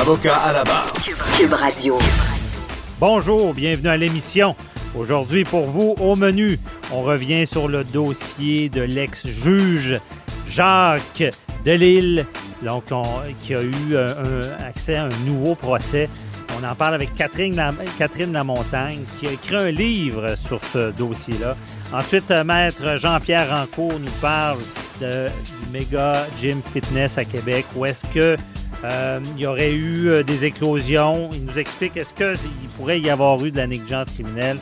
Avocat 0.00 0.36
à 0.36 0.52
la 0.52 0.62
barre. 0.62 0.92
Cube 1.36 1.52
Radio. 1.52 1.98
Bonjour, 3.00 3.52
bienvenue 3.52 3.88
à 3.88 3.96
l'émission. 3.96 4.54
Aujourd'hui, 4.96 5.42
pour 5.42 5.66
vous, 5.66 5.96
au 5.98 6.14
menu, 6.14 6.60
on 6.92 7.02
revient 7.02 7.44
sur 7.44 7.66
le 7.66 7.82
dossier 7.82 8.68
de 8.68 8.82
l'ex-juge 8.82 9.98
Jacques 10.48 11.24
Delille, 11.64 12.24
donc 12.62 12.84
qui 13.38 13.56
a 13.56 13.62
eu 13.62 13.96
un, 13.96 14.64
accès 14.64 14.94
à 14.94 15.06
un 15.06 15.18
nouveau 15.26 15.56
procès. 15.56 16.08
On 16.56 16.64
en 16.64 16.76
parle 16.76 16.94
avec 16.94 17.12
Catherine, 17.14 17.60
Catherine 17.98 18.32
Lamontagne, 18.32 19.02
qui 19.18 19.26
a 19.26 19.32
écrit 19.32 19.56
un 19.56 19.70
livre 19.72 20.36
sur 20.36 20.60
ce 20.64 20.92
dossier-là. 20.92 21.56
Ensuite, 21.92 22.30
euh, 22.30 22.44
Maître 22.44 22.98
Jean-Pierre 22.98 23.50
Rancourt 23.50 23.98
nous 23.98 24.10
parle 24.20 24.58
de, 25.00 25.26
du 25.28 25.72
méga 25.72 26.26
gym 26.40 26.62
fitness 26.62 27.18
à 27.18 27.24
Québec, 27.24 27.66
où 27.74 27.84
est-ce 27.84 28.06
que 28.06 28.36
euh, 28.84 29.20
il 29.34 29.40
y 29.40 29.46
aurait 29.46 29.74
eu 29.74 30.22
des 30.24 30.44
éclosions. 30.44 31.28
Il 31.32 31.44
nous 31.44 31.58
explique 31.58 31.96
est-ce 31.96 32.14
qu'il 32.14 32.68
pourrait 32.76 33.00
y 33.00 33.10
avoir 33.10 33.44
eu 33.44 33.50
de 33.50 33.56
la 33.56 33.66
négligence 33.66 34.10
criminelle? 34.10 34.58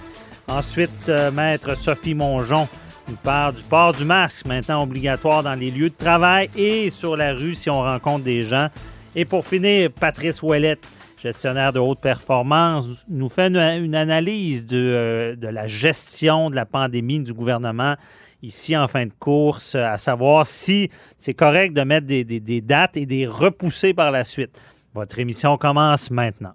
Ensuite, 0.49 1.11
Maître 1.33 1.77
Sophie 1.77 2.15
Mongeon 2.15 2.69
nous 3.09 3.17
parle 3.17 3.55
du 3.55 3.63
port 3.63 3.93
du 3.93 4.05
masque, 4.05 4.47
maintenant 4.47 4.83
obligatoire 4.83 5.43
dans 5.43 5.55
les 5.55 5.71
lieux 5.71 5.91
de 5.91 5.95
travail 5.95 6.49
et 6.57 6.91
sur 6.91 7.17
la 7.17 7.33
rue 7.33 7.55
si 7.55 7.71
on 7.71 7.81
rencontre 7.81 8.25
des 8.25 8.43
gens. 8.43 8.69
Et 9.15 9.25
pour 9.25 9.47
finir, 9.47 9.91
Patrice 9.93 10.43
Ouellette, 10.43 10.81
gestionnaire 11.23 11.73
de 11.73 11.79
haute 11.79 12.01
performance, 12.01 13.05
nous 13.09 13.29
fait 13.29 13.49
une, 13.49 13.95
analyse 13.95 14.67
de, 14.67 15.37
la 15.41 15.67
gestion 15.67 16.51
de 16.51 16.57
la 16.57 16.67
pandémie 16.67 17.21
du 17.21 17.33
gouvernement 17.33 17.95
ici 18.43 18.77
en 18.77 18.89
fin 18.89 19.07
de 19.07 19.13
course, 19.19 19.75
à 19.75 19.99
savoir 19.99 20.47
si 20.47 20.91
c'est 21.19 21.35
correct 21.35 21.73
de 21.75 21.83
mettre 21.83 22.07
des, 22.07 22.25
des, 22.25 22.41
des 22.41 22.61
dates 22.61 22.97
et 22.97 23.07
des 23.07 23.27
repousser 23.27 23.95
par 23.95 24.11
la 24.11 24.25
suite. 24.25 24.59
Votre 24.95 25.19
émission 25.19 25.59
commence 25.59 26.11
maintenant. 26.11 26.55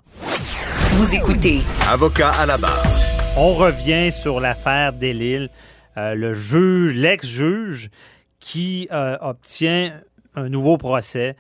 Vous 0.93 1.15
écoutez. 1.15 1.61
Avocat 1.87 2.31
à 2.31 2.45
la 2.45 2.57
barre. 2.57 2.83
On 3.37 3.53
revient 3.53 4.11
sur 4.11 4.39
l'affaire 4.39 4.93
Delille. 4.93 5.49
Euh, 5.97 6.15
le 6.15 6.33
juge, 6.33 6.93
l'ex-juge, 6.93 7.89
qui 8.39 8.87
euh, 8.91 9.17
obtient 9.21 9.93
un 10.35 10.49
nouveau 10.49 10.77
procès, 10.77 11.35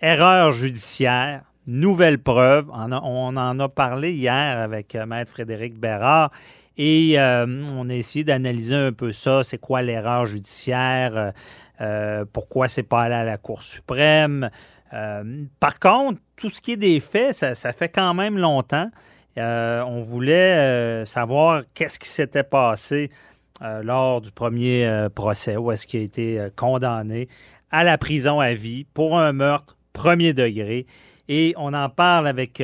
erreur 0.00 0.52
judiciaire, 0.52 1.42
nouvelle 1.66 2.18
preuve. 2.18 2.66
On, 2.72 3.36
en 3.36 3.60
a 3.60 3.68
parlé 3.68 4.12
hier 4.12 4.58
avec 4.58 4.94
euh, 4.94 5.06
Maître 5.06 5.30
Frédéric 5.30 5.78
Bérard. 5.78 6.30
Et 6.78 7.16
on 7.18 7.88
a 7.88 7.94
essayé 7.94 8.24
d'analyser 8.24 8.76
un 8.76 8.92
peu 8.92 9.12
ça. 9.12 9.42
C'est 9.42 9.58
quoi 9.58 9.82
l'erreur 9.82 10.26
judiciaire? 10.26 11.32
pourquoi 12.32 12.68
c'est 12.68 12.82
pas 12.82 13.02
allé 13.02 13.14
à 13.14 13.24
la 13.24 13.36
Cour 13.36 13.62
suprême? 13.62 14.48
par 15.60 15.78
contre, 15.80 16.20
tout 16.36 16.50
ce 16.50 16.60
qui 16.60 16.72
est 16.72 16.76
des 16.76 17.00
faits, 17.00 17.34
ça, 17.34 17.54
ça 17.54 17.72
fait 17.72 17.88
quand 17.88 18.14
même 18.14 18.38
longtemps. 18.38 18.90
on 19.36 20.00
voulait 20.00 21.04
savoir 21.04 21.62
qu'est-ce 21.74 21.98
qui 21.98 22.08
s'était 22.08 22.44
passé 22.44 23.10
euh, 23.60 23.82
lors 23.82 24.20
du 24.20 24.30
premier 24.30 24.86
euh, 24.86 25.08
procès 25.08 25.56
où 25.56 25.72
est-ce 25.72 25.84
qu'il 25.84 25.98
a 25.98 26.02
été 26.04 26.38
euh, 26.38 26.48
condamné 26.54 27.26
à 27.72 27.82
la 27.82 27.98
prison 27.98 28.38
à 28.38 28.54
vie 28.54 28.84
pour 28.94 29.18
un 29.18 29.32
meurtre 29.32 29.76
premier 29.92 30.32
degré. 30.32 30.86
Et 31.28 31.54
on 31.56 31.74
en 31.74 31.88
parle 31.88 32.28
avec 32.28 32.62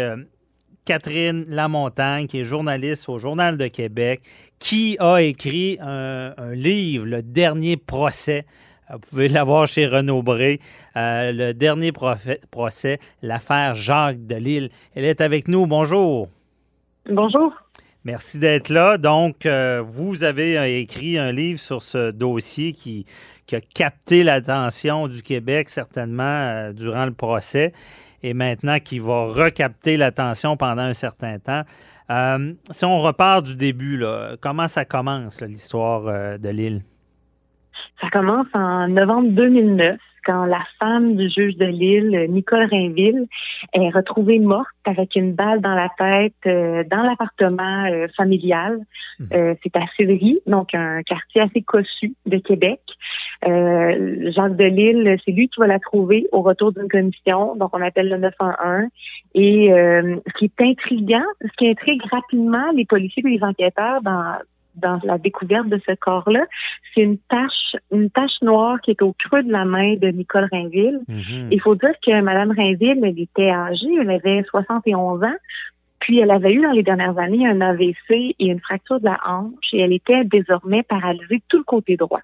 Catherine 0.84 1.44
Lamontagne, 1.48 2.26
qui 2.26 2.40
est 2.40 2.44
journaliste 2.44 3.08
au 3.08 3.18
Journal 3.18 3.56
de 3.56 3.66
Québec, 3.68 4.22
qui 4.58 4.96
a 5.00 5.18
écrit 5.18 5.78
un, 5.80 6.34
livre, 6.52 7.06
Le 7.06 7.22
dernier 7.22 7.76
procès. 7.76 8.44
Vous 8.92 8.98
pouvez 8.98 9.28
l'avoir 9.28 9.66
chez 9.66 9.86
Renaud 9.86 10.22
Bré. 10.22 10.60
le 10.94 11.52
dernier 11.52 11.92
procès, 11.92 12.98
l'affaire 13.22 13.76
Jacques 13.76 14.26
de 14.26 14.36
Lille. 14.36 14.70
Elle 14.94 15.06
est 15.06 15.20
avec 15.20 15.48
nous. 15.48 15.66
Bonjour. 15.66 16.28
Bonjour. 17.10 17.52
Merci 18.04 18.38
d'être 18.38 18.68
là. 18.68 18.98
Donc, 18.98 19.46
euh, 19.46 19.82
vous 19.82 20.24
avez 20.24 20.58
euh, 20.58 20.66
écrit 20.66 21.16
un 21.16 21.32
livre 21.32 21.58
sur 21.58 21.82
ce 21.82 22.10
dossier 22.10 22.74
qui, 22.74 23.06
a 23.52 23.60
capté 23.60 24.24
l'attention 24.24 25.08
du 25.08 25.22
Québec 25.22 25.70
certainement 25.70 26.22
euh, 26.24 26.72
durant 26.72 27.06
le 27.06 27.14
procès 27.14 27.72
et 28.24 28.32
maintenant 28.34 28.78
qui 28.78 28.98
va 28.98 29.26
recapter 29.26 29.96
l'attention 29.96 30.56
pendant 30.56 30.82
un 30.82 30.94
certain 30.94 31.38
temps. 31.38 31.62
si 32.70 32.84
on 32.84 32.98
repart 32.98 33.44
du 33.44 33.54
début, 33.54 33.98
là, 33.98 34.36
comment 34.40 34.66
ça 34.66 34.84
commence 34.84 35.42
l'histoire 35.42 36.38
de 36.38 36.48
l'île? 36.48 36.82
Ça 38.00 38.08
commence 38.10 38.46
en 38.54 38.88
novembre 38.88 39.28
2009 39.30 39.98
quand 40.24 40.44
la 40.46 40.62
femme 40.78 41.16
du 41.16 41.28
juge 41.28 41.56
de 41.56 41.66
Lille, 41.66 42.26
Nicole 42.30 42.66
Rainville, 42.70 43.26
est 43.72 43.90
retrouvée 43.90 44.38
morte 44.38 44.68
avec 44.84 45.16
une 45.16 45.32
balle 45.32 45.60
dans 45.60 45.74
la 45.74 45.88
tête 45.98 46.34
euh, 46.46 46.84
dans 46.90 47.02
l'appartement 47.02 47.84
euh, 47.86 48.06
familial. 48.16 48.80
Euh, 49.32 49.54
c'est 49.62 49.76
à 49.76 49.86
Sillery, 49.96 50.40
donc 50.46 50.74
un 50.74 51.02
quartier 51.02 51.42
assez 51.42 51.62
cossu 51.62 52.14
de 52.26 52.38
Québec. 52.38 52.80
Jacques 53.42 54.56
de 54.56 54.64
Lille, 54.64 55.16
c'est 55.24 55.32
lui 55.32 55.48
qui 55.48 55.60
va 55.60 55.66
la 55.66 55.78
trouver 55.78 56.26
au 56.32 56.40
retour 56.40 56.72
d'une 56.72 56.88
commission, 56.88 57.54
donc 57.56 57.70
on 57.74 57.82
appelle 57.82 58.08
le 58.08 58.16
911. 58.16 58.88
Et 59.34 59.68
ce 59.70 60.38
qui 60.38 60.46
est 60.46 60.64
intriguant, 60.64 61.24
ce 61.42 61.48
qui 61.58 61.68
intrigue 61.68 62.02
rapidement 62.10 62.70
les 62.74 62.86
policiers 62.86 63.22
et 63.26 63.36
les 63.36 63.42
enquêteurs 63.44 64.00
dans 64.02 64.36
dans 64.76 64.98
la 65.04 65.18
découverte 65.18 65.68
de 65.68 65.80
ce 65.86 65.94
corps-là, 65.94 66.44
c'est 66.94 67.02
une 67.02 67.18
tache, 67.18 67.76
une 67.92 68.10
tache 68.10 68.40
noire 68.42 68.80
qui 68.80 68.92
est 68.92 69.02
au 69.02 69.12
creux 69.12 69.42
de 69.42 69.52
la 69.52 69.64
main 69.64 69.96
de 69.96 70.08
Nicole 70.08 70.48
Rainville. 70.50 71.00
Mhm. 71.08 71.48
Il 71.50 71.60
faut 71.60 71.74
dire 71.74 71.94
que 72.04 72.20
Madame 72.20 72.50
Rainville, 72.50 73.00
elle 73.02 73.18
était 73.18 73.50
âgée, 73.50 73.94
elle 74.00 74.10
avait 74.10 74.42
71 74.50 75.22
ans. 75.22 75.36
Puis 76.00 76.18
elle 76.18 76.30
avait 76.30 76.52
eu 76.52 76.60
dans 76.60 76.72
les 76.72 76.82
dernières 76.82 77.16
années 77.18 77.46
un 77.46 77.60
AVC 77.62 78.10
et 78.10 78.34
une 78.38 78.60
fracture 78.60 79.00
de 79.00 79.06
la 79.06 79.18
hanche 79.26 79.72
et 79.72 79.80
elle 79.80 79.92
était 79.92 80.24
désormais 80.24 80.82
paralysée 80.82 81.42
tout 81.48 81.58
le 81.58 81.64
côté 81.64 81.96
droit. 81.96 82.20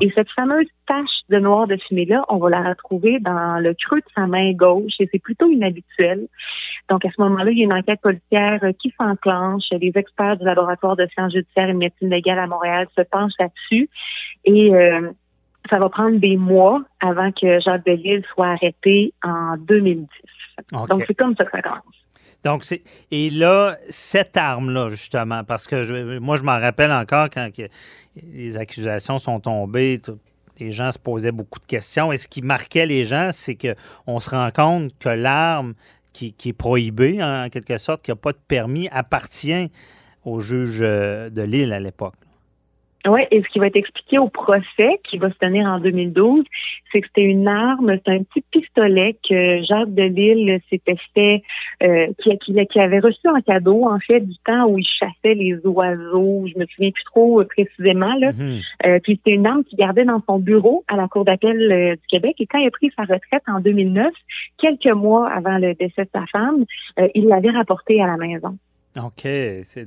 Et 0.00 0.10
cette 0.14 0.30
fameuse 0.30 0.66
tache 0.86 1.20
de 1.28 1.38
noir 1.38 1.66
de 1.66 1.76
fumée-là, 1.76 2.24
on 2.28 2.38
va 2.38 2.50
la 2.50 2.62
retrouver 2.62 3.18
dans 3.20 3.58
le 3.58 3.74
creux 3.74 4.00
de 4.00 4.06
sa 4.14 4.26
main 4.26 4.52
gauche 4.52 4.92
et 4.98 5.08
c'est 5.10 5.18
plutôt 5.18 5.50
inhabituel. 5.50 6.26
Donc, 6.88 7.04
à 7.04 7.10
ce 7.10 7.20
moment-là, 7.22 7.50
il 7.50 7.58
y 7.58 7.62
a 7.62 7.64
une 7.64 7.72
enquête 7.72 8.00
policière 8.00 8.60
qui 8.80 8.92
s'enclenche. 8.98 9.64
Les 9.72 9.92
experts 9.94 10.36
du 10.36 10.44
laboratoire 10.44 10.96
de 10.96 11.06
sciences 11.12 11.32
judiciaires 11.32 11.68
et 11.68 11.72
de 11.72 11.78
médecine 11.78 12.10
légale 12.10 12.38
à 12.38 12.46
Montréal 12.46 12.86
se 12.96 13.02
penchent 13.02 13.38
là-dessus 13.38 13.88
et 14.44 14.74
euh, 14.74 15.10
ça 15.68 15.78
va 15.78 15.88
prendre 15.88 16.18
des 16.18 16.36
mois 16.36 16.82
avant 17.00 17.32
que 17.32 17.60
Jacques 17.60 17.84
Delisle 17.86 18.24
soit 18.32 18.48
arrêté 18.48 19.12
en 19.22 19.56
2010. 19.56 20.06
Donc, 20.88 21.04
c'est 21.06 21.14
comme 21.14 21.34
ça 21.36 21.44
que 21.44 21.50
ça 21.50 21.62
commence. 21.62 22.05
Donc, 22.46 22.64
c'est. 22.64 22.82
Et 23.10 23.28
là, 23.28 23.76
cette 23.90 24.36
arme-là, 24.36 24.88
justement, 24.88 25.42
parce 25.42 25.66
que 25.66 26.20
moi, 26.20 26.36
je 26.36 26.44
m'en 26.44 26.60
rappelle 26.60 26.92
encore 26.92 27.28
quand 27.28 27.50
les 28.14 28.56
accusations 28.56 29.18
sont 29.18 29.40
tombées, 29.40 30.00
les 30.60 30.70
gens 30.70 30.92
se 30.92 30.98
posaient 31.00 31.32
beaucoup 31.32 31.58
de 31.58 31.66
questions. 31.66 32.12
Et 32.12 32.18
ce 32.18 32.28
qui 32.28 32.42
marquait 32.42 32.86
les 32.86 33.04
gens, 33.04 33.30
c'est 33.32 33.56
qu'on 33.56 34.20
se 34.20 34.30
rend 34.30 34.52
compte 34.52 34.92
que 35.00 35.08
l'arme 35.08 35.74
qui, 36.12 36.34
qui, 36.34 36.50
est 36.50 36.52
prohibée, 36.52 37.20
en 37.20 37.48
quelque 37.50 37.78
sorte, 37.78 38.02
qui 38.02 38.12
n'a 38.12 38.16
pas 38.16 38.30
de 38.30 38.38
permis, 38.46 38.88
appartient 38.92 39.68
au 40.24 40.38
juge 40.38 40.78
euh, 40.82 41.28
de 41.30 41.42
Lille 41.42 41.72
à 41.72 41.80
l'époque. 41.80 42.14
Oui, 43.06 43.20
et 43.30 43.42
ce 43.42 43.48
qui 43.48 43.58
va 43.58 43.66
être 43.68 43.76
expliqué 43.76 44.18
au 44.18 44.28
procès 44.28 45.00
qui 45.04 45.18
va 45.18 45.30
se 45.30 45.38
tenir 45.38 45.66
en 45.66 45.78
2012, 45.78 46.44
c'est 46.92 47.00
que 47.00 47.06
c'était 47.08 47.22
une 47.22 47.46
arme, 47.46 47.96
c'est 48.04 48.12
un 48.12 48.22
petit 48.22 48.44
pistolet 48.50 49.16
que 49.28 49.62
Jacques 49.62 49.94
Delisle 49.94 50.60
s'était 50.70 50.96
fait, 51.14 51.42
euh, 51.82 52.08
qui, 52.22 52.36
qui, 52.38 52.80
avait 52.80 52.98
reçu 52.98 53.28
en 53.28 53.40
cadeau, 53.40 53.86
en 53.86 53.98
fait, 54.00 54.20
du 54.20 54.36
temps 54.44 54.66
où 54.66 54.78
il 54.78 54.86
chassait 54.86 55.34
les 55.34 55.56
oiseaux. 55.64 56.46
Je 56.52 56.58
me 56.58 56.66
souviens 56.66 56.90
plus 56.90 57.04
trop 57.04 57.40
euh, 57.40 57.44
précisément, 57.44 58.14
là. 58.16 58.30
Mhm. 58.32 58.60
euh, 58.86 58.98
puis 59.02 59.16
c'était 59.16 59.36
une 59.36 59.46
arme 59.46 59.64
qu'il 59.64 59.78
gardait 59.78 60.04
dans 60.04 60.22
son 60.28 60.38
bureau 60.38 60.84
à 60.88 60.96
la 60.96 61.08
Cour 61.08 61.24
d'appel 61.24 61.56
euh, 61.70 61.94
du 61.94 62.06
Québec. 62.08 62.36
Et 62.40 62.46
quand 62.46 62.58
il 62.58 62.66
a 62.66 62.70
pris 62.70 62.90
sa 62.96 63.02
retraite 63.02 63.42
en 63.46 63.60
2009, 63.60 64.12
quelques 64.58 64.94
mois 64.94 65.28
avant 65.30 65.58
le 65.58 65.74
décès 65.74 66.04
de 66.04 66.10
sa 66.12 66.26
femme, 66.26 66.64
euh, 66.98 67.08
il 67.14 67.26
l'avait 67.26 67.50
rapporté 67.50 68.02
à 68.02 68.06
la 68.06 68.16
maison. 68.16 68.56
OK. 69.02 69.28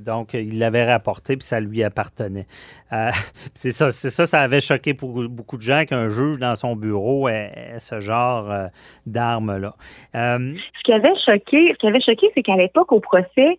Donc, 0.04 0.34
il 0.34 0.58
l'avait 0.58 0.84
rapporté 0.84 1.36
puis 1.36 1.46
ça 1.46 1.60
lui 1.60 1.82
appartenait. 1.82 2.46
Euh, 2.92 3.10
c'est 3.54 3.72
ça, 3.72 3.90
c'est 3.90 4.10
ça, 4.10 4.26
ça 4.26 4.40
avait 4.40 4.60
choqué 4.60 4.94
pour 4.94 5.28
beaucoup 5.28 5.56
de 5.56 5.62
gens 5.62 5.84
qu'un 5.84 6.08
juge 6.08 6.38
dans 6.38 6.54
son 6.54 6.76
bureau 6.76 7.28
ait, 7.28 7.74
ce 7.78 8.00
genre 8.00 8.50
euh, 8.50 8.66
d'arme-là. 9.06 9.74
Euh, 10.14 10.54
ce 10.78 10.82
qui 10.84 10.92
avait 10.92 11.14
choqué, 11.24 11.72
ce 11.72 11.78
qui 11.78 11.86
avait 11.86 12.00
choqué, 12.00 12.28
c'est 12.34 12.42
qu'à 12.42 12.56
l'époque, 12.56 12.92
au 12.92 13.00
procès, 13.00 13.58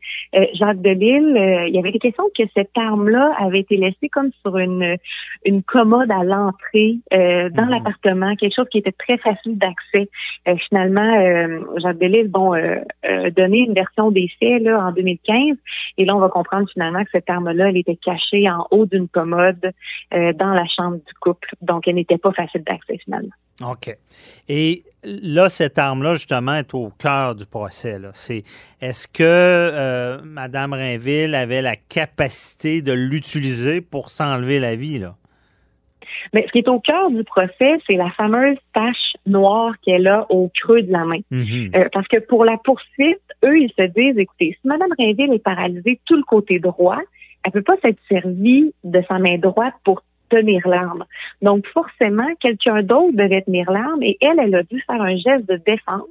Jacques 0.53 0.81
Delisle, 0.81 1.67
il 1.67 1.75
y 1.75 1.79
avait 1.79 1.91
des 1.91 1.99
questions 1.99 2.23
que 2.37 2.43
cette 2.55 2.71
arme-là 2.77 3.33
avait 3.39 3.59
été 3.59 3.77
laissée 3.77 4.09
comme 4.09 4.31
sur 4.41 4.57
une, 4.57 4.97
une 5.45 5.63
commode 5.63 6.11
à 6.11 6.23
l'entrée 6.23 6.97
dans 7.11 7.65
mhm. 7.65 7.69
l'appartement, 7.69 8.35
quelque 8.35 8.55
chose 8.55 8.67
qui 8.71 8.79
était 8.79 8.91
très 8.91 9.17
facile 9.17 9.57
d'accès. 9.57 10.09
finalement, 10.67 11.59
Jacques 11.77 11.99
Delisle, 11.99 12.29
bon, 12.29 12.53
donné 13.35 13.59
une 13.59 13.73
version 13.73 14.11
des 14.11 14.29
faits 14.39 14.61
là, 14.63 14.85
en 14.85 14.91
2015 14.91 15.40
et 15.97 16.05
là, 16.05 16.15
on 16.15 16.19
va 16.19 16.29
comprendre 16.29 16.67
finalement 16.71 17.03
que 17.03 17.09
cette 17.11 17.29
arme-là, 17.29 17.69
elle 17.69 17.77
était 17.77 17.97
cachée 17.97 18.49
en 18.49 18.67
haut 18.71 18.85
d'une 18.85 19.07
commode 19.07 19.71
euh, 20.13 20.33
dans 20.33 20.53
la 20.53 20.65
chambre 20.67 20.97
du 20.97 21.13
couple. 21.19 21.55
Donc, 21.61 21.87
elle 21.87 21.95
n'était 21.95 22.17
pas 22.17 22.31
facile 22.31 22.63
d'accès 22.63 22.97
finalement. 23.03 23.33
OK. 23.63 23.95
Et 24.49 24.83
là, 25.03 25.49
cette 25.49 25.77
arme-là, 25.77 26.15
justement, 26.15 26.55
est 26.55 26.73
au 26.73 26.89
cœur 26.97 27.35
du 27.35 27.45
procès. 27.45 27.97
C'est, 28.13 28.43
est-ce 28.81 29.07
que 29.07 29.23
euh, 29.23 30.21
Mme 30.23 30.73
Rainville 30.73 31.35
avait 31.35 31.61
la 31.61 31.75
capacité 31.75 32.81
de 32.81 32.93
l'utiliser 32.93 33.81
pour 33.81 34.09
s'enlever 34.09 34.59
la 34.59 34.75
vie? 34.75 34.99
Là? 34.99 35.15
Mais 36.33 36.45
ce 36.47 36.51
qui 36.51 36.59
est 36.59 36.67
au 36.67 36.79
cœur 36.79 37.09
du 37.09 37.23
procès, 37.23 37.77
c'est 37.87 37.95
la 37.95 38.09
fameuse 38.11 38.57
tache 38.73 39.15
noire 39.25 39.73
qu'elle 39.81 40.07
a 40.07 40.25
au 40.29 40.49
creux 40.53 40.81
de 40.81 40.91
la 40.91 41.05
main. 41.05 41.19
Mhm. 41.31 41.71
Euh, 41.75 41.89
parce 41.91 42.07
que 42.07 42.17
pour 42.17 42.45
la 42.45 42.57
poursuite, 42.57 43.21
eux, 43.43 43.59
ils 43.59 43.71
se 43.77 43.83
disent, 43.83 44.17
écoutez, 44.17 44.57
si 44.61 44.67
Mme 44.67 44.93
Rainville 44.97 45.33
est 45.33 45.43
paralysée 45.43 45.99
tout 46.05 46.15
le 46.15 46.23
côté 46.23 46.59
droit, 46.59 46.99
elle 47.43 47.51
peut 47.51 47.61
pas 47.61 47.77
s'être 47.81 47.99
servie 48.07 48.73
de 48.83 49.01
sa 49.07 49.17
main 49.17 49.37
droite 49.37 49.73
pour 49.83 50.03
tenir 50.29 50.67
l'arme. 50.67 51.03
Donc, 51.41 51.67
forcément, 51.67 52.27
quelqu'un 52.39 52.83
d'autre 52.83 53.13
devait 53.13 53.41
tenir 53.41 53.69
l'arme 53.71 54.01
et 54.01 54.17
elle, 54.21 54.39
elle 54.39 54.55
a 54.55 54.63
dû 54.63 54.81
faire 54.81 55.01
un 55.01 55.15
geste 55.17 55.47
de 55.49 55.57
défense 55.65 56.07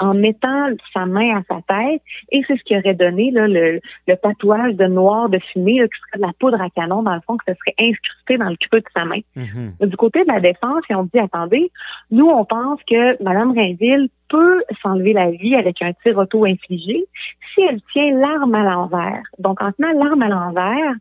en 0.00 0.14
mettant 0.14 0.68
sa 0.92 1.06
main 1.06 1.38
à 1.38 1.42
sa 1.48 1.60
tête 1.62 2.02
et 2.32 2.42
c'est 2.46 2.56
ce 2.56 2.64
qui 2.64 2.76
aurait 2.76 2.94
donné 2.94 3.30
là, 3.30 3.46
le, 3.46 3.80
le 4.08 4.16
tatouage 4.16 4.74
de 4.74 4.86
noir 4.86 5.28
de 5.28 5.38
fumée 5.52 5.74
qui 5.74 6.00
serait 6.00 6.18
de 6.18 6.26
la 6.26 6.32
poudre 6.38 6.60
à 6.60 6.70
canon 6.70 7.02
dans 7.02 7.14
le 7.14 7.20
fond 7.26 7.36
que 7.36 7.44
ce 7.46 7.54
serait 7.54 7.74
incrusté 7.78 8.38
dans 8.38 8.48
le 8.48 8.56
creux 8.56 8.80
de 8.80 8.86
sa 8.96 9.04
main. 9.04 9.20
Mm-hmm. 9.36 9.86
Du 9.86 9.96
côté 9.96 10.24
de 10.24 10.28
la 10.28 10.40
défense, 10.40 10.82
ils 10.88 10.96
ont 10.96 11.08
dit 11.12 11.20
attendez, 11.20 11.70
nous 12.10 12.26
on 12.26 12.44
pense 12.44 12.80
que 12.88 13.22
Mme 13.22 13.52
Rainville 13.52 14.08
peut 14.28 14.62
s'enlever 14.82 15.12
la 15.12 15.30
vie 15.30 15.54
avec 15.54 15.82
un 15.82 15.92
tir 16.02 16.16
auto-infligé 16.16 17.04
si 17.54 17.60
elle 17.62 17.80
tient 17.92 18.12
l'arme 18.12 18.54
à 18.54 18.62
l'envers. 18.62 19.22
Donc 19.38 19.60
en 19.60 19.72
tenant 19.72 19.92
l'arme 19.92 20.22
à 20.22 20.28
l'envers, 20.28 20.94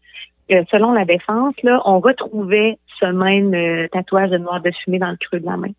euh, 0.51 0.63
selon 0.71 0.91
la 0.91 1.05
défense, 1.05 1.53
là, 1.63 1.81
on 1.85 1.99
retrouvait 1.99 2.77
ce 2.99 3.05
même 3.05 3.53
euh, 3.53 3.87
tatouage 3.91 4.31
de 4.31 4.37
noir 4.37 4.61
de 4.61 4.71
fumée 4.83 4.99
dans 4.99 5.11
le 5.11 5.17
creux 5.17 5.39
de 5.39 5.45
la 5.45 5.57
main. 5.57 5.71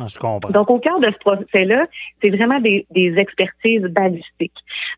Ah, 0.00 0.06
je 0.06 0.16
comprends. 0.16 0.50
Donc, 0.50 0.70
au 0.70 0.78
cœur 0.78 1.00
de 1.00 1.10
ce 1.10 1.18
procès-là, 1.18 1.86
c'est 2.22 2.30
vraiment 2.30 2.60
des, 2.60 2.86
expertises 2.94 3.82
balistiques. 3.82 4.52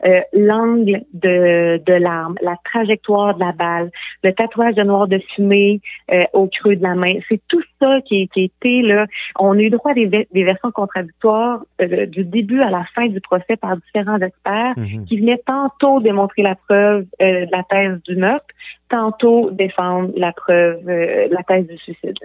Euh, 0.05 0.20
l'angle 0.32 1.02
de, 1.14 1.81
de 1.85 1.93
l'arme, 1.94 2.37
la 2.43 2.56
trajectoire 2.64 3.35
de 3.35 3.41
la 3.41 3.52
balle, 3.52 3.91
le 4.23 4.32
tatouage 4.35 4.75
de 4.75 4.82
noir 4.82 5.08
de 5.08 5.19
fumée 5.35 5.81
euh, 6.12 6.25
au 6.35 6.49
creux 6.49 6.76
de 6.76 6.82
la 6.82 6.94
main, 6.94 7.14
c'est 7.29 7.41
tout 7.49 7.62
ça 7.81 8.00
qui, 8.02 8.29
été 8.37 8.82
là. 8.82 9.06
On 9.38 9.58
a 9.58 9.61
eu 9.61 9.70
droit 9.70 9.93
à 9.93 9.94
des, 9.94 10.06
des 10.06 10.44
versions 10.44 10.70
contradictoires 10.70 11.61
euh, 11.81 12.06
du 12.06 12.25
début 12.25 12.61
à 12.61 12.70
la 12.70 12.85
fin 12.94 13.06
du 13.06 13.20
procès 13.20 13.56
par 13.56 13.76
différents 13.76 14.20
experts 14.20 14.75
mhm. 14.76 15.06
qui 15.06 15.19
venaient 15.19 15.41
tantôt 15.47 16.00
démontrer 16.00 16.43
la 16.43 16.55
preuve 16.55 17.06
de 17.19 17.50
la 17.50 17.62
thèse 17.64 18.02
du 18.02 18.17
meurtre, 18.17 18.47
tantôt 18.88 19.50
défendre 19.50 20.11
la 20.17 20.32
preuve, 20.32 20.87
la 20.87 21.43
thèse 21.44 21.67
du 21.67 21.76
suicide. 21.79 22.17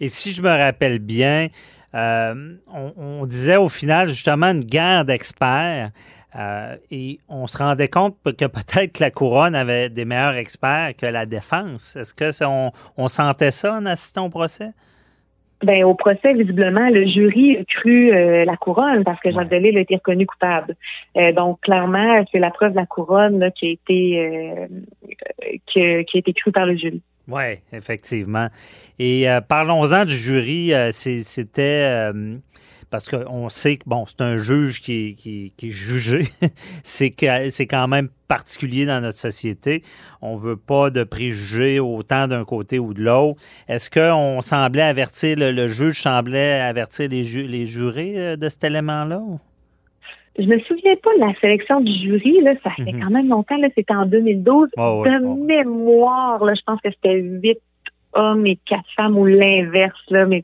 Et 0.00 0.08
si 0.08 0.32
je 0.32 0.42
me 0.42 0.48
rappelle 0.48 0.98
bien, 0.98 1.48
euh, 1.94 2.56
on, 2.72 3.24
disait 3.26 3.56
au 3.56 3.68
final 3.68 4.08
justement 4.08 4.48
une 4.48 4.64
guerre 4.64 5.04
d'experts. 5.04 5.90
Euh, 6.36 6.76
et 6.90 7.20
on 7.28 7.46
se 7.46 7.56
rendait 7.56 7.88
compte 7.88 8.16
que 8.24 8.46
peut-être 8.46 8.98
la 8.98 9.12
couronne 9.12 9.54
avait 9.54 9.88
des 9.88 10.04
meilleurs 10.04 10.34
experts 10.34 10.96
que 10.96 11.06
la 11.06 11.26
défense. 11.26 11.94
Est-ce 11.94 12.12
que 12.12 12.30
on, 12.96 13.08
sentait 13.08 13.52
ça 13.52 13.74
en 13.74 13.86
assistant 13.86 14.26
au 14.26 14.30
procès? 14.30 14.70
Ben, 15.64 15.84
au 15.84 15.94
procès, 15.94 16.34
visiblement, 16.34 16.88
le 16.90 17.06
jury 17.06 17.56
a 17.56 17.64
cru 17.64 18.12
euh, 18.12 18.44
la 18.44 18.56
couronne 18.56 19.04
parce 19.04 19.20
que 19.20 19.30
Jacques 19.30 19.50
Delisle 19.50 19.78
a 19.78 19.80
été 19.80 19.96
reconnu 19.96 20.26
coupable. 20.26 20.76
donc, 21.34 21.60
clairement, 21.60 22.24
c'est 22.30 22.38
la 22.38 22.50
preuve 22.50 22.72
de 22.72 22.76
la 22.76 22.86
couronne 22.86 23.50
qui 23.56 23.66
a 23.66 23.70
été 23.70 24.68
qui, 25.66 25.80
a 25.80 26.00
été 26.00 26.32
crue 26.32 26.52
par 26.52 26.66
le 26.66 26.76
jury. 26.76 27.02
Oui, 27.28 27.58
effectivement. 27.72 28.48
Et 28.98 29.30
euh, 29.30 29.40
parlons-en 29.40 30.04
du 30.04 30.14
jury. 30.14 30.74
Euh, 30.74 30.90
c'était 30.92 32.12
euh, 32.12 32.36
parce 32.90 33.08
qu'on 33.08 33.48
sait 33.48 33.76
que 33.76 33.84
bon, 33.86 34.04
c'est 34.06 34.20
un 34.20 34.36
juge 34.36 34.80
qui, 34.80 35.14
qui, 35.16 35.52
qui 35.56 35.68
est 35.68 35.72
jugé. 35.72 36.22
c'est 36.82 37.14
c'est 37.50 37.66
quand 37.66 37.88
même 37.88 38.08
particulier 38.28 38.86
dans 38.86 39.00
notre 39.00 39.18
société. 39.18 39.82
On 40.22 40.36
veut 40.36 40.56
pas 40.56 40.90
de 40.90 41.04
préjugés 41.04 41.80
autant 41.80 42.28
d'un 42.28 42.44
côté 42.44 42.78
ou 42.78 42.94
de 42.94 43.02
l'autre. 43.02 43.40
Est-ce 43.68 43.90
qu'on 43.90 44.40
semblait 44.42 44.82
avertir 44.82 45.36
le, 45.38 45.68
juge 45.68 46.00
semblait 46.00 46.60
avertir 46.60 47.08
les, 47.08 47.22
les 47.22 47.66
jurés 47.66 48.36
de 48.36 48.48
cet 48.48 48.64
élément-là? 48.64 49.20
Je 50.36 50.46
me 50.46 50.58
souviens 50.60 50.96
pas 50.96 51.14
de 51.14 51.20
la 51.20 51.34
sélection 51.40 51.80
du 51.80 51.92
jury, 51.92 52.40
là, 52.40 52.54
ça 52.64 52.70
fait 52.70 52.92
mhm. 52.92 53.00
quand 53.00 53.10
même 53.10 53.28
longtemps, 53.28 53.56
là, 53.56 53.68
c'était 53.74 53.94
en 53.94 54.04
2012. 54.04 54.70
de 54.76 55.44
mémoire, 55.46 56.44
là, 56.44 56.54
je 56.54 56.62
pense 56.66 56.80
que 56.80 56.90
c'était 56.90 57.20
huit 57.20 57.58
hommes 58.14 58.46
et 58.46 58.58
quatre 58.66 58.88
femmes 58.96 59.16
ou 59.18 59.26
l'inverse, 59.26 60.00
là, 60.10 60.26
mais 60.26 60.42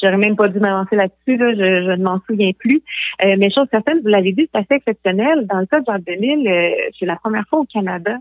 j'aurais 0.00 0.16
même 0.16 0.36
pas 0.36 0.48
dû 0.48 0.60
m'avancer 0.60 0.96
là-dessus, 0.96 1.36
là, 1.36 1.52
je, 1.52 1.84
je 1.86 1.90
ne 1.90 2.02
m'en 2.02 2.20
souviens 2.26 2.52
plus. 2.58 2.82
Euh, 3.24 3.36
mais 3.38 3.50
chose 3.50 3.66
certaine, 3.70 4.00
vous 4.02 4.08
l'avez 4.08 4.32
dit, 4.32 4.48
c'est 4.52 4.60
assez 4.60 4.74
exceptionnel. 4.74 5.46
Dans 5.46 5.60
le 5.60 5.66
cas 5.66 5.80
de 5.80 5.84
Jacques 5.86 6.04
Delisle, 6.04 6.48
euh, 6.48 6.70
c'est 6.98 7.06
la 7.06 7.16
première 7.16 7.46
fois 7.48 7.60
au 7.60 7.64
Canada 7.64 8.16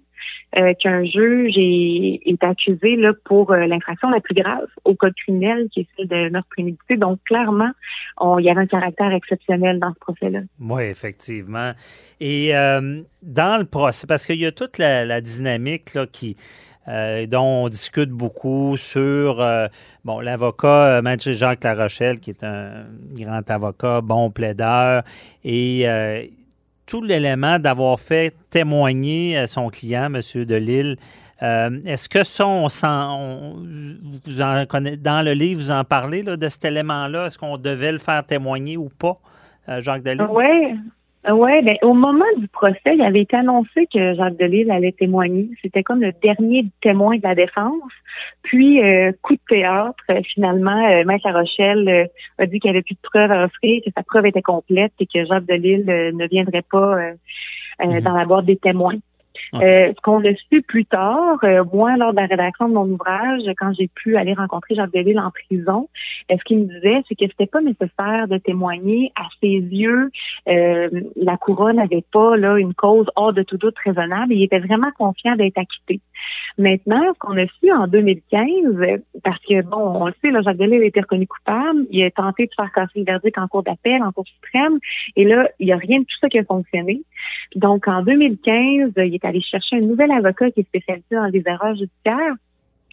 euh, 0.57 0.73
qu'un 0.79 1.03
juge 1.03 1.53
est, 1.57 2.21
est, 2.25 2.43
accusé 2.43 2.95
là, 2.95 3.13
pour 3.25 3.51
euh, 3.51 3.65
l'infraction 3.65 4.09
la 4.09 4.19
plus 4.19 4.35
grave 4.35 4.65
au 4.85 4.95
code 4.95 5.13
criminel, 5.15 5.67
qui 5.71 5.81
est 5.81 5.87
celle 5.95 6.07
de 6.07 6.29
meurtre 6.29 6.49
prémédité. 6.49 6.97
Donc, 6.97 7.19
clairement, 7.25 7.71
il 8.39 8.45
y 8.45 8.49
avait 8.49 8.61
un 8.61 8.67
caractère 8.67 9.13
exceptionnel 9.13 9.79
dans 9.79 9.93
ce 9.93 9.99
procès-là. 9.99 10.39
Oui, 10.59 10.83
effectivement. 10.83 11.73
Et 12.19 12.51
dans 12.51 13.59
le 13.59 13.65
procès, 13.65 14.07
parce 14.07 14.25
qu'il 14.25 14.39
y 14.39 14.45
a 14.45 14.51
toute 14.51 14.77
la, 14.77 15.05
la 15.05 15.21
dynamique 15.21 15.93
là, 15.93 16.07
qui 16.07 16.35
dont 16.87 17.65
on 17.65 17.69
discute 17.69 18.09
beaucoup 18.09 18.77
sur 18.77 19.41
euh, 19.41 19.67
bon 20.05 20.21
l'avocat 20.21 20.67
euh, 20.67 21.01
Maître 21.01 21.31
Jacques 21.31 21.63
Larochelle, 21.63 22.19
qui 22.19 22.29
est 22.29 22.43
un 22.43 22.85
grand 23.13 23.49
avocat, 23.51 24.01
bon 24.01 24.31
plaideur, 24.31 25.03
et 25.43 25.85
tout 26.85 27.03
l'élément 27.03 27.59
d'avoir 27.59 27.99
fait 27.99 28.33
témoigner 28.49 29.45
son 29.47 29.69
client, 29.69 30.05
M. 30.05 30.21
Delille. 30.45 30.95
Est-ce 31.41 32.07
que 32.07 32.23
ça, 32.23 32.47
on, 32.47 32.67
vous 34.25 34.41
en 34.41 34.65
connaissez, 34.65 34.97
dans 34.97 35.21
le 35.23 35.33
livre, 35.33 35.61
vous 35.61 35.71
en 35.71 35.83
parlez 35.83 36.23
là, 36.23 36.37
de 36.37 36.47
cet 36.47 36.63
élément-là? 36.63 37.25
Est-ce 37.25 37.37
qu'on 37.37 37.57
devait 37.57 37.91
le 37.91 37.97
faire 37.97 38.25
témoigner 38.25 38.77
ou 38.77 38.89
pas, 38.89 39.17
Jacques 39.81 40.03
Delille? 40.03 40.25
Oui, 40.29 40.79
oui, 41.29 41.61
ben, 41.63 41.77
au 41.81 41.93
moment 41.93 42.25
du 42.37 42.47
procès, 42.47 42.95
il 42.95 43.01
avait 43.01 43.21
été 43.21 43.35
annoncé 43.35 43.87
que 43.93 44.13
Jacques 44.15 44.37
Delisle 44.37 44.71
allait 44.71 44.93
témoigner. 44.93 45.49
C'était 45.61 45.83
comme 45.83 46.01
le 46.01 46.13
dernier 46.23 46.65
témoin 46.81 47.17
de 47.17 47.23
la 47.23 47.35
défense. 47.35 47.91
Puis, 48.43 48.81
euh, 48.81 49.11
coup 49.21 49.33
de 49.33 49.41
théâtre, 49.49 50.03
euh, 50.09 50.21
finalement, 50.33 50.87
euh, 50.87 51.03
Maître 51.05 51.29
Rochelle 51.29 52.09
a 52.37 52.45
dit 52.45 52.59
qu'il 52.59 52.71
n'y 52.71 52.77
avait 52.77 52.83
plus 52.83 52.95
de 52.95 52.99
preuves 53.01 53.31
à 53.31 53.45
offrir, 53.45 53.81
que 53.85 53.91
sa 53.95 54.03
preuve 54.03 54.27
était 54.27 54.41
complète 54.41 54.93
et 54.99 55.05
que 55.05 55.25
Jacques 55.25 55.47
Delisle 55.47 55.85
ne 55.85 56.27
viendrait 56.27 56.63
pas 56.71 57.11
mhm. 57.83 58.01
dans 58.01 58.13
la 58.13 58.25
boîte 58.25 58.45
des 58.45 58.57
témoins. 58.57 58.95
Euh, 59.53 59.93
ce 59.95 60.01
qu'on 60.01 60.23
a 60.25 60.33
su 60.49 60.61
plus 60.61 60.85
tard, 60.85 61.37
euh, 61.43 61.63
moi, 61.73 61.95
lors 61.97 62.11
de 62.11 62.17
la 62.17 62.27
rédaction 62.27 62.67
de 62.67 62.73
mon 62.73 62.85
ouvrage, 62.85 63.41
quand 63.57 63.73
j'ai 63.73 63.87
pu 63.87 64.17
aller 64.17 64.33
rencontrer 64.33 64.75
Jacques 64.75 64.93
Deville 64.93 65.19
en 65.19 65.31
prison, 65.31 65.89
euh, 66.31 66.35
ce 66.37 66.43
qu'il 66.43 66.59
me 66.59 66.65
disait, 66.65 67.03
c'est 67.07 67.15
que 67.15 67.25
c'était 67.27 67.47
pas 67.47 67.61
nécessaire 67.61 68.27
de 68.27 68.37
témoigner. 68.37 69.11
À 69.15 69.27
ses 69.41 69.47
yeux, 69.47 70.11
la 70.45 71.37
couronne 71.37 71.77
n'avait 71.77 72.03
pas 72.11 72.37
là 72.37 72.57
une 72.57 72.73
cause 72.73 73.07
hors 73.15 73.33
de 73.33 73.43
tout 73.43 73.57
doute 73.57 73.75
raisonnable. 73.83 74.33
il 74.33 74.43
était 74.43 74.59
vraiment 74.59 74.91
confiant 74.97 75.35
d'être 75.35 75.57
acquitté. 75.57 75.99
Maintenant, 76.57 77.13
ce 77.13 77.19
qu'on 77.19 77.37
a 77.37 77.45
su 77.59 77.71
en 77.71 77.87
2015, 77.87 78.99
parce 79.23 79.39
que 79.45 79.61
bon, 79.61 79.77
on 79.77 80.07
le 80.07 80.13
sait, 80.21 80.31
là, 80.31 80.41
Jacques 80.41 80.57
Delisle 80.57 80.83
été 80.83 81.01
reconnu 81.01 81.27
coupable, 81.27 81.85
il 81.91 82.03
a 82.03 82.11
tenté 82.11 82.45
de 82.45 82.51
faire 82.55 82.71
casser 82.71 82.99
le 82.99 83.05
verdict 83.05 83.37
en 83.37 83.47
cours 83.47 83.63
d'appel, 83.63 84.01
en 84.01 84.11
cour 84.11 84.25
suprême, 84.27 84.79
et 85.15 85.23
là, 85.23 85.49
il 85.59 85.67
n'y 85.67 85.73
a 85.73 85.77
rien 85.77 85.99
de 85.99 86.05
tout 86.05 86.17
ça 86.19 86.29
qui 86.29 86.39
a 86.39 86.43
fonctionné. 86.43 87.01
Donc, 87.55 87.87
en 87.87 88.01
2015, 88.01 88.93
il 88.97 89.15
est 89.15 89.25
allé 89.27 89.41
chercher 89.41 89.77
un 89.77 89.81
nouvel 89.81 90.11
avocat 90.11 90.51
qui 90.51 90.61
est 90.61 90.67
spécialisé 90.67 91.05
dans 91.11 91.25
les 91.25 91.43
erreurs 91.45 91.75
judiciaires. 91.75 92.35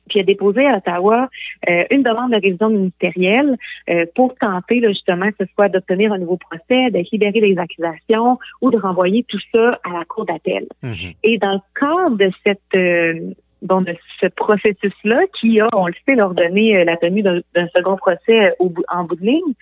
puis 0.08 0.20
a 0.20 0.22
déposé 0.22 0.66
à 0.66 0.76
Ottawa 0.76 1.28
euh, 1.68 1.84
une 1.90 2.02
demande 2.02 2.30
de 2.32 2.36
révision 2.36 2.68
ministérielle 2.68 3.56
euh, 3.88 4.04
pour 4.14 4.34
tenter 4.36 4.80
justement 4.82 5.30
que 5.30 5.44
ce 5.44 5.52
soit 5.54 5.68
d'obtenir 5.68 6.12
un 6.12 6.18
nouveau 6.18 6.36
procès, 6.36 6.90
de 6.90 7.02
libérer 7.10 7.40
les 7.40 7.58
accusations 7.58 8.38
ou 8.60 8.70
de 8.70 8.78
renvoyer 8.78 9.24
tout 9.28 9.40
ça 9.52 9.80
à 9.84 9.98
la 9.98 10.04
cour 10.04 10.26
d'appel. 10.26 10.66
Mhm. 10.82 11.12
Et 11.22 11.38
dans 11.38 11.54
le 11.54 11.80
cadre 11.80 12.16
de 12.16 12.30
cette 12.44 12.60
euh, 12.74 13.32
bon, 13.62 13.80
de 13.80 13.94
ce 14.20 14.26
processus-là, 14.26 15.22
qui 15.40 15.60
a, 15.60 15.68
on 15.72 15.86
le 15.86 15.94
sait, 16.06 16.20
ordonné 16.20 16.84
la 16.84 16.96
tenue 16.96 17.22
d'un 17.22 17.68
second 17.74 17.96
procès 17.96 18.54
au, 18.58 18.72
en 18.88 19.04
bout 19.04 19.16
de 19.16 19.24
ligne, 19.24 19.54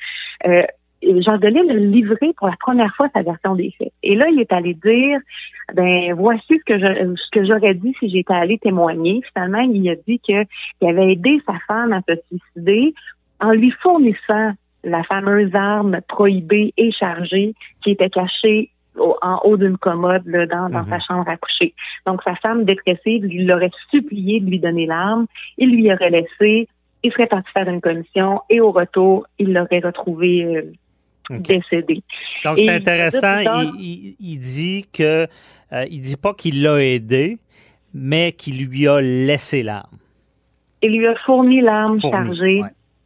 Jean 1.03 1.39
Delisle 1.39 1.71
a 1.71 1.75
livré 1.75 2.33
pour 2.37 2.49
la 2.49 2.57
première 2.59 2.95
fois 2.95 3.09
sa 3.15 3.23
version 3.23 3.55
des 3.55 3.73
faits. 3.77 3.93
Et 4.03 4.15
là, 4.15 4.29
il 4.29 4.41
est 4.41 4.53
allé 4.53 4.75
dire, 4.75 5.19
ben 5.75 6.15
voici 6.15 6.59
ce 6.59 6.65
que 6.65 6.79
je, 6.79 7.15
ce 7.17 7.31
que 7.31 7.45
j'aurais 7.45 7.75
dit 7.75 7.95
si 7.99 8.09
j'étais 8.09 8.35
allé 8.35 8.59
témoigner. 8.59 9.21
Finalement, 9.33 9.61
il 9.61 9.89
a 9.91 9.97
dit 10.07 10.19
qu'il 10.21 10.47
avait 10.83 11.13
aidé 11.13 11.41
sa 11.47 11.55
femme 11.67 11.93
à 11.93 12.01
se 12.09 12.15
suicider 12.29 12.95
en 13.41 13.51
lui 13.51 13.71
fournissant 13.83 14.53
la 14.85 15.03
fameuse 15.05 15.55
arme 15.55 16.01
prohibée 16.09 16.73
et 16.77 16.93
chargée 16.93 17.55
qui 17.83 17.93
était 17.93 18.11
cachée 18.11 18.71
en 18.97 19.41
haut 19.45 19.57
d'une 19.57 19.79
commode 19.79 20.25
dans, 20.25 20.69
dans 20.69 20.85
sa 20.85 20.97
mhm. 20.97 21.03
chambre 21.09 21.29
à 21.29 21.37
coucher. 21.37 21.75
Donc, 22.07 22.23
sa 22.23 22.35
femme 22.37 22.65
dépressive 22.65 23.25
lui 23.25 23.45
l'aurait 23.45 23.71
supplié 23.91 24.41
de 24.41 24.51
lui 24.51 24.61
donner 24.61 24.87
l'arme. 24.87 25.27
Il 25.59 25.71
lui 25.75 25.93
aurait 25.93 26.11
laissé. 26.11 26.69
Il 27.03 27.13
serait 27.13 27.27
parti 27.27 27.51
faire 27.53 27.69
une 27.69 27.81
commission 27.81 28.43
et 28.49 28.61
au 28.61 28.71
retour, 28.71 29.27
il 29.39 29.53
l'aurait 29.53 29.81
retrouvé 29.81 30.45
euh, 30.45 30.73
décédé. 31.31 32.03
Donc, 32.45 32.59
c'est 32.59 32.69
intéressant. 32.69 33.39
Il, 33.79 34.39
dit 34.39 34.87
que 34.93 35.27
euh, 35.73 35.85
il 35.91 36.01
dit 36.01 36.17
pas 36.17 36.35
qu'il 36.35 36.63
l'a 36.63 36.83
aidé, 36.83 37.39
mais 37.95 38.33
qu'il 38.33 38.67
lui 38.67 38.89
a 38.89 39.01
laissé 39.01 39.63
l'arme. 39.63 39.99
Il 40.83 40.99
lui 40.99 41.07
a 41.07 41.15
fourni 41.25 41.61
l'arme 41.61 42.01
chargée. 42.01 42.63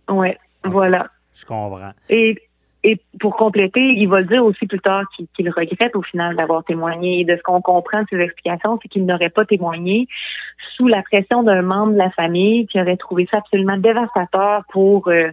Oui, 0.09 0.17
ouais, 0.17 0.39
voilà. 0.65 1.09
Je 1.35 1.45
comprends. 1.45 1.93
Et, 2.09 2.37
et 2.83 2.99
pour 3.21 3.37
compléter, 3.37 3.81
il 3.81 4.09
va 4.09 4.21
le 4.21 4.27
dire 4.27 4.45
aussi 4.45 4.67
plus 4.67 4.81
tard 4.81 5.05
qu'il 5.35 5.51
regrette 5.51 5.95
au 5.95 6.03
final 6.03 6.37
d'avoir 6.37 6.65
témoigné. 6.65 7.21
Et 7.21 7.25
de 7.25 7.37
ce 7.37 7.43
qu'on 7.43 7.61
comprend 7.61 8.03
de 8.03 8.07
ses 8.11 8.21
explications, 8.21 8.79
c'est 8.83 8.89
qu'il 8.89 9.05
n'aurait 9.05 9.31
pas 9.31 9.45
témoigné 9.45 10.09
sous 10.77 10.89
la 10.89 11.03
pression 11.03 11.43
d'un 11.43 11.63
membre 11.63 11.93
de 11.93 11.99
la 11.99 12.11
famille 12.11 12.67
qui 12.67 12.81
aurait 12.81 12.97
trouvé 12.97 13.29
ça 13.31 13.39
absolument 13.39 13.77
dévastateur 13.77 14.63
pour 14.73 15.09
euh, 15.09 15.25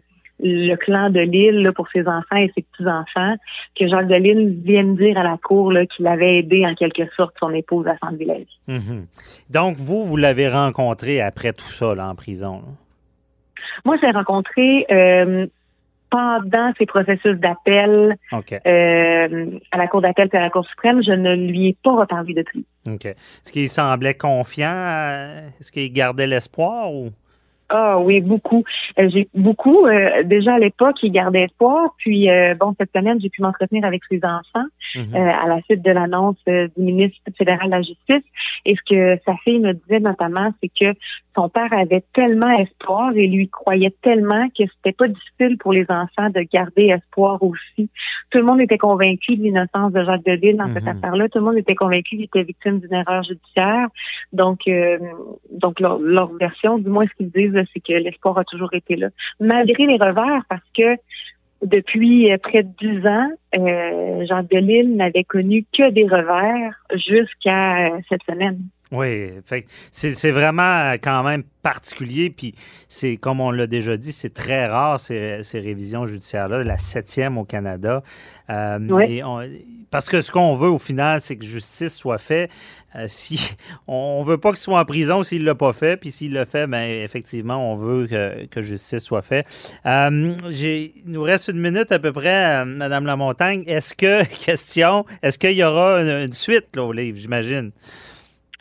le 0.44 0.76
clan 0.76 1.10
de 1.10 1.22
Lille 1.22 1.72
pour 1.76 1.88
ses 1.90 2.02
enfants 2.08 2.36
et 2.36 2.52
ses 2.56 2.64
petits-enfants, 2.64 3.36
que 3.80 3.88
Jacques 3.88 4.08
de 4.08 4.16
Lille 4.16 4.60
vienne 4.64 4.96
dire 4.96 5.18
à 5.18 5.24
la 5.24 5.38
cour 5.38 5.74
qu'il 5.96 6.06
avait 6.08 6.40
aidé 6.40 6.66
en 6.66 6.76
quelque 6.76 7.04
sorte 7.16 7.34
son 7.40 7.52
épouse 7.52 7.88
à 7.88 7.98
s'enlever 7.98 8.26
la 8.26 8.38
vie. 8.38 9.06
Donc, 9.50 9.78
vous, 9.78 10.06
vous 10.06 10.18
l'avez 10.18 10.50
rencontré 10.50 11.22
après 11.22 11.54
tout 11.54 11.64
ça 11.66 11.96
là, 11.96 12.10
en 12.10 12.16
prison? 12.16 12.62
Moi, 13.86 13.98
je 14.02 14.06
l'ai 14.06 14.12
rencontré 14.12 14.86
euh, 14.92 15.48
pendant 16.10 16.72
ses 16.78 16.86
processus 16.86 17.38
d'appel 17.38 18.18
euh, 18.34 19.60
à 19.72 19.78
la 19.78 19.88
Cour 19.88 20.02
d'appel 20.02 20.30
et 20.32 20.38
à 20.38 20.42
la 20.42 20.50
Cour 20.50 20.66
suprême. 20.68 21.02
Je 21.04 21.12
ne 21.12 21.36
lui 21.36 21.70
ai 21.70 21.78
pas 21.84 21.96
reparlé 21.96 22.34
depuis. 22.34 22.66
OK. 22.88 23.06
Est-ce 23.06 23.52
qu'il 23.52 23.70
semblait 23.70 24.14
confiant? 24.14 25.48
Est-ce 25.60 25.72
qu'il 25.72 25.92
gardait 25.92 26.28
l'espoir 26.28 26.94
ou? 26.94 27.10
Ah 27.76 27.98
oui, 27.98 28.22
beaucoup. 28.22 28.64
Euh, 29.00 29.10
j'ai 29.12 29.28
beaucoup. 29.34 29.88
Euh, 29.88 30.22
déjà 30.22 30.54
à 30.54 30.60
l'époque, 30.60 30.98
il 31.02 31.12
gardait 31.12 31.46
espoir. 31.46 31.96
Puis 31.98 32.30
euh, 32.30 32.54
bon, 32.54 32.76
cette 32.80 32.92
semaine, 32.96 33.20
j'ai 33.20 33.30
pu 33.30 33.42
m'entretenir 33.42 33.84
avec 33.84 34.04
ses 34.08 34.20
enfants 34.24 34.68
mhm. 34.94 35.16
à 35.16 35.48
la 35.48 35.60
suite 35.64 35.82
de 35.82 35.90
l'annonce 35.90 36.38
du 36.46 36.70
ministre 36.78 37.18
fédéral 37.36 37.66
de 37.66 37.72
la 37.72 37.82
Justice. 37.82 38.24
Et 38.66 38.76
ce 38.76 38.82
que 38.88 39.20
sa 39.26 39.36
fille 39.38 39.58
me 39.58 39.74
disait 39.74 40.00
notamment, 40.00 40.54
c'est 40.62 40.70
que 40.70 40.96
son 41.36 41.50
père 41.50 41.74
avait 41.74 42.04
tellement 42.14 42.52
espoir 42.60 43.12
et 43.16 43.26
lui 43.26 43.50
croyait 43.50 43.96
tellement 44.04 44.48
que 44.50 44.66
c'était 44.76 44.96
pas 44.96 45.08
difficile 45.08 45.58
pour 45.58 45.74
les 45.74 45.88
enfants 45.90 46.30
de 46.30 46.42
garder 46.54 46.90
espoir 46.90 47.42
aussi. 47.42 47.90
Tout 48.30 48.38
le 48.38 48.44
monde 48.44 48.62
était 48.62 48.78
convaincu 48.78 49.36
de 49.36 49.46
l'innocence 49.46 49.94
de 49.94 50.04
Jacques 50.04 50.26
Deville 50.26 50.58
dans 50.58 50.72
cette 50.72 50.84
mhm. 50.84 50.98
affaire-là. 50.98 51.28
Tout 51.28 51.40
le 51.40 51.46
monde 51.46 51.58
était 51.58 51.74
convaincu 51.74 52.18
qu'il 52.18 52.26
était 52.26 52.44
victime 52.44 52.80
d'une 52.80 52.94
erreur 52.94 53.24
judiciaire. 53.24 53.88
Donc, 54.32 54.70
donc 55.50 55.80
leur, 55.80 55.98
leur 55.98 56.32
version, 56.34 56.78
du 56.78 56.90
moins 56.90 57.06
ce 57.08 57.14
qu'ils 57.18 57.32
disent 57.32 57.63
c'est 57.74 57.80
que 57.80 57.94
l'espoir 57.94 58.38
a 58.38 58.44
toujours 58.44 58.74
été 58.74 58.96
là. 58.96 59.10
Malgré 59.40 59.86
les 59.86 59.98
revers, 59.98 60.44
parce 60.50 60.64
que 60.76 60.98
depuis 61.64 62.32
euh, 62.32 62.38
près 62.38 62.64
de 62.64 62.70
dix 62.80 63.08
ans, 63.08 63.30
euh, 63.58 64.26
Jean 64.28 64.44
Delisle 64.44 64.96
n'avait 64.96 65.24
connu 65.24 65.66
que 65.74 65.90
des 65.92 66.04
revers 66.04 66.74
jusqu'à 66.92 67.88
euh, 67.88 68.00
cette 68.10 68.24
semaine. 68.24 68.60
Oui, 68.94 69.32
c'est 69.92 70.30
vraiment 70.30 70.94
quand 71.02 71.24
même 71.24 71.42
particulier, 71.64 72.30
puis 72.30 72.54
c'est 72.88 73.18
comme 73.18 73.42
on 73.42 73.50
l'a 73.50 73.66
déjà 73.66 73.98
dit, 73.98 74.12
c'est 74.12 74.32
très 74.32 74.68
rare 74.68 75.00
ces, 75.00 75.42
révisions 75.54 76.06
judiciaires-là, 76.06 76.64
la 76.64 76.78
septième 76.78 77.40
au 77.40 77.44
Canada. 77.44 78.04
Euh, 78.52 78.78
parce 79.94 80.10
que 80.10 80.22
ce 80.22 80.32
qu'on 80.32 80.56
veut 80.56 80.72
au 80.72 80.80
final, 80.80 81.22
c'est 81.22 81.36
que 81.36 81.46
justice 81.46 81.94
soit 81.94 82.18
faite. 82.18 82.50
Euh, 82.96 83.06
si 83.08 83.56
on 83.88 84.24
veut 84.24 84.40
pas 84.40 84.50
qu'il 84.50 84.58
soit 84.58 84.80
en 84.80 84.86
prison 84.86 85.22
s'il 85.22 85.44
l'a 85.44 85.54
pas 85.54 85.72
fait, 85.72 85.98
puis 85.98 86.10
s'il 86.10 86.34
l'a 86.34 86.46
fait, 86.46 86.66
ben 86.66 86.82
effectivement, 86.82 87.72
on 87.72 87.76
veut 87.76 88.08
que, 88.08 88.62
justice 88.64 89.04
soit 89.04 89.22
faite. 89.22 89.46
Euh, 89.86 90.34
il 90.50 90.92
nous 91.06 91.22
reste 91.22 91.50
une 91.50 91.60
minute 91.60 91.92
à 91.92 92.00
peu 92.00 92.12
près, 92.12 92.66
Madame 92.66 93.06
Lamontagne. 93.06 93.64
Est-ce 93.68 93.94
que 93.94 94.26
question, 94.46 95.06
est-ce 95.22 95.38
qu'il 95.38 95.54
y 95.54 95.64
aura 95.64 96.02
une, 96.02 96.34
suite 96.34 96.76
au 96.76 96.92
livre, 96.92 97.20
j'imagine? 97.20 97.70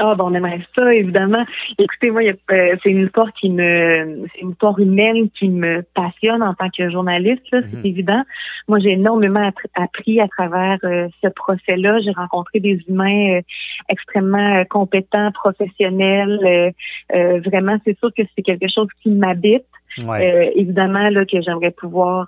Ah, 0.04 0.16
bon, 0.16 0.32
on 0.32 0.34
aimerait 0.34 0.60
ça, 0.74 0.92
évidemment. 0.92 1.44
Écoutez, 1.78 2.10
moi, 2.10 2.22
euh, 2.22 2.76
c'est 2.82 2.90
une 2.90 3.04
histoire 3.04 3.32
qui 3.34 3.48
me, 3.50 4.26
c'est 4.32 4.40
une 4.40 4.50
histoire 4.50 4.76
humaine 4.80 5.30
qui 5.30 5.48
me 5.48 5.84
passionne 5.94 6.42
en 6.42 6.54
tant 6.54 6.68
que 6.76 6.90
journaliste, 6.90 7.44
c'est 7.52 7.72
mhm. 7.72 7.86
évident. 7.86 8.22
Moi, 8.66 8.80
j'ai 8.80 8.94
énormément 8.94 9.48
appris 9.76 10.20
à 10.20 10.26
travers 10.26 10.78
euh, 10.82 11.06
ce 11.22 11.28
procès-là. 11.28 12.00
J'ai 12.00 12.10
rencontré 12.10 12.58
des 12.58 12.80
humains 12.88 13.36
euh, 13.36 13.42
extrêmement 13.88 14.64
compétents, 14.64 15.30
professionnels. 15.30 16.72
vraiment, 17.08 17.76
c'est 17.84 17.96
sûr 18.00 18.10
que 18.12 18.22
c'est 18.34 18.42
quelque 18.42 18.66
chose 18.74 18.88
qui 19.04 19.10
m'habite. 19.10 19.66
évidemment, 20.56 21.10
là, 21.10 21.24
que 21.26 21.40
j'aimerais 21.40 21.70
pouvoir 21.70 22.26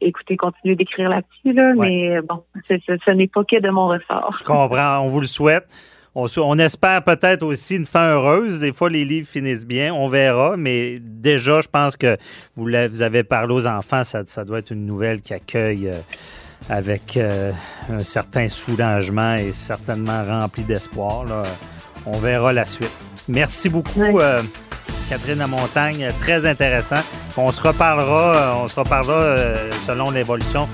écoutez, 0.00 0.36
continuer 0.36 0.76
d'écrire 0.76 1.08
là-dessus, 1.08 1.52
là, 1.52 1.72
mais 1.74 2.20
bon, 2.20 2.44
ce 2.68 3.10
n'est 3.10 3.26
pas 3.26 3.42
que 3.42 3.58
de 3.58 3.70
mon 3.70 3.88
ressort. 3.88 4.36
Je 4.38 4.44
comprends, 4.44 5.00
on 5.00 5.08
vous 5.08 5.20
le 5.20 5.26
souhaite. 5.26 5.66
On, 6.16 6.58
espère 6.60 7.02
peut-être 7.02 7.42
aussi 7.42 7.74
une 7.74 7.86
fin 7.86 8.12
heureuse. 8.12 8.60
Des 8.60 8.72
fois, 8.72 8.88
les 8.88 9.04
livres 9.04 9.26
finissent 9.26 9.66
bien. 9.66 9.92
On 9.92 10.08
verra. 10.08 10.56
Mais 10.56 11.00
déjà, 11.00 11.60
je 11.60 11.68
pense 11.68 11.96
que 11.96 12.16
vous, 12.54 12.68
vous 12.90 13.02
avez 13.02 13.24
parlé 13.24 13.52
aux 13.52 13.66
enfants. 13.66 14.02
Ça, 14.04 14.44
doit 14.44 14.60
être 14.60 14.70
une 14.70 14.86
nouvelle 14.86 15.22
qui 15.22 15.34
accueille 15.34 15.88
euh, 15.88 15.98
avec 16.68 17.16
euh, 17.16 17.50
un 17.90 18.04
certain 18.04 18.48
soulagement 18.48 19.34
et 19.34 19.52
certainement 19.52 20.24
rempli 20.24 20.62
d'espoir. 20.62 21.24
On 22.06 22.18
verra 22.18 22.52
la 22.52 22.64
suite. 22.64 22.92
Merci 23.26 23.68
beaucoup, 23.68 24.20
euh, 24.20 24.42
Catherine 25.08 25.40
à 25.40 25.48
Montagne. 25.48 26.12
Très 26.20 26.46
intéressant. 26.46 27.02
On 27.36 27.50
se 27.50 27.60
reparlera, 27.60 28.56
on 28.62 28.68
se 28.68 28.78
reparlera 28.78 29.36
selon 29.84 30.12
l'évolution 30.12 30.68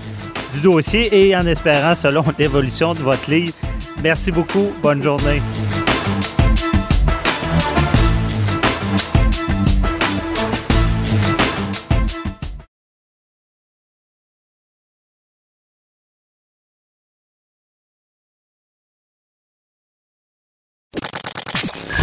du 0.52 0.60
dossier 0.60 1.08
et 1.12 1.36
en 1.36 1.46
espérant 1.46 1.94
selon 1.94 2.24
l'évolution 2.38 2.94
de 2.94 3.00
votre 3.00 3.30
livre. 3.30 3.54
Merci 4.02 4.32
beaucoup. 4.32 4.72
Bonne 4.82 5.02
journée. 5.02 5.42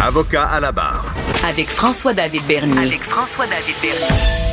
Avocat 0.00 0.44
à 0.44 0.60
la 0.60 0.72
barre. 0.72 1.14
Avec 1.44 1.68
François-David 1.68 2.42
Bernier. 2.46 2.78
Avec 2.78 3.02
François-David 3.02 3.74
Bernier. 3.82 4.47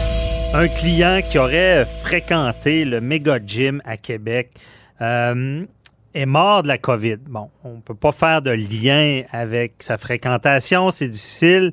Un 0.54 0.68
client 0.68 1.22
qui 1.30 1.38
aurait 1.38 1.86
fréquenté 1.86 2.86
le 2.86 3.02
méga 3.02 3.40
gym 3.46 3.82
à 3.86 3.98
Québec. 3.98 4.50
Euh, 5.02 5.66
est 6.14 6.26
mort 6.26 6.64
de 6.64 6.70
la 6.70 6.78
COVID. 6.78 7.18
Bon, 7.28 7.50
on 7.64 7.76
ne 7.76 7.82
peut 7.82 7.96
pas 7.96 8.14
faire 8.14 8.42
de 8.42 8.52
lien 8.52 9.24
avec 9.32 9.74
sa 9.80 9.98
fréquentation, 9.98 10.92
c'est 10.92 11.10
difficile. 11.10 11.72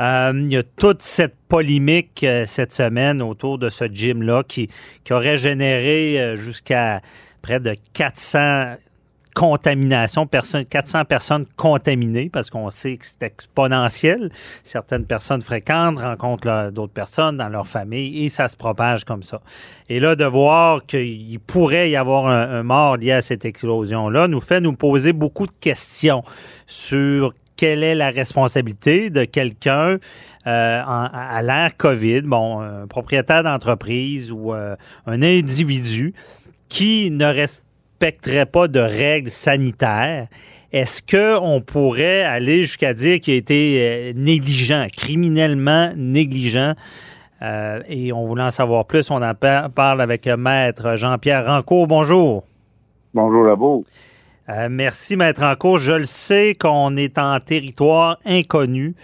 Euh, 0.00 0.32
il 0.34 0.50
y 0.50 0.56
a 0.56 0.62
toute 0.62 1.02
cette 1.02 1.34
polémique 1.48 2.24
euh, 2.24 2.46
cette 2.46 2.72
semaine 2.72 3.20
autour 3.20 3.58
de 3.58 3.68
ce 3.68 3.84
gym-là 3.84 4.42
qui, 4.44 4.68
qui 5.04 5.12
aurait 5.12 5.36
généré 5.36 6.34
jusqu'à 6.36 7.02
près 7.42 7.60
de 7.60 7.76
400 7.92 8.76
contamination, 9.34 10.26
400 10.26 11.04
personnes 11.04 11.46
contaminées, 11.56 12.30
parce 12.30 12.50
qu'on 12.50 12.70
sait 12.70 12.96
que 12.96 13.06
c'est 13.06 13.22
exponentiel. 13.22 14.30
Certaines 14.62 15.04
personnes 15.04 15.42
fréquentes 15.42 15.98
rencontrent 15.98 16.70
d'autres 16.70 16.92
personnes 16.92 17.36
dans 17.36 17.48
leur 17.48 17.66
famille 17.66 18.24
et 18.24 18.28
ça 18.28 18.48
se 18.48 18.56
propage 18.56 19.04
comme 19.04 19.22
ça. 19.22 19.40
Et 19.88 20.00
là, 20.00 20.16
de 20.16 20.24
voir 20.24 20.84
qu'il 20.86 21.40
pourrait 21.40 21.90
y 21.90 21.96
avoir 21.96 22.26
un, 22.26 22.62
mort 22.62 22.96
lié 22.96 23.12
à 23.12 23.20
cette 23.20 23.44
explosion-là 23.44 24.28
nous 24.28 24.40
fait 24.40 24.60
nous 24.60 24.74
poser 24.74 25.12
beaucoup 25.12 25.46
de 25.46 25.52
questions 25.60 26.22
sur 26.66 27.34
quelle 27.56 27.82
est 27.82 27.94
la 27.94 28.10
responsabilité 28.10 29.10
de 29.10 29.24
quelqu'un 29.24 29.98
à 30.44 31.40
l'ère 31.42 31.76
COVID, 31.76 32.22
bon, 32.22 32.60
un 32.60 32.86
propriétaire 32.86 33.42
d'entreprise 33.42 34.32
ou 34.32 34.52
un 34.52 34.76
individu 35.06 36.14
qui 36.68 37.10
ne 37.10 37.26
respecterait 38.02 38.46
pas 38.46 38.66
de 38.66 38.80
règles 38.80 39.30
sanitaires 39.30 40.26
est-ce 40.72 41.02
qu'on 41.02 41.60
pourrait 41.60 42.22
aller 42.22 42.62
jusqu'à 42.62 42.94
dire 42.94 43.20
qu'il 43.20 43.34
a 43.34 43.36
été 43.36 43.76
euh, 43.78 44.12
négligent, 44.16 44.86
criminellement 44.96 45.92
négligent? 45.94 46.74
Euh, 47.42 47.82
et 47.90 48.10
on 48.10 48.24
voulait 48.24 48.42
en 48.42 48.50
savoir 48.50 48.86
plus. 48.86 49.10
On 49.10 49.22
en 49.22 49.34
parle 49.34 50.00
avec 50.00 50.26
Maître 50.26 50.96
Jean-Pierre 50.96 51.44
Rancourt. 51.44 51.86
Bonjour. 51.86 52.44
Bonjour 53.12 53.46
à 53.48 53.54
vous. 53.54 53.84
Euh, 54.48 54.68
merci, 54.70 55.16
Maître 55.16 55.42
Rancourt. 55.42 55.76
Je 55.76 55.92
le 55.92 56.04
sais 56.04 56.54
qu'on 56.58 56.96
est 56.96 57.18
en 57.18 57.38
territoire 57.38 58.18
inconnu. 58.24 58.94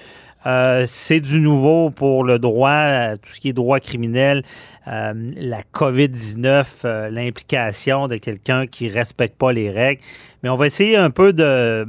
c'est 0.86 1.20
du 1.20 1.40
nouveau 1.40 1.90
pour 1.90 2.24
le 2.24 2.38
droit, 2.38 3.14
tout 3.20 3.28
ce 3.34 3.40
qui 3.40 3.50
est 3.50 3.52
droit 3.52 3.78
criminel. 3.78 4.42
Euh, 4.88 5.12
la 5.36 5.60
COVID-19, 5.74 6.82
euh, 6.84 7.10
l'implication 7.10 8.08
de 8.08 8.16
quelqu'un 8.16 8.66
qui 8.66 8.88
ne 8.88 8.94
respecte 8.94 9.36
pas 9.36 9.52
les 9.52 9.70
règles. 9.70 10.00
Mais 10.42 10.48
on 10.48 10.56
va 10.56 10.66
essayer 10.66 10.96
un 10.96 11.10
peu 11.10 11.34
de, 11.34 11.84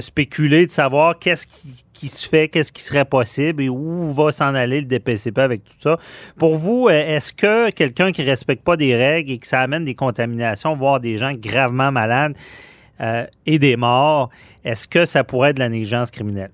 spéculer, 0.00 0.66
de 0.66 0.70
savoir 0.70 1.18
qu'est-ce 1.18 1.46
qui, 1.92 2.08
se 2.08 2.28
fait, 2.28 2.48
qu'est-ce 2.48 2.72
qui 2.72 2.82
serait 2.82 3.04
possible 3.04 3.62
et 3.62 3.68
où 3.68 4.12
va 4.12 4.32
s'en 4.32 4.54
aller 4.54 4.80
le 4.80 4.86
DPCP 4.86 5.38
avec 5.38 5.64
tout 5.64 5.78
ça. 5.78 5.98
Pour 6.38 6.56
vous, 6.56 6.88
euh, 6.88 6.92
est-ce 6.92 7.32
que 7.32 7.70
quelqu'un 7.70 8.10
qui 8.10 8.22
ne 8.22 8.26
respecte 8.26 8.64
pas 8.64 8.76
des 8.76 8.96
règles 8.96 9.30
et 9.30 9.38
que 9.38 9.46
ça 9.46 9.60
amène 9.60 9.84
des 9.84 9.94
contaminations, 9.94 10.74
voire 10.74 10.98
des 10.98 11.18
gens 11.18 11.32
gravement 11.32 11.92
malades 11.92 12.34
et 13.46 13.58
des 13.58 13.76
morts, 13.76 14.28
est-ce 14.62 14.86
que 14.86 15.06
ça 15.06 15.24
pourrait 15.24 15.50
être 15.50 15.56
de 15.56 15.62
la 15.62 15.70
négligence 15.70 16.10
criminelle? 16.10 16.50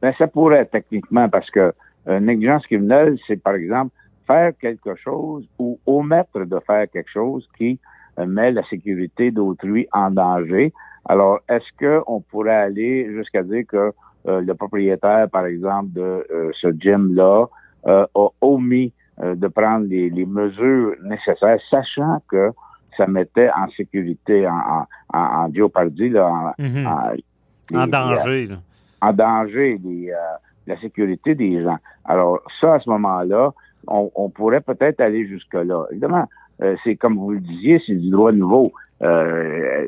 Bien, 0.00 0.12
ça 0.16 0.28
pourrait 0.28 0.66
techniquement 0.66 1.28
parce 1.28 1.50
que 1.50 1.72
négligence 2.20 2.64
criminelle, 2.64 3.18
c'est 3.26 3.42
par 3.42 3.56
exemple 3.56 3.90
faire 4.26 4.52
quelque 4.60 4.94
chose 4.96 5.48
ou 5.58 5.78
omettre 5.86 6.44
de 6.44 6.58
faire 6.66 6.86
quelque 6.90 7.10
chose 7.10 7.46
qui 7.56 7.78
euh, 8.18 8.26
met 8.26 8.50
la 8.50 8.62
sécurité 8.64 9.30
d'autrui 9.30 9.86
en 9.92 10.10
danger. 10.10 10.72
Alors, 11.08 11.40
est-ce 11.48 11.66
qu'on 11.78 12.20
pourrait 12.20 12.56
aller 12.56 13.12
jusqu'à 13.14 13.42
dire 13.42 13.64
que 13.68 13.92
euh, 14.26 14.40
le 14.40 14.54
propriétaire, 14.54 15.28
par 15.30 15.46
exemple, 15.46 15.92
de 15.92 16.26
euh, 16.30 16.50
ce 16.60 16.68
gym-là 16.72 17.46
a 17.88 18.06
omis 18.40 18.92
de 19.22 19.46
prendre 19.46 19.86
les, 19.86 20.26
mesures 20.26 20.96
nécessaires, 21.04 21.58
sachant 21.70 22.20
que 22.28 22.50
ça 22.96 23.06
mettait 23.06 23.48
en 23.50 23.68
sécurité, 23.76 24.44
en, 24.48 24.86
en, 25.14 25.18
en 25.18 25.46
là, 25.46 26.52
en, 26.58 27.76
en, 27.76 27.86
danger. 27.86 28.48
En 29.00 29.12
danger 29.12 29.80
la 30.66 30.80
sécurité 30.80 31.36
des 31.36 31.62
gens. 31.62 31.78
Alors, 32.04 32.40
ça, 32.60 32.74
à 32.74 32.80
ce 32.80 32.90
moment-là, 32.90 33.52
on, 33.86 34.30
pourrait 34.30 34.60
peut-être 34.60 35.00
aller 35.00 35.26
jusque-là. 35.26 35.86
Évidemment, 35.90 36.28
euh, 36.62 36.76
c'est 36.84 36.96
comme 36.96 37.16
vous 37.16 37.32
le 37.32 37.40
disiez, 37.40 37.80
c'est 37.86 37.94
du 37.94 38.10
droit 38.10 38.32
nouveau. 38.32 38.72
Euh, 39.02 39.86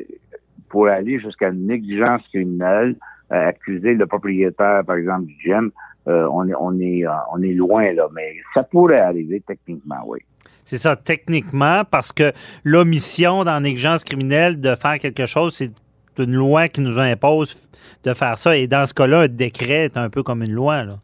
pour 0.69 0.87
aller 0.87 1.19
jusqu'à 1.19 1.49
une 1.49 1.65
négligence 1.65 2.21
criminelle, 2.27 2.95
euh, 3.31 3.47
accuser 3.47 3.95
le 3.95 4.05
propriétaire, 4.05 4.83
par 4.85 4.97
exemple, 4.97 5.25
du 5.25 5.35
gym, 5.43 5.71
on 6.05 6.47
est, 6.47 6.55
on 6.59 6.79
est, 6.79 7.03
on 7.31 7.41
est 7.43 7.53
loin 7.53 7.93
là, 7.93 8.07
mais 8.15 8.37
ça 8.55 8.63
pourrait 8.63 8.99
arriver 8.99 9.43
techniquement, 9.45 9.97
oui. 10.07 10.17
C'est 10.65 10.77
ça, 10.77 10.95
techniquement, 10.95 11.83
parce 11.83 12.11
que 12.11 12.31
l'omission 12.63 13.43
dans 13.43 13.59
négligence 13.59 14.03
criminelle 14.03 14.59
de 14.59 14.73
faire 14.73 14.97
quelque 14.97 15.27
chose, 15.27 15.53
c'est 15.55 15.71
une 16.19 16.33
loi 16.33 16.67
qui 16.67 16.81
nous 16.81 16.99
impose 16.99 17.69
de 18.03 18.13
faire 18.13 18.37
ça. 18.37 18.55
Et 18.55 18.67
dans 18.67 18.85
ce 18.85 18.93
cas-là, 18.93 19.21
un 19.21 19.27
décret 19.27 19.85
est 19.85 19.97
un 19.97 20.09
peu 20.09 20.23
comme 20.23 20.43
une 20.43 20.53
loi. 20.53 20.83
Là. 20.83 20.95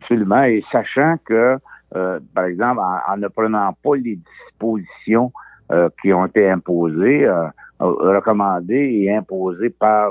Absolument. 0.00 0.42
Et 0.44 0.64
sachant 0.70 1.16
que 1.24 1.56
euh, 1.94 2.18
par 2.34 2.44
exemple, 2.44 2.80
en, 2.80 3.16
ne 3.16 3.28
prenant 3.28 3.72
pas 3.82 3.96
les 3.96 4.16
dispositions 4.16 5.32
euh, 5.72 5.88
qui 6.02 6.12
ont 6.12 6.26
été 6.26 6.48
imposées, 6.50 7.24
euh, 7.24 7.46
recommandées 7.78 9.02
et 9.02 9.14
imposées 9.14 9.70
par 9.70 10.10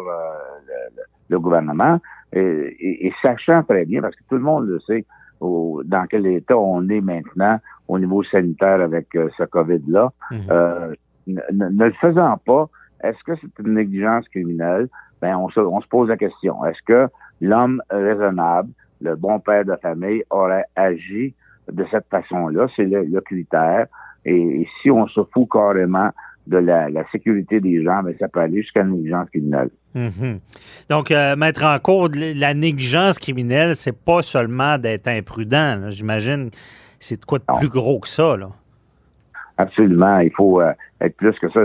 le, 1.30 1.40
gouvernement, 1.40 2.00
et, 2.34 3.12
sachant 3.22 3.64
très 3.64 3.86
bien, 3.86 4.02
parce 4.02 4.16
que 4.16 4.24
tout 4.30 4.36
le 4.36 4.42
monde 4.42 4.68
le 4.68 4.80
sait, 4.82 5.06
dans 5.42 6.06
quel 6.10 6.26
état 6.28 6.58
on 6.58 6.88
est 6.90 7.02
maintenant 7.02 7.60
au 7.88 8.00
niveau 8.00 8.24
sanitaire 8.24 8.82
avec 8.82 9.08
ce 9.14 9.44
COVID-là, 9.44 10.12
mhm. 10.32 10.96
ne, 11.28 11.86
le 11.86 11.92
faisant 11.94 12.38
pas, 12.46 12.70
est-ce 13.04 13.22
que 13.24 13.36
c'est 13.42 13.64
une 13.64 13.74
négligence 13.74 14.28
criminelle? 14.30 14.88
Ben, 15.22 15.36
on 15.38 15.50
se, 15.50 15.60
on 15.60 15.82
se 15.82 15.88
pose 15.88 16.10
la 16.10 16.18
question. 16.18 16.64
Est-ce 16.66 16.82
que 16.86 17.08
l'homme 17.42 17.82
raisonnable, 17.90 18.70
le 19.02 19.16
bon 19.16 19.40
père 19.40 19.66
de 19.66 19.76
famille, 19.82 20.24
aurait 20.30 20.66
agi 20.76 21.36
de 21.72 21.86
cette 21.92 22.08
façon-là. 22.10 22.68
C'est 22.76 22.86
le, 22.86 23.22
critère. 23.22 23.88
Et, 24.26 24.68
si 24.82 24.92
on 24.92 25.08
se 25.08 25.22
fout 25.34 25.48
carrément 25.52 26.10
de 26.48 26.58
la, 26.58 26.90
sécurité 27.12 27.60
des 27.60 27.84
gens, 27.84 28.04
mais 28.04 28.12
ben, 28.12 28.20
ça 28.20 28.28
peut 28.28 28.40
aller 28.40 28.62
jusqu'à 28.62 28.82
la 28.82 28.90
négligence 28.90 29.30
criminelle. 29.30 29.70
Mhm. 29.96 30.40
Donc, 30.90 31.12
euh, 31.12 31.36
mettre 31.36 31.64
en 31.64 31.80
cause 31.80 32.12
la 32.16 32.54
négligence 32.54 33.18
criminelle, 33.18 33.76
c'est 33.76 33.98
pas 33.98 34.22
seulement 34.22 34.78
d'être 34.78 35.08
imprudent. 35.08 35.90
J'imagine 35.90 36.50
c'est 37.00 37.20
de 37.20 37.26
quoi 37.26 37.40
de 37.40 37.46
plus 37.58 37.70
gros 37.70 38.00
que 38.00 38.08
ça. 38.08 38.38
Là. 38.38 38.50
Absolument. 39.58 40.20
Il 40.20 40.32
faut 40.32 40.62
euh, 40.62 40.72
être 41.02 41.16
plus 41.18 41.38
que 41.40 41.50
ça. 41.50 41.62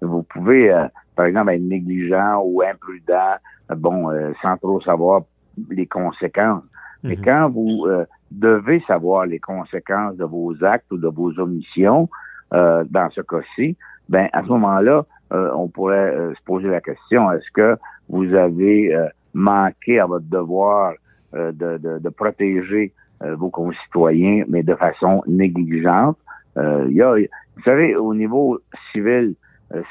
Vous 0.00 0.22
pouvez, 0.22 0.72
euh, 0.72 0.86
par 1.16 1.26
exemple, 1.26 1.52
être 1.52 1.62
négligent 1.62 2.40
ou 2.44 2.62
imprudent, 2.62 3.36
bon, 3.76 4.10
sans 4.42 4.56
trop 4.58 4.80
savoir 4.80 5.22
les 5.70 5.86
conséquences. 5.86 6.62
Mais 7.02 7.16
mhm. 7.16 7.24
quand 7.24 7.50
vous 7.50 7.86
devez 8.30 8.80
savoir 8.86 9.26
les 9.26 9.38
conséquences 9.38 10.16
de 10.16 10.24
vos 10.24 10.64
actes 10.64 10.90
ou 10.92 10.98
de 10.98 11.08
vos 11.08 11.38
omissions, 11.38 12.08
euh, 12.52 12.84
dans 12.90 13.08
ce 13.10 13.22
cas-ci, 13.22 13.76
ben 14.10 14.28
à 14.32 14.42
ce 14.42 14.48
moment-là, 14.48 15.06
euh, 15.32 15.50
on 15.54 15.68
pourrait 15.68 16.14
euh, 16.14 16.34
se 16.34 16.42
poser 16.44 16.68
la 16.68 16.82
question 16.82 17.32
est-ce 17.32 17.50
que 17.54 17.76
vous 18.10 18.34
avez 18.34 18.94
manqué 19.32 19.98
à 19.98 20.06
votre 20.06 20.26
devoir 20.26 20.92
de, 21.32 21.50
de, 21.52 21.98
de, 21.98 22.08
protéger 22.10 22.92
vos 23.22 23.48
concitoyens, 23.48 24.44
mais 24.48 24.62
de 24.62 24.74
façon 24.74 25.22
négligente? 25.26 26.18
Il 26.56 26.92
y 26.92 27.00
a, 27.00 27.14
vous 27.14 27.62
savez, 27.64 27.96
au 27.96 28.12
niveau 28.12 28.60
civil, 28.90 29.34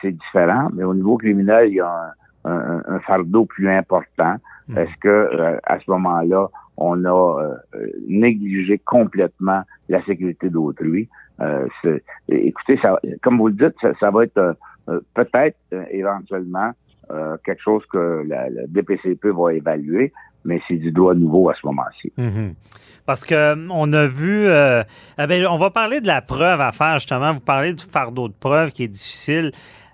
c'est 0.02 0.12
différent, 0.12 0.70
mais 0.72 0.84
au 0.84 0.94
niveau 0.94 1.18
criminel, 1.18 1.70
il 1.70 1.76
y 1.76 1.80
a 1.80 1.90
un, 1.90 2.12
un, 2.46 3.00
fardeau 3.02 3.46
plus 3.46 3.70
important. 3.70 4.36
Hmm. 4.68 4.78
Est-ce 4.78 4.98
que 5.00 5.58
à 5.64 5.80
ce 5.80 5.90
moment-là, 5.92 6.48
on 6.82 7.06
a 7.06 7.44
euh, 7.44 7.56
négligé 8.08 8.80
complètement 8.80 9.62
la 9.90 10.04
sécurité 10.06 10.50
d'autrui? 10.50 11.08
Euh, 11.42 11.68
écoutez, 12.30 12.78
ça, 12.82 13.00
comme 13.22 13.38
vous 13.38 13.48
le 13.48 13.54
dites, 13.54 13.76
ça, 14.00 14.12
va 14.12 14.24
être 14.24 14.56
euh, 14.90 15.00
peut-être 15.14 15.58
éventuellement 15.92 16.72
quelque 17.44 17.62
chose 17.62 17.84
que 17.92 18.24
la, 18.26 18.48
DPCP 18.70 19.32
va 19.32 19.54
évaluer, 19.54 20.14
mais 20.46 20.62
c'est 20.66 20.78
du 20.78 20.94
droit 20.94 21.14
nouveau 21.14 21.50
à 21.50 21.54
ce 21.56 21.68
moment-ci. 21.68 22.14
Mhm. 22.18 22.54
Parce 23.06 23.26
que 23.26 23.68
on 23.70 23.92
a 23.92 24.08
vu, 24.08 24.46
eh 24.46 25.28
ben, 25.28 25.46
on 25.48 25.58
va 25.58 25.72
parler 25.72 26.00
de 26.00 26.08
la 26.08 26.22
preuve 26.22 26.62
à 26.62 26.72
faire 26.72 27.00
justement. 27.00 27.34
Vous 27.34 27.42
parlez 27.42 27.74
du 27.74 27.84
fardeau 27.84 28.30
de 28.30 28.34
preuve 28.34 28.72
qui 28.72 28.86
est 28.86 28.88
difficile. 28.88 29.52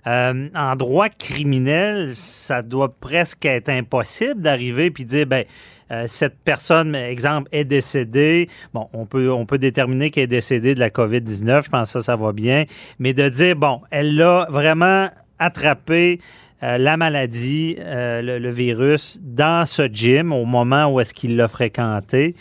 En 0.07 0.75
droit 0.75 1.09
criminel, 1.09 2.15
ça 2.15 2.61
doit 2.61 2.93
presque 2.99 3.45
être 3.45 3.69
impossible 3.69 4.41
d'arriver 4.41 4.89
puis 4.91 5.05
dire 5.05 5.25
ben 5.25 5.43
euh, 5.91 6.03
cette 6.07 6.37
personne, 6.43 6.95
exemple, 6.95 7.49
est 7.51 7.63
décédée. 7.63 8.49
Bon, 8.73 8.89
on 8.93 9.05
peut, 9.05 9.31
on 9.31 9.45
peut 9.45 9.57
déterminer 9.57 10.11
qu'elle 10.11 10.25
est 10.25 10.27
décédée 10.27 10.75
de 10.75 10.79
la 10.79 10.89
COVID-19. 10.89 11.65
Je 11.65 11.69
pense 11.69 11.93
que 11.93 11.99
ça, 11.99 12.01
ça 12.01 12.15
va 12.15 12.33
bien. 12.33 12.65
Mais 12.99 13.13
de 13.13 13.29
dire, 13.29 13.55
bon, 13.55 13.81
elle 13.89 14.15
l'a 14.15 14.47
vraiment 14.49 15.09
attrapé 15.39 16.19
euh, 16.63 16.77
la 16.77 16.97
maladie, 16.97 17.75
euh, 17.79 18.21
le, 18.21 18.49
virus, 18.49 19.19
dans 19.21 19.65
ce 19.65 19.87
gym 19.87 20.33
au 20.33 20.45
moment 20.45 20.87
où 20.87 20.99
est-ce 20.99 21.13
qu'il 21.13 21.35
l'a 21.35 21.47
fréquenté. 21.47 22.35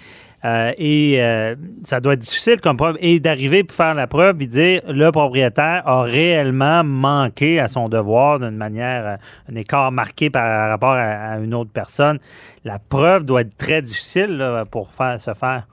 Euh, 0.47 0.71
et 0.79 1.17
euh, 1.21 1.57
ça 1.83 2.01
doit 2.01 2.13
être 2.13 2.21
difficile 2.21 2.61
comme 2.61 2.77
preuve. 2.77 2.97
Et 3.01 3.19
d'arriver 3.19 3.65
pour 3.65 3.75
faire 3.75 3.95
la 3.95 4.07
preuve 4.07 4.41
et 4.41 4.47
dire 4.47 4.81
le 4.89 5.11
propriétaire 5.11 5.83
a 5.87 6.03
réellement 6.03 6.85
manqué 6.85 7.59
à 7.59 7.67
son 7.67 7.89
devoir 7.89 8.39
d'une 8.39 8.57
manière, 8.57 9.07
euh, 9.07 9.17
un 9.51 9.57
écart 9.57 9.91
marqué 9.91 10.31
par 10.31 10.69
rapport 10.69 10.95
à, 10.95 11.39
une 11.39 11.55
autre 11.55 11.71
personne. 11.73 12.19
La 12.65 12.79
preuve 12.79 13.25
doit 13.25 13.41
être 13.41 13.57
très 13.57 13.83
difficile 13.83 14.65
pour 14.71 14.93
faire, 14.93 15.21
se 15.21 15.35
faire. 15.35 15.67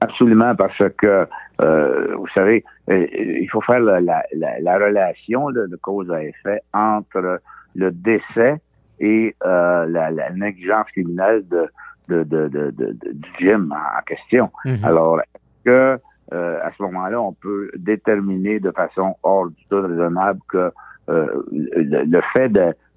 Absolument, 0.00 0.54
parce 0.54 0.78
que, 0.96 1.26
vous 1.58 2.28
savez, 2.32 2.64
il 2.88 3.48
faut 3.50 3.60
faire 3.62 3.80
la, 3.80 4.78
relation 4.78 5.50
de 5.50 5.76
cause 5.82 6.10
à 6.10 6.22
effet 6.22 6.60
entre 6.72 7.40
le 7.74 7.90
décès 7.90 8.60
et 9.00 9.34
la, 9.44 10.30
négligence 10.34 10.86
criminelle 10.92 11.42
de, 11.48 11.68
de, 12.08 12.24
de, 12.24 12.48
de, 12.48 12.70
du 12.72 13.28
gym 13.38 13.72
en 13.72 14.02
question. 14.06 14.50
Mhm. 14.64 14.84
Alors, 14.84 15.20
est-ce 15.20 15.64
que 15.64 16.00
euh, 16.32 16.58
à 16.62 16.70
ce 16.76 16.82
moment-là, 16.82 17.20
on 17.20 17.32
peut 17.32 17.70
déterminer 17.76 18.60
de 18.60 18.70
façon 18.70 19.16
hors 19.22 19.48
du 19.48 19.64
tout 19.70 19.80
raisonnable 19.80 20.40
que 20.48 20.70
euh, 21.08 21.42
le, 21.50 22.20
fait 22.34 22.52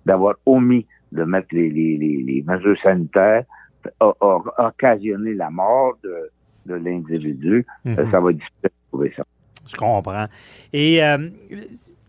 d'avoir 0.05 0.35
omis 0.45 0.85
de 1.11 1.23
mettre 1.23 1.47
les, 1.51 1.69
les, 1.69 1.97
les, 1.97 2.43
mesures 2.45 2.77
sanitaires 2.81 3.43
a, 4.01 4.13
occasionné 4.57 5.33
la 5.33 5.49
mort 5.49 5.93
de, 6.03 6.29
de 6.65 6.75
l'individu, 6.75 7.65
mm-hmm. 7.85 8.11
ça 8.11 8.19
va 8.19 8.31
être 8.31 8.37
difficile 8.37 8.63
de 8.63 8.69
trouver 8.89 9.13
ça. 9.15 9.23
Je 9.67 9.75
comprends. 9.77 10.25
Et 10.73 11.03
euh, 11.03 11.29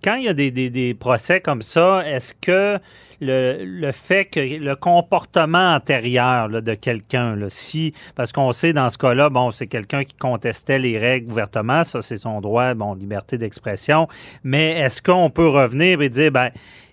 quand 0.03 0.17
il 0.17 0.25
y 0.25 0.29
a 0.29 0.35
des, 0.35 0.51
des, 0.51 0.95
procès 0.95 1.41
comme 1.41 1.63
ça, 1.63 2.03
est-ce 2.07 2.35
que 2.35 2.79
le, 3.21 3.65
le, 3.65 3.93
fait 3.93 4.25
que 4.25 4.41
le 4.41 4.75
comportement 4.75 5.75
antérieur 5.75 6.49
de 6.49 6.75
quelqu'un, 6.75 7.37
si, 7.49 7.95
parce 8.17 8.33
qu'on 8.33 8.53
sait 8.53 8.73
dans 8.73 8.91
ce 8.91 8.99
cas-là, 8.99 9.31
bon, 9.31 9.51
c'est 9.51 9.69
quelqu'un 9.69 10.05
qui 10.05 10.15
contestait 10.15 10.79
les 10.79 10.99
règles 10.99 11.31
ouvertement, 11.31 11.85
ça 11.85 12.03
c'est 12.03 12.17
son 12.17 12.41
droit, 12.41 12.75
bon, 12.75 12.95
liberté 12.95 13.39
d'expression, 13.39 14.09
mais 14.43 14.73
est-ce 14.81 15.01
qu'on 15.01 15.31
peut 15.31 15.49
revenir 15.49 16.03
et 16.03 16.09
dire, 16.09 16.33
ben, 16.33 16.51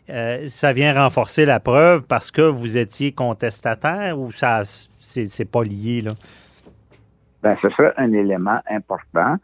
euh, 0.09 0.47
ça 0.47 0.73
vient 0.73 0.93
renforcer 0.93 1.45
la 1.45 1.59
preuve 1.59 2.03
parce 2.03 2.31
que 2.31 2.41
vous 2.41 2.77
étiez 2.77 3.11
contestataire 3.11 4.19
ou 4.19 4.31
ça, 4.31 4.61
c'est 4.65 5.49
pas 5.49 5.63
lié, 5.63 6.01
là? 6.01 6.11
Ben, 7.41 7.55
ce 7.61 7.69
serait 7.69 7.93
un 7.97 8.11
élément 8.11 8.59
important 8.69 9.37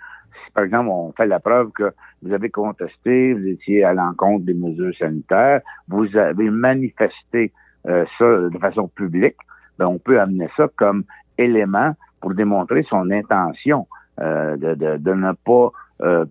par 0.55 0.63
exemple, 0.63 0.89
on 0.89 1.11
fait 1.11 1.27
la 1.27 1.39
preuve 1.39 1.71
que 1.71 1.93
vous 2.23 2.33
avez 2.33 2.49
contesté, 2.49 3.33
vous 3.33 3.45
étiez 3.45 3.83
à 3.83 3.93
l'encontre 3.93 4.45
des 4.45 4.53
mesures 4.53 4.95
sanitaires, 4.97 5.61
vous 5.89 6.15
avez 6.17 6.49
manifesté 6.49 7.51
euh, 7.87 8.05
ça 8.17 8.25
de 8.25 8.57
façon 8.57 8.87
publique, 8.87 9.35
ben, 9.77 9.85
on 9.85 9.99
peut 9.99 10.19
amener 10.19 10.47
ça 10.55 10.67
comme 10.77 11.03
élément 11.37 11.93
pour 12.21 12.33
démontrer 12.33 12.83
son 12.89 13.11
intention 13.11 13.85
euh, 14.21 14.55
de, 14.55 14.97
de, 14.97 15.13
ne 15.13 15.33
pas 15.33 15.71
euh, 16.01 16.25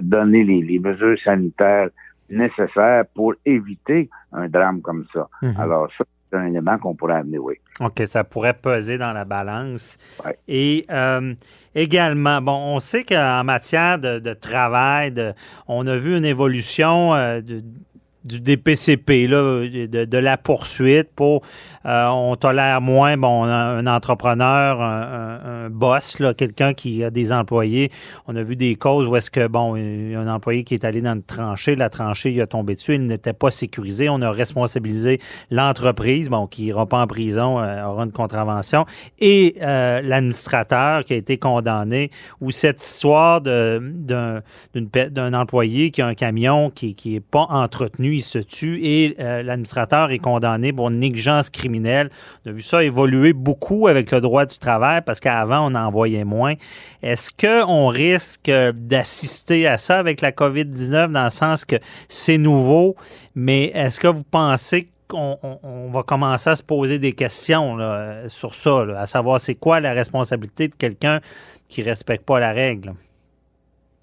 donner 0.00 0.44
les, 0.44 0.78
mesures 0.78 1.18
sanitaires 1.22 1.90
nécessaires 2.30 3.04
pour 3.14 3.34
éviter 3.44 4.08
un 4.32 4.48
drame 4.48 4.80
comme 4.80 5.04
ça. 5.12 5.28
Mhm. 5.42 5.54
Alors 5.58 5.88
ça, 5.98 6.04
un 6.34 6.46
élément 6.46 6.78
qu'on 6.78 6.94
pourrait 6.94 7.16
amener, 7.16 7.38
oui. 7.38 7.54
OK, 7.80 8.02
ça 8.06 8.24
pourrait 8.24 8.54
peser 8.54 8.98
dans 8.98 9.12
la 9.12 9.24
balance. 9.24 9.96
Et 10.48 10.86
euh, 10.90 11.34
également, 11.74 12.40
bon, 12.40 12.74
on 12.74 12.80
sait 12.80 13.04
qu'en 13.04 13.44
matière 13.44 13.98
de, 13.98 14.34
travail, 14.34 15.14
on 15.68 15.86
a 15.86 15.96
vu 15.96 16.16
une 16.16 16.24
évolution 16.24 17.14
euh, 17.14 17.40
de, 17.40 17.62
du 18.24 18.40
DPCP, 18.40 19.26
là, 19.26 19.66
de, 19.66 20.18
la 20.18 20.36
poursuite 20.36 21.08
pour 21.14 21.42
euh, 21.86 22.06
on 22.06 22.36
tolère 22.36 22.80
moins 22.80 23.16
bon 23.16 23.44
un, 23.44 23.86
entrepreneur, 23.86 24.80
un, 24.80 25.68
boss, 25.70 26.18
là, 26.20 26.34
quelqu'un 26.34 26.74
qui 26.74 27.02
a 27.02 27.10
des 27.10 27.32
employés. 27.32 27.90
On 28.26 28.36
a 28.36 28.42
vu 28.42 28.56
des 28.56 28.76
causes 28.76 29.06
où 29.06 29.16
est-ce 29.16 29.30
que 29.30 29.46
bon, 29.48 29.74
un 29.74 30.28
employé 30.28 30.64
qui 30.64 30.74
est 30.74 30.84
allé 30.84 31.00
dans 31.00 31.14
une 31.14 31.22
tranchée, 31.22 31.74
la 31.74 31.90
tranchée 31.90 32.32
il 32.32 32.40
a 32.40 32.46
tombé 32.46 32.74
dessus, 32.74 32.94
il 32.94 33.06
n'était 33.06 33.32
pas 33.32 33.50
sécurisé. 33.50 34.08
On 34.08 34.22
a 34.22 34.30
responsabilisé 34.30 35.20
l'entreprise, 35.50 36.28
bon, 36.28 36.46
qui 36.46 36.62
n'ira 36.62 36.86
pas 36.86 37.00
en 37.00 37.06
prison, 37.06 37.60
euh, 37.60 37.84
aura 37.84 38.04
une 38.04 38.12
contravention, 38.12 38.86
et 39.18 39.56
euh, 39.62 40.00
l'administrateur 40.02 41.04
qui 41.04 41.14
a 41.14 41.16
été 41.16 41.38
condamné, 41.38 42.10
ou 42.40 42.50
cette 42.50 42.82
histoire 42.82 43.40
d'un 43.40 44.42
employé 45.34 45.90
qui 45.90 46.02
a 46.02 46.06
un 46.06 46.14
camion 46.14 46.70
qui 46.70 46.96
n'est 47.04 47.20
pas 47.20 47.46
entretenu 47.48 48.11
il 48.16 48.22
se 48.22 48.38
tue 48.38 48.78
et 48.82 49.14
euh, 49.18 49.42
l'administrateur 49.42 50.10
est 50.10 50.18
condamné 50.18 50.72
pour 50.72 50.90
négligence 50.90 51.50
criminelle. 51.50 52.10
On 52.44 52.50
a 52.50 52.52
vu 52.52 52.62
ça 52.62 52.82
évoluer 52.82 53.32
beaucoup 53.32 53.88
avec 53.88 54.10
le 54.10 54.20
droit 54.20 54.46
du 54.46 54.58
travail 54.58 55.02
parce 55.04 55.20
qu'avant, 55.20 55.70
on 55.70 55.74
en 55.74 55.90
voyait 55.90 56.24
moins. 56.24 56.54
Est-ce 57.02 57.30
qu'on 57.30 57.88
risque 57.88 58.50
d'assister 58.74 59.66
à 59.66 59.78
ça 59.78 59.98
avec 59.98 60.20
la 60.20 60.32
COVID-19 60.32 61.12
dans 61.12 61.24
le 61.24 61.30
sens 61.30 61.64
que 61.64 61.76
c'est 62.08 62.38
nouveau, 62.38 62.94
mais 63.34 63.66
est-ce 63.74 64.00
que 64.00 64.08
vous 64.08 64.24
pensez 64.24 64.88
qu'on 65.08 65.90
va 65.92 66.02
commencer 66.02 66.50
à 66.50 66.56
se 66.56 66.62
poser 66.62 66.98
des 66.98 67.12
questions 67.12 67.76
sur 68.28 68.54
ça, 68.54 68.86
à 68.96 69.06
savoir 69.06 69.40
c'est 69.40 69.54
quoi 69.54 69.80
la 69.80 69.92
responsabilité 69.92 70.68
de 70.68 70.74
quelqu'un 70.74 71.20
qui 71.68 71.82
ne 71.82 71.86
respecte 71.86 72.24
pas 72.24 72.40
la 72.40 72.52
règle? 72.52 72.92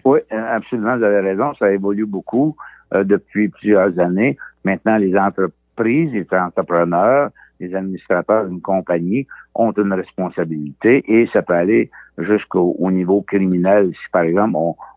Oui, 0.04 0.20
absolument, 0.30 0.96
vous 0.96 1.04
avez 1.04 1.20
raison, 1.20 1.52
ça 1.58 1.70
évolue 1.70 2.06
beaucoup. 2.06 2.56
Euh, 2.92 3.04
depuis 3.04 3.48
plusieurs 3.48 3.96
années. 4.00 4.36
Maintenant, 4.64 4.96
les 4.96 5.16
entreprises, 5.16 6.12
les 6.12 6.26
entrepreneurs, 6.32 7.30
les 7.60 7.72
administrateurs 7.72 8.48
d'une 8.48 8.60
compagnie 8.60 9.28
ont 9.54 9.70
une 9.70 9.92
responsabilité 9.92 11.04
et 11.06 11.28
ça 11.32 11.42
peut 11.42 11.54
aller 11.54 11.88
jusqu'au 12.18 12.90
niveau 12.90 13.22
criminel. 13.22 13.92
Si, 13.92 14.10
par 14.10 14.22
exemple, 14.22 14.56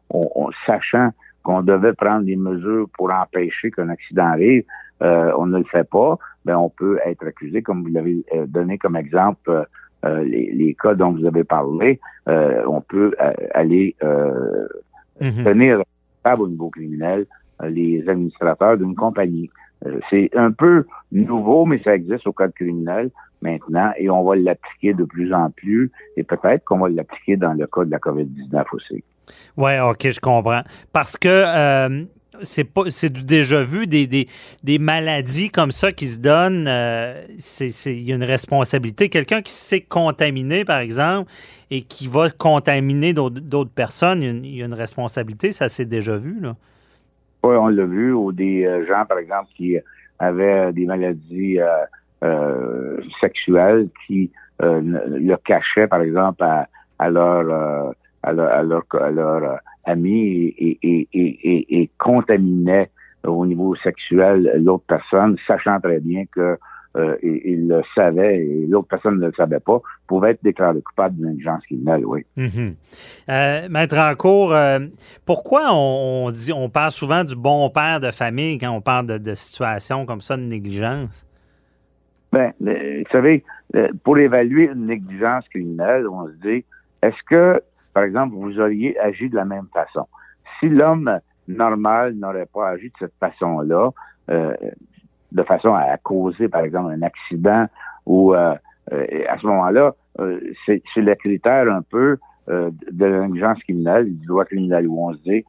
on, 0.10 0.50
sachant 0.66 1.12
qu'on 1.44 1.62
devait 1.62 1.94
prendre 1.94 2.26
des 2.26 2.36
mesures 2.36 2.88
pour 2.98 3.14
empêcher 3.14 3.70
qu'un 3.70 3.90
accident 3.90 4.26
arrive, 4.26 4.64
euh, 5.04 5.32
on 5.38 5.46
ne 5.46 5.60
le 5.60 5.66
fait 5.66 5.88
pas, 5.88 6.18
ben 6.46 6.58
on 6.58 6.70
peut 6.70 6.98
être 7.06 7.28
accusé, 7.28 7.62
comme 7.62 7.84
vous 7.84 7.90
l'avez 7.90 8.26
euh, 8.34 8.48
donné 8.48 8.80
comme 8.80 8.96
exemple, 8.96 9.68
les, 10.04 10.76
cas 10.82 10.96
dont 10.96 11.12
vous 11.12 11.26
avez 11.28 11.44
parlé, 11.44 12.00
on 12.26 12.82
peut 12.82 13.14
aller 13.54 13.96
mm-hmm. 14.02 15.44
tenir 15.44 15.84
au 16.40 16.48
niveau 16.48 16.70
criminel 16.70 17.22
euh, 17.22 17.26
les 17.70 18.08
administrateurs 18.08 18.78
d'une 18.78 18.96
compagnie. 18.96 19.50
Euh, 19.86 20.00
c'est 20.10 20.30
un 20.36 20.52
peu 20.52 20.86
nouveau, 21.12 21.66
mais 21.66 21.82
ça 21.84 21.96
existe 21.96 22.28
au 22.28 22.34
code 22.34 22.54
criminel 22.54 23.12
maintenant 23.42 23.92
et 23.98 24.10
on 24.10 24.24
va 24.24 24.36
l'appliquer 24.36 24.94
de 24.94 25.04
plus 25.04 25.34
en 25.34 25.50
plus 25.50 25.92
et 26.16 26.24
peut-être 26.24 26.64
qu'on 26.64 26.80
va 26.80 26.90
l'appliquer 26.90 27.36
dans 27.36 27.54
le 27.54 27.68
cas 27.68 27.84
de 27.84 27.92
la 27.92 27.98
COVID-19 27.98 28.64
aussi. 28.72 29.04
Oui, 29.58 29.80
OK, 29.80 30.10
je 30.10 30.20
comprends. 30.20 30.62
Parce 30.94 31.18
que 31.18 31.28
euh, 31.28 32.06
c'est 32.42 32.64
pas 32.64 32.84
du 32.84 33.24
déjà 33.24 33.64
vu 33.64 33.88
des, 33.88 34.08
des, 34.64 34.80
maladies 34.80 35.50
comme 35.50 35.72
ça 35.72 35.92
qui 35.92 36.08
se 36.08 36.20
donnent 36.20 36.70
c'est 37.38 37.70
il 37.86 38.02
y 38.02 38.12
a 38.12 38.16
une 38.16 38.24
responsabilité 38.24 39.10
quelqu'un 39.10 39.42
qui 39.42 39.52
s'est 39.52 39.82
contaminé 39.82 40.66
par 40.66 40.80
exemple 40.80 41.32
et 41.70 41.82
qui 41.82 42.08
va 42.08 42.30
contaminer 42.30 43.14
d'autres 43.14 43.72
personnes 43.72 44.24
il 44.24 44.56
y, 44.56 44.62
a 44.64 44.66
une, 44.66 44.74
responsabilité 44.74 45.52
ça 45.52 45.70
c'est 45.70 45.86
déjà 45.86 46.18
vu 46.18 46.40
là 46.40 46.56
on 47.44 47.68
l'a 47.68 47.86
vu, 47.86 48.14
ou 48.14 48.32
des 48.32 48.66
euh, 48.66 48.86
gens, 48.86 49.06
par 49.06 49.18
exemple, 49.18 49.50
qui 49.56 49.78
avaient 50.20 50.72
des 50.74 50.86
maladies 50.86 51.60
euh, 51.60 51.86
euh, 52.24 53.02
sexuelles 53.20 53.90
qui 54.08 54.32
le 54.60 55.36
cachaient, 55.44 55.88
par 55.88 56.02
exemple, 56.02 56.44
à, 56.44 56.68
à 57.00 57.10
leur 57.10 57.94
à 58.22 58.32
leur, 58.32 58.84
à 58.94 59.12
leur, 59.12 59.60
amis 59.86 60.54
et, 60.58 60.78
et, 60.82 61.08
et, 61.14 61.82
et, 61.82 61.90
contaminaient 61.98 62.90
au 63.26 63.46
niveau 63.46 63.76
sexuel 63.76 64.50
l'autre 64.64 64.86
personne, 64.88 65.36
sachant 65.46 65.82
très 65.82 66.00
bien 66.00 66.24
que 66.32 66.58
euh, 66.96 67.16
il, 67.24 67.68
le 67.68 67.82
savait 67.96 68.40
et 68.40 68.68
l'autre 68.68 68.88
personne 68.88 69.20
ne 69.20 69.26
le 69.26 69.34
savait 69.34 69.60
pas, 69.60 69.82
pouvait 70.08 70.32
être 70.32 70.44
déclaré 70.44 70.80
coupable 70.82 71.16
d'une 71.16 71.30
négligence 71.30 71.64
criminelle, 71.64 72.06
oui. 72.06 72.26
Mm 72.36 72.72
euh, 73.30 73.70
Maître 73.70 73.96
Rancourt, 73.96 74.54
euh, 74.54 74.80
pourquoi 75.26 75.74
on, 75.74 76.30
dit, 76.32 76.54
on 76.54 76.70
parle 76.70 76.92
souvent 76.92 77.24
du 77.24 77.36
bon 77.36 77.70
père 77.70 78.00
de 78.00 78.12
famille 78.12 78.60
quand 78.60 78.70
on 78.70 78.82
parle 78.82 79.08
de, 79.08 79.18
de 79.18 79.34
situations 79.34 80.06
comme 80.06 80.22
ça 80.22 80.38
de 80.38 80.44
négligence? 80.44 81.26
Bien, 82.32 82.52
vous 82.60 83.12
savez, 83.12 83.44
pour 84.04 84.18
évaluer 84.18 84.66
une 84.66 84.88
négligence 84.88 85.48
criminelle, 85.50 86.08
on 86.08 86.28
se 86.28 86.34
dit, 86.48 86.66
est-ce 87.02 87.24
que, 87.28 87.62
par 87.94 88.04
exemple, 88.04 88.36
vous 88.36 88.60
auriez 88.60 89.00
agi 89.00 89.30
de 89.30 89.36
la 89.36 89.46
même 89.46 89.68
façon? 89.74 90.08
Si 90.60 90.70
l'homme 90.70 91.20
normal 91.48 92.14
n'aurait 92.14 92.48
pas 92.52 92.70
agi 92.70 92.88
de 92.88 92.94
cette 93.00 93.14
façon-là, 93.20 93.90
euh, 94.30 94.54
de 95.34 95.44
façon 95.44 95.74
à 95.74 95.98
causer, 95.98 96.48
par 96.48 96.62
exemple, 96.62 96.94
un 96.94 97.02
accident 97.02 97.68
ou 98.06 98.34
euh, 98.34 98.56
euh, 98.92 99.06
à 99.28 99.38
ce 99.38 99.48
moment-là, 99.48 99.96
euh, 100.20 100.40
c'est 100.66 100.82
le 100.96 101.16
critère 101.16 101.72
un 101.72 101.82
peu 101.82 102.18
de 102.48 103.06
l'ingérence 103.06 103.60
criminelle, 103.64 104.14
du 104.14 104.26
droit 104.26 104.44
criminel 104.44 104.86
où 104.86 105.08
on 105.08 105.14
se 105.14 105.20
dit 105.20 105.46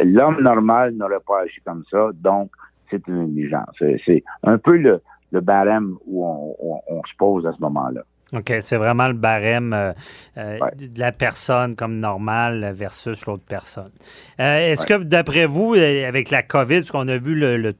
l'homme 0.00 0.40
normal 0.42 0.92
n'aurait 0.94 1.20
pas 1.24 1.42
agi 1.42 1.60
comme 1.64 1.84
ça, 1.88 2.10
donc 2.14 2.50
c'est 2.90 3.06
une 3.06 3.26
négligence. 3.26 3.70
C'est 3.78 4.24
un 4.42 4.58
peu 4.58 4.76
le, 4.76 5.00
le 5.30 5.40
barème 5.40 5.94
où 6.08 6.26
on, 6.26 7.02
se 7.04 7.16
pose 7.16 7.46
à 7.46 7.52
ce 7.52 7.60
moment-là. 7.60 8.00
OK, 8.32 8.52
c'est 8.60 8.76
vraiment 8.76 9.06
le 9.06 9.14
barème 9.14 9.94
de 10.36 11.00
la 11.00 11.12
personne 11.12 11.76
comme 11.76 12.00
normale 12.00 12.72
versus 12.74 13.24
l'autre 13.26 13.44
personne. 13.48 13.92
Est-ce 14.38 14.84
que, 14.84 15.04
d'après 15.04 15.46
vous, 15.46 15.74
avec 15.74 16.30
la 16.30 16.42
COVID, 16.42 16.84
ce 16.84 16.90
qu'on 16.90 17.06
a 17.06 17.18
vu 17.18 17.36
le, 17.36 17.56
le, 17.56 17.72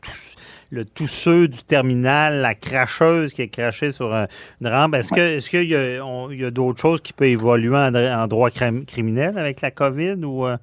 le 0.71 0.85
tousseux 0.85 1.49
du 1.49 1.63
terminal, 1.63 2.41
la 2.41 2.55
cracheuse 2.55 3.33
qui 3.33 3.43
est 3.43 3.49
crachée 3.49 3.91
sur 3.91 4.13
une 4.15 4.67
rampe. 4.67 4.95
Est-ce 4.95 5.13
que 5.13 5.37
est-ce 5.37 5.51
qu'il 5.51 5.65
y 5.65 6.45
a, 6.45 6.51
d'autres 6.51 6.81
choses 6.81 7.01
qui 7.01 7.13
peuvent 7.13 7.29
évoluer 7.29 7.77
en, 7.77 8.27
droit 8.27 8.51
criminel 8.51 9.37
avec 9.37 9.61
la 9.61 9.71
COVID 9.71 10.25
ou 10.25 10.47
euh, 10.47 10.57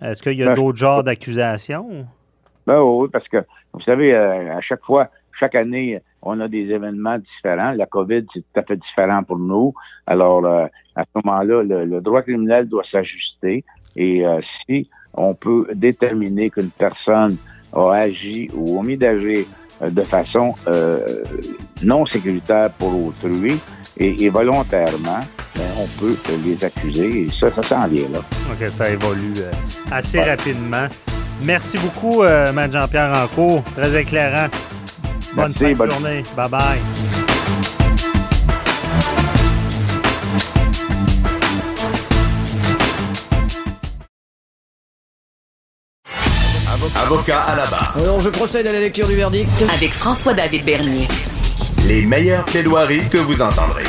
est-ce 0.00 0.22
qu'il 0.22 0.38
y 0.38 0.42
a 0.42 0.46
ben, 0.46 0.54
d'autres 0.54 0.78
genres 0.78 1.02
d'accusations? 1.02 2.06
Ben 2.66 2.80
oui, 2.80 3.08
parce 3.12 3.28
que 3.28 3.38
vous 3.72 3.80
savez, 3.80 4.14
euh, 4.14 4.56
à 4.56 4.60
chaque 4.60 4.82
fois, 4.84 5.08
chaque 5.38 5.56
année, 5.56 6.00
on 6.22 6.38
a 6.40 6.46
des 6.46 6.70
événements 6.70 7.18
différents. 7.18 7.72
La 7.72 7.86
COVID, 7.86 8.24
c'est 8.32 8.40
tout 8.40 8.60
à 8.60 8.62
fait 8.62 8.76
différent 8.76 9.24
pour 9.24 9.38
nous. 9.38 9.74
Alors, 10.06 10.46
euh, 10.46 10.66
à 10.94 11.02
ce 11.02 11.20
moment-là, 11.22 11.62
le, 11.62 12.00
droit 12.00 12.22
criminel 12.22 12.68
doit 12.68 12.84
s'ajuster. 12.90 13.64
Et 13.96 14.24
si 14.66 14.88
on 15.12 15.34
peut 15.34 15.68
déterminer 15.74 16.50
qu'une 16.50 16.70
personne 16.70 17.36
a 17.74 17.94
agi 17.94 18.50
ou 18.54 18.78
omis 18.78 18.96
d'agir 18.96 19.44
euh, 19.82 19.90
de 19.90 20.02
façon 20.04 20.54
euh, 20.66 21.00
non 21.82 22.06
sécuritaire 22.06 22.70
pour 22.78 23.06
autrui 23.06 23.58
et, 23.96 24.28
volontairement, 24.28 25.20
ben, 25.54 25.62
on 25.78 25.86
peut 26.00 26.16
les 26.44 26.64
accuser 26.64 27.22
et 27.22 27.28
ça, 27.28 27.50
ça 27.54 27.62
s'en 27.62 27.86
vient 27.86 28.08
là. 28.12 28.18
OK, 28.50 28.66
ça 28.66 28.90
évolue 28.90 29.32
euh, 29.38 29.52
assez 29.90 30.20
rapidement. 30.20 30.88
Merci 31.44 31.78
beaucoup, 31.78 32.22
euh, 32.22 32.52
Jean-Pierre 32.72 33.14
Rancourt. 33.14 33.62
Très 33.74 34.00
éclairant. 34.00 34.48
Bonne 35.34 35.54
fin 35.54 35.72
de 35.72 35.90
journée. 35.90 36.22
Bye-bye. 36.36 37.23
Avocat 47.14 47.42
à 47.42 47.54
la 47.54 47.66
barre. 47.66 47.94
Alors, 47.96 48.18
je 48.18 48.28
procède 48.28 48.66
à 48.66 48.72
la 48.72 48.80
lecture 48.80 49.06
du 49.06 49.14
verdict. 49.14 49.48
Avec 49.72 49.92
François-David 49.92 50.64
Bernier. 50.64 51.06
Les 51.86 52.02
meilleures 52.02 52.44
plaidoiries 52.44 53.08
que 53.08 53.18
vous 53.18 53.40
entendrez. 53.40 53.84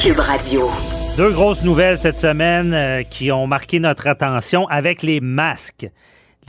Cube 0.00 0.18
Radio. 0.18 0.70
Deux 1.18 1.30
grosses 1.32 1.62
nouvelles 1.62 1.98
cette 1.98 2.18
semaine 2.18 2.72
euh, 2.72 3.02
qui 3.02 3.30
ont 3.30 3.46
marqué 3.46 3.80
notre 3.80 4.06
attention 4.06 4.66
avec 4.68 5.02
les 5.02 5.20
masques. 5.20 5.86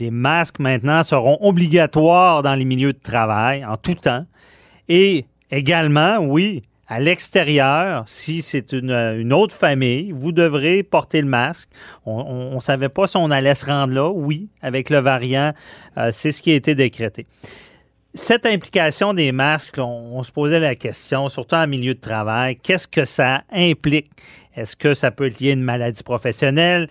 Les 0.00 0.10
masques 0.10 0.58
maintenant 0.58 1.02
seront 1.02 1.36
obligatoires 1.42 2.42
dans 2.42 2.54
les 2.54 2.64
milieux 2.64 2.94
de 2.94 2.98
travail 2.98 3.62
en 3.66 3.76
tout 3.76 3.96
temps. 3.96 4.24
Et 4.88 5.26
également, 5.50 6.16
oui, 6.16 6.62
à 6.88 7.00
l'extérieur, 7.00 8.04
si 8.06 8.42
c'est 8.42 8.72
une, 8.72 9.32
autre 9.32 9.54
famille, 9.54 10.12
vous 10.12 10.30
devrez 10.32 10.82
porter 10.84 11.20
le 11.20 11.26
masque. 11.26 11.68
On 12.04 12.54
ne 12.54 12.60
savait 12.60 12.88
pas 12.88 13.06
si 13.06 13.16
on 13.16 13.30
allait 13.30 13.54
se 13.54 13.66
rendre 13.66 13.92
là. 13.92 14.08
Oui, 14.08 14.48
avec 14.62 14.90
le 14.90 14.98
variant, 14.98 15.52
euh, 15.98 16.10
c'est 16.12 16.30
ce 16.30 16.40
qui 16.40 16.52
a 16.52 16.54
été 16.54 16.74
décrété. 16.76 17.26
Cette 18.14 18.46
implication 18.46 19.12
des 19.14 19.30
masques, 19.32 19.78
on, 19.78 20.22
se 20.22 20.32
posait 20.32 20.60
la 20.60 20.74
question, 20.74 21.28
surtout 21.28 21.56
en 21.56 21.66
milieu 21.66 21.94
de 21.94 22.00
travail, 22.00 22.56
qu'est-ce 22.56 22.88
que 22.88 23.04
ça 23.04 23.42
implique? 23.52 24.06
Est-ce 24.54 24.74
que 24.74 24.94
ça 24.94 25.10
peut 25.10 25.26
être 25.26 25.38
lié 25.38 25.50
à 25.50 25.52
une 25.52 25.62
maladie 25.62 26.02
professionnelle? 26.02 26.88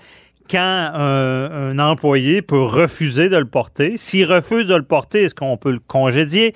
Quand 0.47 0.91
un, 0.93 1.79
employé 1.79 2.43
peut 2.43 2.61
refuser 2.61 3.29
de 3.29 3.37
le 3.37 3.47
porter, 3.47 3.97
s'il 3.97 4.31
refuse 4.31 4.67
de 4.67 4.75
le 4.75 4.83
porter, 4.83 5.23
est-ce 5.23 5.33
qu'on 5.33 5.57
peut 5.57 5.71
le 5.71 5.79
congédier? 5.79 6.53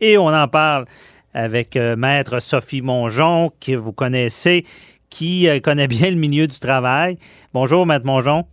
Et 0.00 0.18
on 0.18 0.26
en 0.26 0.48
parle 0.48 0.84
avec 1.34 1.76
euh, 1.76 1.96
Maître 1.96 2.40
Sophie 2.40 2.82
Mongeon, 2.82 3.52
que 3.60 3.72
vous 3.72 3.92
connaissez, 3.92 4.64
qui 5.08 5.48
euh, 5.48 5.60
connaît 5.60 5.88
bien 5.88 6.10
le 6.10 6.16
milieu 6.16 6.46
du 6.46 6.58
travail. 6.58 7.18
Bonjour, 7.52 7.86
Maître 7.86 8.06
Mongeon. 8.06 8.44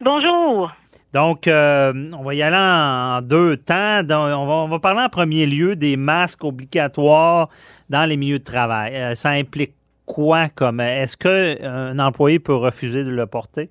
Bonjour. 0.00 0.70
Donc, 1.12 1.48
euh, 1.48 2.10
on 2.16 2.22
va 2.22 2.34
y 2.34 2.42
aller 2.42 2.56
en 2.56 3.20
deux 3.22 3.56
temps. 3.56 4.02
on, 4.08 4.68
va, 4.68 4.78
parler 4.78 5.00
en 5.00 5.08
premier 5.08 5.46
lieu 5.46 5.74
des 5.74 5.96
masques 5.96 6.44
obligatoires 6.44 7.48
dans 7.88 8.08
les 8.08 8.16
milieux 8.16 8.38
de 8.38 8.44
travail. 8.44 9.16
ça 9.16 9.30
implique 9.30 9.74
quoi 10.06 10.48
comme 10.48 10.80
est-ce 10.80 11.16
qu'un 11.16 11.98
employé 11.98 12.38
peut 12.38 12.54
refuser 12.54 13.02
de 13.02 13.10
le 13.10 13.26
porter? 13.26 13.70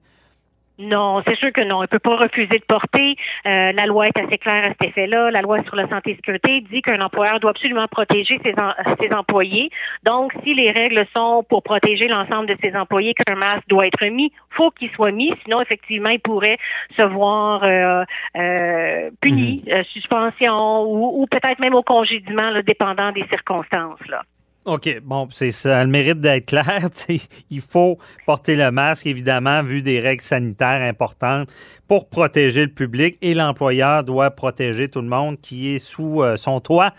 Non, 0.80 1.22
c'est 1.28 1.36
sûr 1.36 1.52
que 1.52 1.60
non. 1.60 1.82
Il 1.82 1.84
ne 1.84 1.88
peut 1.88 2.00
pas 2.00 2.16
refuser 2.16 2.58
de 2.58 2.64
porter. 2.66 3.18
Euh, 3.46 3.74
la 3.74 3.86
loi 3.86 4.08
est 4.08 4.18
assez 4.18 4.38
claire 4.38 4.64
à 4.64 4.70
cet 4.70 4.82
effet-là. 4.82 5.30
La 5.30 5.42
loi 5.42 5.62
sur 5.64 5.76
la 5.76 5.90
santé 5.90 6.12
et 6.12 6.16
sécurité 6.16 6.62
dit 6.72 6.82
qu'un 6.82 7.02
employeur 7.02 7.42
doit 7.42 7.52
absolument 7.52 7.88
protéger 7.88 8.40
ses, 8.44 8.56
ses 9.00 9.14
employés. 9.14 9.70
Donc, 10.04 10.32
si 10.44 10.54
les 10.54 10.72
règles 10.72 11.06
sont 11.14 11.44
pour 11.50 11.64
protéger 11.64 12.08
l'ensemble 12.08 12.48
de 12.48 12.56
ses 12.62 12.74
employés 12.78 13.14
qu'un 13.14 13.36
masque 13.36 13.68
doit 13.68 13.88
être 13.88 14.06
mis, 14.06 14.32
faut 14.52 14.72
qu'il 14.72 14.90
soit 14.92 15.12
mis. 15.12 15.34
Sinon, 15.44 15.62
effectivement, 15.62 16.10
il 16.10 16.22
pourrait 16.22 16.58
se 16.96 17.02
voir 17.02 17.62
euh, 17.66 18.06
euh, 18.38 19.10
puni, 19.20 19.66
mhm. 19.68 19.84
suspension 19.84 20.84
ou, 20.84 21.22
ou 21.22 21.28
peut-être 21.28 21.60
même 21.60 21.76
au 21.76 21.84
congédiement, 21.84 22.52
là, 22.52 22.62
dépendant 22.62 23.12
des 23.12 23.26
circonstances. 23.28 24.00
Là. 24.08 24.22
OK, 24.70 25.00
bon, 25.02 25.28
c'est 25.32 25.50
ça. 25.50 25.84
le 25.84 25.90
mérite 25.90 26.22
d'être 26.22 26.46
clair. 26.46 26.90
Il 27.50 27.62
faut 27.62 27.98
porter 28.28 28.56
le 28.56 28.70
masque, 28.70 29.08
évidemment, 29.08 29.64
vu 29.64 29.82
des 29.82 30.00
règles 30.00 30.22
sanitaires 30.22 30.84
importantes 30.84 31.50
pour 31.88 32.08
protéger 32.08 32.62
le 32.62 32.72
public 32.72 33.18
et 33.24 33.34
l'employeur 33.34 34.04
doit 34.04 34.30
protéger 34.30 34.88
tout 34.88 35.02
le 35.02 35.08
monde 35.08 35.42
qui 35.42 35.74
est 35.74 35.80
sous 35.80 36.22
euh, 36.22 36.38
son 36.38 36.60
toit. 36.60 36.92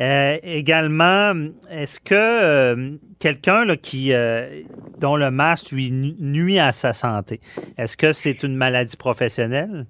Euh, 0.00 0.36
également, 0.42 1.32
est-ce 1.70 1.98
que 1.98 2.14
euh, 2.14 2.90
quelqu'un 3.18 3.74
qui 3.76 4.12
dont 4.98 5.16
le 5.16 5.30
masque 5.30 5.70
lui 5.70 5.90
nuit 5.90 6.58
à 6.58 6.72
sa 6.72 6.92
santé, 6.92 7.40
est-ce 7.78 7.96
que 7.96 8.12
c'est 8.12 8.42
une 8.42 8.54
maladie 8.54 8.98
professionnelle? 8.98 9.86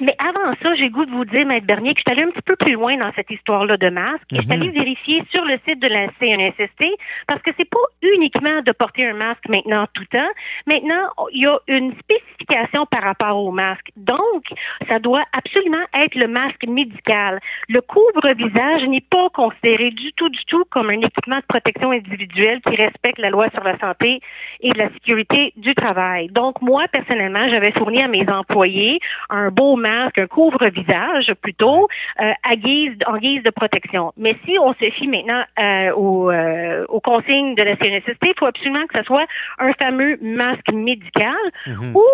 Mais 0.00 0.16
avant 0.18 0.54
ça, 0.62 0.74
j'ai 0.74 0.88
goût 0.88 1.04
de 1.04 1.10
vous 1.10 1.26
dire, 1.26 1.46
Maître 1.46 1.66
Bernier, 1.66 1.92
que 1.92 2.00
je 2.00 2.10
suis 2.10 2.18
allée 2.18 2.28
un 2.28 2.32
petit 2.32 2.42
peu 2.42 2.56
plus 2.56 2.72
loin 2.72 2.96
dans 2.96 3.12
cette 3.14 3.30
histoire-là 3.30 3.76
de 3.76 3.90
masque. 3.90 4.24
Et 4.32 4.36
je 4.36 4.42
suis 4.42 4.52
allée 4.52 4.68
mhm. 4.68 4.74
vérifier 4.74 5.22
sur 5.30 5.44
le 5.44 5.58
site 5.66 5.80
de 5.80 5.88
la 5.88 6.06
CNSST 6.18 6.84
parce 7.26 7.42
que 7.42 7.50
c'est 7.58 7.68
pas 7.68 7.78
uniquement 8.02 8.62
de 8.62 8.72
porter 8.72 9.06
un 9.06 9.14
masque 9.14 9.46
maintenant 9.48 9.86
tout 9.92 10.04
temps. 10.06 10.30
Maintenant, 10.66 11.10
il 11.32 11.42
y 11.42 11.46
a 11.46 11.58
une 11.68 11.92
spécification 11.98 12.86
par 12.86 13.02
rapport 13.02 13.36
au 13.36 13.50
masque. 13.50 13.90
Donc, 13.96 14.44
ça 14.88 14.98
doit 14.98 15.24
absolument 15.32 15.84
être 15.94 16.14
le 16.14 16.28
masque 16.28 16.66
médical. 16.66 17.40
Le 17.68 17.80
couvre-visage 17.82 18.82
n'est 18.88 19.04
pas 19.10 19.28
considéré 19.34 19.90
du 19.90 20.12
tout, 20.14 20.30
du 20.30 20.44
tout 20.46 20.64
comme 20.70 20.88
un 20.88 21.00
équipement 21.00 21.38
de 21.38 21.46
protection 21.48 21.90
individuelle 21.90 22.60
qui 22.62 22.76
respecte 22.76 23.18
la 23.18 23.30
loi 23.30 23.50
sur 23.50 23.62
la 23.62 23.78
santé 23.78 24.20
et 24.60 24.72
la 24.72 24.88
sécurité 24.90 25.52
du 25.56 25.74
travail. 25.74 26.28
Donc, 26.28 26.62
moi, 26.62 26.86
personnellement, 26.90 27.46
j'avais 27.50 27.72
fourni 27.72 28.02
à 28.02 28.08
mes 28.08 28.26
employés 28.28 29.00
un 29.28 29.50
beau 29.50 29.65
masque, 29.74 30.18
un 30.18 30.28
couvre-visage 30.28 31.34
plutôt, 31.42 31.88
euh, 32.20 32.32
à 32.48 32.54
guise, 32.54 32.92
en 33.06 33.16
guise 33.16 33.42
de 33.42 33.50
protection. 33.50 34.12
Mais 34.16 34.36
si 34.44 34.56
on 34.60 34.72
se 34.74 34.90
fie 34.90 35.08
maintenant 35.08 35.42
euh, 35.58 35.90
euh, 35.96 36.84
aux, 36.88 37.00
consignes 37.00 37.56
de 37.56 37.62
la 37.62 37.76
CNSST, 37.76 38.22
il 38.22 38.34
faut 38.38 38.46
absolument 38.46 38.86
que 38.86 38.98
ce 38.98 39.04
soit 39.04 39.26
un 39.58 39.72
fameux 39.72 40.16
masque 40.22 40.72
médical 40.72 41.34
mhm. 41.66 41.96
ou 41.96 42.04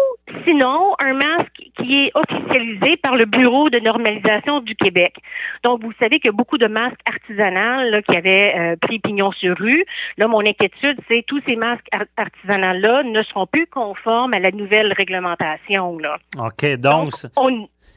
sinon 0.44 0.94
un 0.98 1.12
masque 1.12 1.62
qui 1.76 2.06
est 2.06 2.12
officialisé 2.14 2.96
par 2.96 3.16
le 3.16 3.26
Bureau 3.26 3.68
de 3.68 3.78
normalisation 3.80 4.60
du 4.60 4.74
Québec. 4.74 5.16
Donc, 5.64 5.82
vous 5.82 5.92
savez 5.98 6.18
qu'il 6.18 6.30
y 6.30 6.34
a 6.34 6.36
beaucoup 6.36 6.58
de 6.58 6.66
masques 6.66 7.00
artisanaux 7.06 8.00
qui 8.08 8.16
avaient 8.16 8.76
pris 8.80 8.98
pignon 8.98 9.32
sur 9.32 9.56
rue. 9.56 9.84
Là, 10.16 10.28
mon 10.28 10.40
inquiétude, 10.40 10.98
c'est 11.08 11.24
tous 11.26 11.40
ces 11.46 11.56
masques 11.56 11.88
artisanaux-là 12.16 13.02
ne 13.02 13.22
seront 13.22 13.46
plus 13.46 13.66
conformes 13.66 14.34
à 14.34 14.38
la 14.38 14.50
nouvelle 14.50 14.92
réglementation. 14.92 15.98
Là. 15.98 16.18
OK, 16.38 16.76
donc 16.76 17.10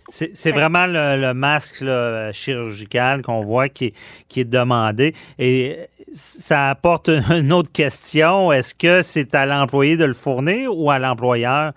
c'est 0.09 0.51
vraiment 0.51 0.85
le, 0.87 1.33
masque 1.33 1.83
chirurgical 2.33 3.21
qu'on 3.21 3.41
voit 3.41 3.69
qui, 3.69 3.93
qui, 4.29 4.41
est 4.41 4.49
demandé. 4.49 5.13
Et 5.39 5.77
ça 6.11 6.69
apporte 6.69 7.09
une 7.29 7.51
autre 7.51 7.71
question. 7.71 8.51
Est-ce 8.51 8.75
que 8.75 9.01
c'est 9.01 9.33
à 9.35 9.45
l'employé 9.45 9.97
de 9.97 10.05
le 10.05 10.13
fournir 10.13 10.71
ou 10.75 10.91
à 10.91 10.99
l'employeur? 10.99 11.73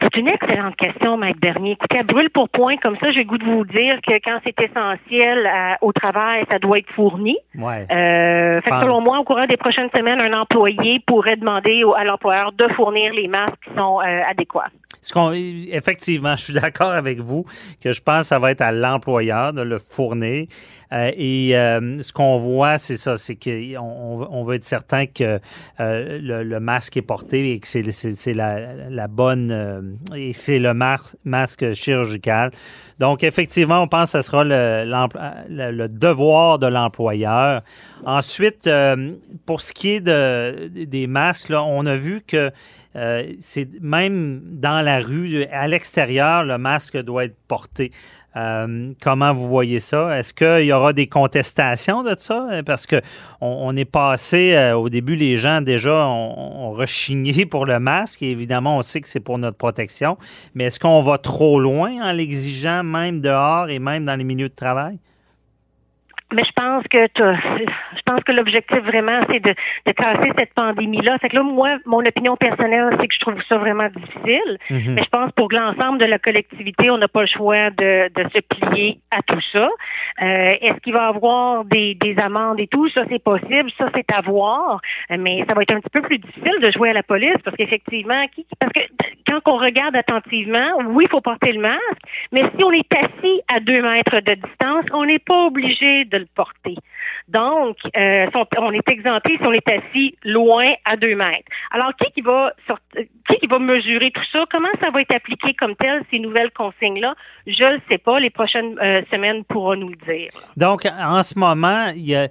C'est 0.00 0.16
une 0.16 0.28
excellente 0.28 0.76
question, 0.76 1.18
Maître 1.18 1.38
Bernier. 1.40 1.72
Écoutez, 1.72 1.98
à 1.98 2.02
brûle 2.02 2.30
pour 2.30 2.48
point, 2.48 2.76
comme 2.78 2.96
ça, 2.96 3.10
j'ai 3.12 3.20
le 3.20 3.24
goût 3.24 3.36
de 3.36 3.44
vous 3.44 3.64
dire 3.66 3.98
que 4.06 4.14
quand 4.24 4.38
c'est 4.44 4.58
essentiel 4.58 5.46
au 5.82 5.92
travail, 5.92 6.42
ça 6.48 6.58
doit 6.58 6.78
être 6.78 6.90
fourni. 6.92 7.36
Ouais. 7.54 7.86
Euh, 7.90 8.60
fait 8.62 8.70
que 8.70 8.80
selon 8.80 9.02
moi, 9.02 9.18
au 9.18 9.24
courant 9.24 9.46
des 9.46 9.58
prochaines 9.58 9.90
semaines, 9.90 10.20
un 10.20 10.40
employé 10.40 11.00
pourrait 11.06 11.36
demander 11.36 11.82
à 11.96 12.04
l'employeur 12.04 12.52
de 12.52 12.66
fournir 12.68 13.12
les 13.12 13.28
masques 13.28 13.58
qui 13.68 13.74
sont 13.76 14.00
euh, 14.00 14.22
adéquats. 14.26 14.70
Ce 15.00 15.70
effectivement, 15.72 16.36
je 16.36 16.44
suis 16.44 16.52
d'accord 16.52 16.92
avec 16.92 17.20
vous 17.20 17.44
que 17.80 17.92
je 17.92 18.00
pense 18.00 18.22
que 18.22 18.26
ça 18.28 18.38
va 18.38 18.50
être 18.50 18.60
à 18.60 18.72
l'employeur 18.72 19.52
de 19.52 19.62
le 19.62 19.78
fournir. 19.78 20.46
Euh, 20.92 21.12
et 21.16 21.56
euh, 21.56 22.02
ce 22.02 22.12
qu'on 22.12 22.38
voit, 22.40 22.78
c'est 22.78 22.96
ça, 22.96 23.16
c'est 23.16 23.36
qu'on 23.36 23.78
on 23.78 24.42
veut 24.42 24.56
être 24.56 24.64
certain 24.64 25.06
que 25.06 25.38
euh, 25.78 26.18
le, 26.20 26.60
masque 26.60 26.96
est 26.96 27.02
porté 27.02 27.52
et 27.52 27.60
que 27.60 27.68
c'est 27.68 28.34
la, 28.34 28.90
la, 28.90 29.08
bonne 29.08 29.98
et 30.14 30.32
c'est 30.32 30.58
le 30.58 30.74
masque 30.74 31.72
chirurgical. 31.74 32.50
Donc, 32.98 33.22
effectivement, 33.22 33.82
on 33.82 33.88
pense 33.88 34.12
que 34.12 34.20
ce 34.20 34.26
sera 34.26 34.44
le, 34.44 34.84
le 35.48 35.88
devoir 35.88 36.58
de 36.58 36.66
l'employeur. 36.66 37.62
Ensuite, 38.04 38.68
pour 39.46 39.60
ce 39.60 39.72
qui 39.72 39.90
est 39.90 40.00
de, 40.00 40.68
des 40.68 41.06
masques, 41.06 41.48
là, 41.50 41.62
on 41.62 41.86
a 41.86 41.96
vu 41.96 42.20
que 42.20 42.50
c'est 42.94 43.68
même 43.80 44.42
dans 44.44 44.84
la 44.84 45.00
rue, 45.00 45.44
à 45.44 45.68
l'extérieur, 45.68 46.44
le 46.44 46.58
masque 46.58 46.96
doit 47.02 47.24
être 47.24 47.36
porté. 47.48 47.92
Euh, 48.36 48.92
comment 49.00 49.32
vous 49.32 49.48
voyez 49.48 49.80
ça? 49.80 50.16
Est-ce 50.18 50.32
qu'il 50.32 50.66
y 50.66 50.72
aura 50.72 50.92
des 50.92 51.08
contestations 51.08 52.02
de 52.02 52.14
ça? 52.16 52.48
Parce 52.64 52.86
que 52.86 53.00
on, 53.40 53.74
est 53.76 53.84
passé, 53.84 54.54
euh, 54.54 54.76
au 54.76 54.88
début, 54.88 55.16
les 55.16 55.36
gens 55.36 55.60
déjà 55.60 56.06
ont, 56.06 56.70
rechigné 56.72 57.46
pour 57.50 57.66
le 57.66 57.80
masque. 57.80 58.22
Et 58.22 58.30
évidemment, 58.30 58.78
on 58.78 58.82
sait 58.82 59.00
que 59.00 59.08
c'est 59.08 59.20
pour 59.20 59.38
notre 59.38 59.56
protection. 59.56 60.16
Mais 60.54 60.64
est-ce 60.64 60.78
qu'on 60.78 61.02
va 61.02 61.18
trop 61.18 61.58
loin 61.58 61.90
en 62.02 62.12
l'exigeant, 62.12 62.84
même 62.84 63.20
dehors 63.20 63.68
et 63.68 63.78
même 63.78 64.04
dans 64.04 64.16
les 64.16 64.24
milieux 64.24 64.48
de 64.48 64.54
travail? 64.54 64.98
Mais 66.32 66.42
je 66.44 66.52
pense 66.52 66.84
que 66.88 67.06
Je 67.16 68.02
pense 68.06 68.22
que 68.24 68.32
l'objectif 68.32 68.78
vraiment, 68.78 69.20
c'est 69.30 69.40
de, 69.40 69.54
de 69.86 69.92
casser 69.92 70.30
cette 70.36 70.52
pandémie-là. 70.54 71.18
Fait 71.18 71.28
que 71.28 71.36
là, 71.36 71.42
moi, 71.42 71.78
mon 71.86 72.00
opinion 72.00 72.36
personnelle, 72.36 72.96
c'est 73.00 73.06
que 73.08 73.14
je 73.14 73.20
trouve 73.20 73.40
ça 73.48 73.56
vraiment 73.58 73.88
difficile. 73.88 74.58
Mhm. 74.70 74.94
Mais 74.94 75.02
je 75.04 75.08
pense 75.10 75.30
pour 75.32 75.48
l'ensemble 75.52 75.98
de 75.98 76.04
la 76.06 76.18
collectivité, 76.18 76.90
on 76.90 76.98
n'a 76.98 77.08
pas 77.08 77.20
le 77.22 77.26
choix 77.28 77.70
de, 77.70 78.08
de 78.14 78.28
se 78.30 78.40
plier 78.40 78.98
à 79.10 79.22
tout 79.22 79.40
ça. 79.52 79.68
Euh, 80.22 80.54
Est-ce 80.60 80.78
qu'il 80.80 80.92
va 80.92 81.06
y 81.06 81.08
avoir 81.16 81.64
des, 81.64 81.94
des 81.94 82.18
amendes 82.18 82.58
et 82.60 82.66
tout? 82.66 82.88
Ça, 82.90 83.02
c'est 83.08 83.22
possible. 83.22 83.70
Ça, 83.78 83.88
c'est 83.94 84.10
à 84.12 84.20
voir. 84.20 84.80
Mais 85.10 85.44
ça 85.46 85.54
va 85.54 85.62
être 85.62 85.72
un 85.74 85.80
petit 85.80 85.90
peu 85.90 86.02
plus 86.02 86.18
difficile 86.18 86.56
de 86.60 86.70
jouer 86.70 86.90
à 86.90 86.94
la 86.94 87.02
police 87.02 87.36
parce 87.44 87.56
qu'effectivement, 87.56 88.26
qui- 88.34 88.46
parce 88.58 88.72
que 88.72 88.80
quand 89.26 89.40
on 89.52 89.56
regarde 89.58 89.94
attentivement, 89.96 90.78
oui, 90.88 91.04
il 91.06 91.10
faut 91.10 91.20
porter 91.20 91.52
le 91.52 91.60
masque, 91.60 92.02
mais 92.32 92.42
si 92.56 92.64
on 92.64 92.72
est 92.72 92.92
assis 92.92 93.40
à 93.48 93.60
deux 93.60 93.82
mètres 93.82 94.20
de 94.20 94.34
distance, 94.34 94.84
on 94.92 95.04
n'est 95.04 95.18
pas 95.20 95.44
obligé 95.46 96.04
de 96.06 96.19
le 96.20 96.28
porter. 96.34 96.76
Donc, 97.28 97.76
euh, 97.96 98.26
on, 98.58 98.70
est 98.72 98.88
exempté 98.88 99.36
si 99.36 99.46
on 99.46 99.52
est 99.52 99.68
assis 99.68 100.16
loin 100.24 100.72
à 100.84 100.96
deux 100.96 101.14
mètres. 101.14 101.48
Alors, 101.70 101.92
qui 101.96 102.10
qui 102.12 102.20
va 102.20 102.52
sortir, 102.66 103.04
qui 103.28 103.36
qui 103.38 103.46
va 103.46 103.58
mesurer 103.58 104.10
tout 104.10 104.24
ça? 104.32 104.44
Comment 104.50 104.68
ça 104.80 104.90
va 104.90 105.00
être 105.00 105.14
appliqué 105.14 105.54
comme 105.54 105.74
tel, 105.76 106.02
ces 106.10 106.18
nouvelles 106.18 106.50
consignes-là? 106.52 107.14
Je 107.46 107.64
ne 107.64 107.74
le 107.74 107.80
sais 107.88 107.98
pas. 107.98 108.20
Les 108.20 108.30
prochaines 108.30 108.78
euh, 108.80 109.02
semaines 109.10 109.44
pourront 109.44 109.76
nous 109.76 109.90
le 109.90 109.96
dire. 109.96 110.30
là. 110.34 110.40
Donc, 110.56 110.86
en 110.86 111.22
ce 111.22 111.38
moment, 111.38 111.88
il 111.94 112.08
y 112.08 112.16
a 112.16 112.28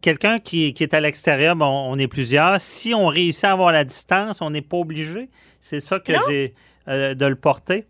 quelqu'un 0.00 0.38
qui, 0.38 0.72
qui 0.72 0.82
est 0.82 0.94
à 0.94 1.00
l'extérieur, 1.00 1.56
bon, 1.56 1.66
on 1.66 1.98
est 1.98 2.08
plusieurs. 2.08 2.60
Si 2.60 2.94
on 2.94 3.06
réussit 3.06 3.44
à 3.44 3.52
avoir 3.52 3.72
la 3.72 3.84
distance, 3.84 4.40
on 4.40 4.50
n'est 4.50 4.62
pas 4.62 4.76
obligé. 4.76 5.28
C'est 5.60 5.80
ça 5.80 6.00
que 6.00 6.12
j'ai 6.28 6.54
euh, 6.88 7.14
de 7.14 7.26
le 7.26 7.36
porter? 7.36 7.86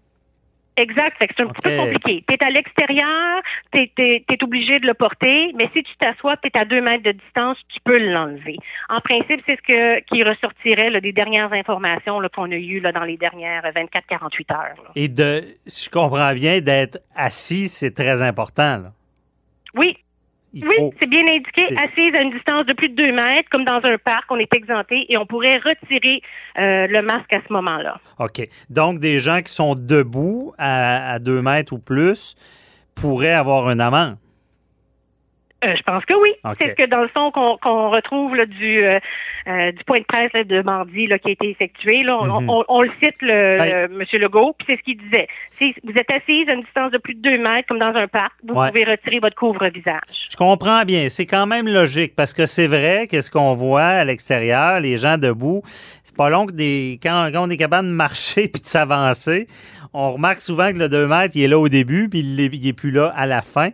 Exact. 0.77 1.17
C'est 1.21 1.41
un 1.43 1.49
petit 1.49 1.61
peu 1.63 1.77
compliqué. 1.77 2.25
Tu 2.27 2.35
es 2.35 2.43
à 2.43 2.51
l'extérieur, 2.51 3.43
tu 3.73 3.79
es, 3.81 4.43
obligé 4.43 4.81
de 4.81 4.87
le 4.87 4.95
porter, 4.95 5.53
mais 5.55 5.69
si 5.75 5.83
tu 5.83 5.93
t'assois, 5.99 6.37
tu 6.39 6.49
es 6.49 6.59
à 6.59 6.65
deux 6.65 6.81
mètres 6.81 7.05
de 7.05 7.13
distance, 7.13 7.59
tu 7.69 7.79
peux 7.85 7.99
l'enlever. 7.99 8.57
En 8.89 9.01
principe, 9.01 9.43
c'est 9.47 9.57
ce 9.57 9.63
que 9.63 10.01
qui 10.05 10.23
ressortirait 10.23 10.91
là, 10.91 11.01
des 11.01 11.13
dernières 11.13 11.53
informations 11.53 12.21
qu'on 12.35 12.51
a 12.51 12.57
eues 12.57 12.81
là, 12.81 12.93
dans 12.93 13.05
les 13.05 13.17
dernières 13.17 13.63
24-48 13.63 14.53
heures. 14.53 14.83
là. 14.83 14.91
Et 14.97 15.09
de, 15.09 15.43
si 15.67 15.85
je 15.87 15.91
comprends 15.91 16.33
bien, 16.33 16.61
d'être 16.61 16.99
assis, 17.15 17.69
c'est 17.69 17.95
très 17.95 18.23
important. 18.23 18.79
là. 18.79 18.93
Oui, 19.75 19.97
Il 20.55 20.67
Oui, 20.69 20.75
faut- 20.79 20.93
c'est 21.01 21.07
bien 21.09 21.27
indiqué. 21.27 21.63
Assise 21.79 22.15
à 22.15 22.21
une 22.21 22.31
distance 22.33 22.67
de 22.67 22.73
plus 22.75 22.91
de 22.91 22.95
deux 22.95 23.13
mètres, 23.13 23.49
comme 23.51 23.65
dans 23.65 23.81
un 23.85 23.97
parc, 23.97 24.31
on 24.31 24.37
est 24.39 24.53
exempté 24.55 25.07
et 25.09 25.17
on 25.17 25.25
pourrait 25.25 25.57
retirer 25.59 26.21
euh, 26.59 26.87
le 26.89 27.01
masque 27.03 27.33
à 27.33 27.41
ce 27.47 27.53
moment-là. 27.53 27.97
OK. 28.19 28.47
Donc, 28.69 28.99
des 28.99 29.19
gens 29.19 29.41
qui 29.41 29.53
sont 29.53 29.75
debout 29.75 30.53
à, 30.59 31.13
à 31.15 31.19
deux 31.19 31.41
mètres 31.41 31.73
ou 31.73 31.79
plus 31.79 32.35
pourraient 32.95 33.33
avoir 33.33 33.71
une 33.71 33.81
amende? 33.81 34.17
Euh, 35.65 35.75
je 35.77 35.83
pense 35.85 36.05
que 36.05 36.15
oui. 36.15 36.31
C'est 36.61 36.71
ce 36.71 36.75
que 36.75 36.87
dans 36.87 37.03
le 37.03 37.11
son 37.15 37.31
qu'on 37.31 37.57
qu'on 37.57 37.89
retrouve 37.91 38.35
là, 38.35 38.47
du 38.47 38.85
euh, 38.85 38.99
euh, 39.49 39.73
du 39.73 39.83
point 39.85 39.99
de 40.01 40.05
presse 40.05 40.33
là, 40.35 40.45
de 40.45 40.63
mardi 40.63 41.07
là, 41.07 41.19
qui 41.19 41.29
a 41.29 41.33
été 41.33 41.51
effectué. 41.51 42.03
Là, 42.03 42.19
on, 42.21 42.41
Mhm. 42.41 42.51
on- 42.51 42.65
on 42.69 42.83
le 42.83 42.91
cite 43.03 43.17
le, 43.21 43.59
Ben- 43.59 43.89
le 43.91 43.99
Monsieur 43.99 44.19
Legault, 44.19 44.55
puis 44.59 44.67
c'est 44.71 44.77
ce 44.79 44.83
qu'il 44.83 44.99
disait. 44.99 45.27
Si 45.59 45.75
vous 45.85 45.93
êtes 45.93 46.11
assise 46.11 46.49
à 46.49 46.53
une 46.55 46.63
distance 46.63 46.93
de 46.93 46.99
plus 46.99 47.15
de 47.15 47.21
deux 47.23 47.39
mètres, 47.39 47.67
comme 47.69 47.79
dans 47.79 47.95
un 47.95 48.07
parc, 48.09 48.33
vous 48.47 48.55
Ouais. 48.55 48.69
pouvez 48.69 48.85
retirer 48.85 49.19
votre 49.19 49.37
couvre-visage. 49.37 50.29
Je 50.31 50.37
comprends 50.37 50.85
bien. 50.85 51.09
C'est 51.09 51.27
quand 51.27 51.47
même 51.47 51.67
logique 51.69 52.15
parce 52.17 52.33
que 52.33 52.47
c'est 52.47 52.67
vrai 52.67 53.07
qu'est-ce 53.11 53.31
qu'on 53.31 53.55
voit 53.55 53.83
à 53.83 54.05
l'extérieur, 54.05 54.81
les 54.81 54.97
gens 54.97 55.19
debout, 55.19 55.63
c'est 56.05 56.17
pas 56.17 56.31
long 56.31 56.47
que 56.47 56.53
des 56.53 56.99
quand, 57.03 57.31
quand 57.33 57.47
on 57.47 57.51
est 57.51 57.57
capable 57.57 57.89
de 57.89 57.93
marcher 57.95 58.49
puis 58.53 58.61
de 58.63 58.67
s'avancer, 58.67 59.47
on 59.95 60.13
remarque 60.13 60.41
souvent 60.41 60.73
que 60.73 60.79
le 60.79 60.89
2 60.89 61.07
mètres, 61.07 61.35
il 61.37 61.43
est 61.45 61.49
là 61.49 61.59
au 61.59 61.69
début 61.69 62.09
puis 62.09 62.21
il 62.21 62.41
est, 62.41 62.47
il 62.53 62.67
est 62.67 62.73
plus 62.73 62.91
là 62.91 63.13
à 63.17 63.27
la 63.27 63.43
fin. 63.43 63.71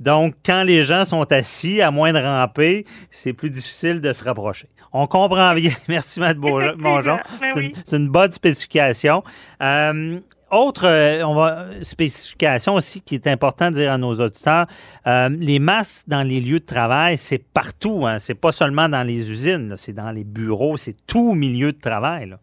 Donc, 0.00 0.34
quand 0.44 0.64
les 0.64 0.82
gens 0.82 1.04
sont 1.04 1.30
assis, 1.32 1.80
à 1.80 1.90
moins 1.92 2.12
de 2.12 2.18
ramper, 2.18 2.84
c'est 3.10 3.32
plus 3.32 3.50
difficile 3.50 4.00
de 4.00 4.12
se 4.12 4.24
rapprocher. 4.24 4.66
On 4.92 5.06
comprend 5.12 5.54
bien. 5.54 5.72
Merci, 5.88 6.20
Mme 6.20 6.38
Mongeon. 6.78 7.18
Ben 7.40 7.70
C'est 7.84 7.96
une, 7.96 8.08
bonne 8.08 8.32
spécification. 8.32 9.22
Euh, 9.62 10.18
autre 10.50 10.86
euh, 10.86 11.22
on 11.24 11.34
va, 11.34 11.66
spécification 11.82 12.74
aussi 12.74 13.00
qui 13.00 13.14
est 13.14 13.26
important 13.26 13.70
de 13.70 13.74
dire 13.76 13.92
à 13.92 13.98
nos 13.98 14.14
auditeurs, 14.14 14.66
euh, 15.06 15.28
les 15.28 15.58
masques 15.58 16.04
dans 16.08 16.22
les 16.22 16.40
lieux 16.40 16.60
de 16.60 16.64
travail, 16.64 17.16
c'est 17.18 17.38
partout. 17.38 18.06
Hein, 18.06 18.18
c'est 18.18 18.34
pas 18.34 18.52
seulement 18.52 18.88
dans 18.88 19.02
les 19.02 19.30
usines, 19.30 19.74
c'est 19.76 19.92
dans 19.92 20.10
les 20.10 20.24
bureaux, 20.24 20.76
c'est 20.76 20.96
tout 21.06 21.34
milieu 21.34 21.72
de 21.72 21.78
travail. 21.78 22.30
là. 22.30 22.38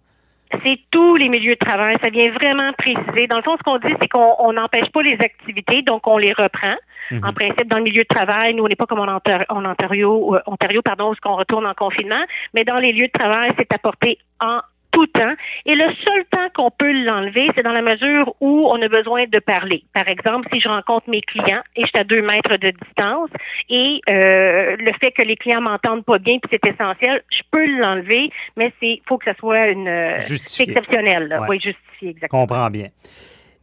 C'est 0.63 0.79
tous 0.91 1.15
les 1.15 1.29
milieux 1.29 1.53
de 1.53 1.59
travail. 1.59 1.95
Ça 2.01 2.09
vient 2.09 2.31
vraiment 2.31 2.73
préciser. 2.73 3.27
Dans 3.27 3.37
le 3.37 3.43
fond, 3.43 3.55
ce 3.57 3.63
qu'on 3.63 3.77
dit, 3.77 3.93
c'est 4.01 4.07
qu'on 4.07 4.35
on 4.39 4.53
n'empêche 4.53 4.89
pas 4.91 5.01
les 5.03 5.17
activités, 5.19 5.81
donc 5.83 6.07
on 6.07 6.17
les 6.17 6.33
reprend. 6.33 6.75
Mhm. 7.11 7.25
En 7.25 7.33
principe, 7.33 7.67
dans 7.67 7.77
le 7.77 7.83
milieu 7.83 8.03
de 8.03 8.07
travail, 8.07 8.53
nous, 8.53 8.63
on 8.63 8.67
n'est 8.67 8.75
pas 8.75 8.85
comme 8.85 8.99
en, 8.99 9.17
Ontar- 9.17 9.45
en 9.49 9.65
Ontario, 9.65 10.35
euh, 10.35 10.41
Ontario, 10.47 10.81
pardon, 10.81 11.11
où 11.11 11.15
on 11.25 11.35
retourne 11.35 11.65
en 11.65 11.73
confinement, 11.73 12.23
mais 12.53 12.63
dans 12.63 12.77
les 12.77 12.91
lieux 12.91 13.07
de 13.07 13.19
travail, 13.19 13.51
c'est 13.57 13.71
apporté 13.73 14.17
en 14.39 14.59
tout 15.05 15.07
temps. 15.19 15.33
Et 15.65 15.75
le 15.75 15.85
seul 16.03 16.25
temps 16.31 16.47
qu'on 16.55 16.71
peut 16.71 16.91
l'enlever, 16.91 17.47
c'est 17.55 17.63
dans 17.63 17.71
la 17.71 17.81
mesure 17.81 18.33
où 18.41 18.67
on 18.69 18.81
a 18.81 18.87
besoin 18.87 19.25
de 19.27 19.39
parler. 19.39 19.83
Par 19.93 20.07
exemple, 20.07 20.47
si 20.51 20.59
je 20.59 20.67
rencontre 20.67 21.09
mes 21.09 21.21
clients 21.21 21.61
et 21.75 21.81
je 21.83 21.87
suis 21.87 21.97
à 21.99 22.03
deux 22.03 22.21
mètres 22.21 22.57
de 22.57 22.71
distance 22.71 23.29
et 23.69 24.01
euh, 24.09 24.75
le 24.77 24.91
fait 24.99 25.11
que 25.11 25.21
les 25.21 25.35
clients 25.35 25.61
m'entendent 25.61 26.05
pas 26.05 26.17
bien, 26.19 26.37
puis 26.41 26.49
c'est 26.61 26.69
essentiel, 26.71 27.23
je 27.31 27.41
peux 27.51 27.65
l'enlever, 27.79 28.29
mais 28.57 28.71
c'est 28.79 29.01
faut 29.07 29.17
que 29.17 29.25
ça 29.25 29.33
soit 29.35 29.67
une 29.67 29.87
euh, 29.87 30.19
Justifié. 30.19 30.73
exceptionnel. 30.73 31.37
Ouais. 31.41 31.47
Oui, 31.49 31.59
justifié, 31.61 32.09
exactement. 32.09 32.41
comprends 32.45 32.69
bien. 32.69 32.87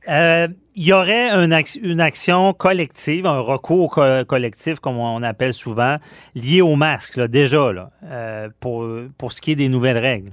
Euh, 0.09 0.46
Il 0.77 0.87
y 0.87 0.92
aurait 0.92 1.31
une 1.31 2.01
action 2.01 2.53
collective, 2.53 3.27
un 3.27 3.40
recours 3.40 3.90
co- 3.90 4.25
collectif, 4.25 4.79
comme 4.79 4.99
on 4.99 5.22
appelle 5.22 5.53
souvent, 5.53 5.96
lié 6.35 6.61
au 6.62 6.77
masque, 6.77 7.16
là, 7.16 7.27
déjà, 7.29 7.72
là, 7.72 7.90
euh, 8.05 8.49
pour, 8.61 8.87
pour 9.18 9.33
ce 9.33 9.40
qui 9.40 9.53
est 9.53 9.57
des 9.57 9.68
nouvelles 9.68 9.99
règles? 9.99 10.33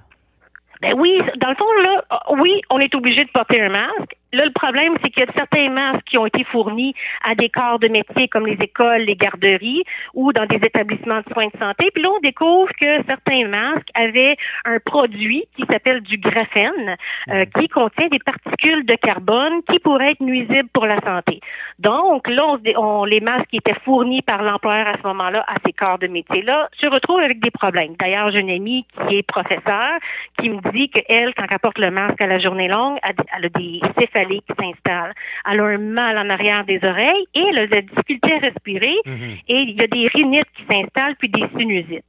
Ben 0.83 0.93
oui, 0.97 1.17
dans 1.37 1.47
le 1.47 1.55
fond, 1.55 1.71
là, 1.81 2.03
oui, 2.41 2.61
on 2.69 2.77
est 2.79 2.93
obligé 2.93 3.23
de 3.23 3.29
porter 3.29 3.61
un 3.61 3.69
masque. 3.69 4.17
Là, 4.33 4.45
le 4.45 4.51
problème, 4.51 4.95
c'est 5.01 5.09
qu'il 5.11 5.23
y 5.23 5.29
a 5.29 5.33
certains 5.33 5.69
masques 5.69 6.05
qui 6.07 6.17
ont 6.17 6.25
été 6.25 6.43
fournis 6.43 6.93
à 7.23 7.35
des 7.35 7.49
corps 7.49 7.77
de 7.77 7.87
métier 7.87 8.27
comme 8.27 8.47
les 8.47 8.57
écoles, 8.59 9.01
les 9.03 9.15
garderies 9.15 9.83
ou 10.15 10.33
dans 10.33 10.47
des 10.47 10.55
établissements 10.55 11.19
de 11.19 11.31
soins 11.31 11.47
de 11.53 11.57
santé. 11.59 11.89
Puis 11.93 12.01
là, 12.03 12.09
on 12.15 12.19
découvre 12.19 12.69
que 12.79 13.03
certains 13.05 13.47
masques 13.47 13.89
avaient 13.93 14.35
un 14.65 14.79
produit 14.79 15.45
qui 15.55 15.63
s'appelle 15.69 16.01
du 16.01 16.17
graphène, 16.17 16.95
euh, 17.29 17.45
qui 17.59 17.67
contient 17.69 18.07
des 18.07 18.19
particules 18.19 18.85
de 18.85 18.95
carbone 18.95 19.61
qui 19.69 19.77
pourraient 19.79 20.11
être 20.13 20.21
nuisibles 20.21 20.69
pour 20.73 20.87
la 20.87 20.99
santé. 21.01 21.39
Donc, 21.79 22.27
là, 22.27 22.43
on, 22.47 22.59
on- 22.77 23.05
les 23.05 23.19
masques 23.19 23.49
qui 23.51 23.57
étaient 23.57 23.79
fournis 23.85 24.23
par 24.23 24.41
l'employeur 24.41 24.87
à 24.87 24.97
ce 24.97 25.03
moment-là 25.07 25.45
à 25.47 25.55
ces 25.65 25.73
corps 25.73 25.99
de 25.99 26.07
métier-là 26.07 26.69
se 26.81 26.87
retrouvent 26.87 27.19
avec 27.19 27.39
des 27.39 27.51
problèmes. 27.51 27.93
D'ailleurs, 27.99 28.31
j'ai 28.31 28.39
une 28.39 28.49
amie 28.49 28.85
qui 29.07 29.17
est 29.17 29.23
professeure 29.27 29.99
qui 30.39 30.49
me 30.49 30.59
dit 30.71 30.89
qu'elle, 30.89 31.33
quand 31.35 31.45
elle 31.51 31.59
porte 31.59 31.77
le 31.77 31.91
masque 31.91 32.19
à 32.19 32.25
la 32.27 32.39
journée 32.39 32.67
longue, 32.67 32.97
elle, 33.03 33.15
elle 33.37 33.45
a 33.45 33.49
des 33.49 33.79
qui 34.25 34.53
s'installent. 34.59 35.13
Elle 35.49 35.59
a 35.59 35.63
un 35.63 35.77
mal 35.77 36.17
en 36.17 36.29
arrière 36.29 36.65
des 36.65 36.79
oreilles 36.83 37.25
et 37.33 37.43
elle 37.49 37.57
a 37.59 37.65
de 37.67 37.75
la 37.75 37.81
difficulté 37.81 38.33
à 38.33 38.39
respirer 38.39 38.95
et 39.05 39.55
il 39.55 39.71
y 39.71 39.81
a 39.81 39.87
des 39.87 40.07
rhinites 40.07 40.51
qui 40.55 40.63
s'installent 40.65 41.15
puis 41.17 41.29
des 41.29 41.47
sinusites. 41.57 42.03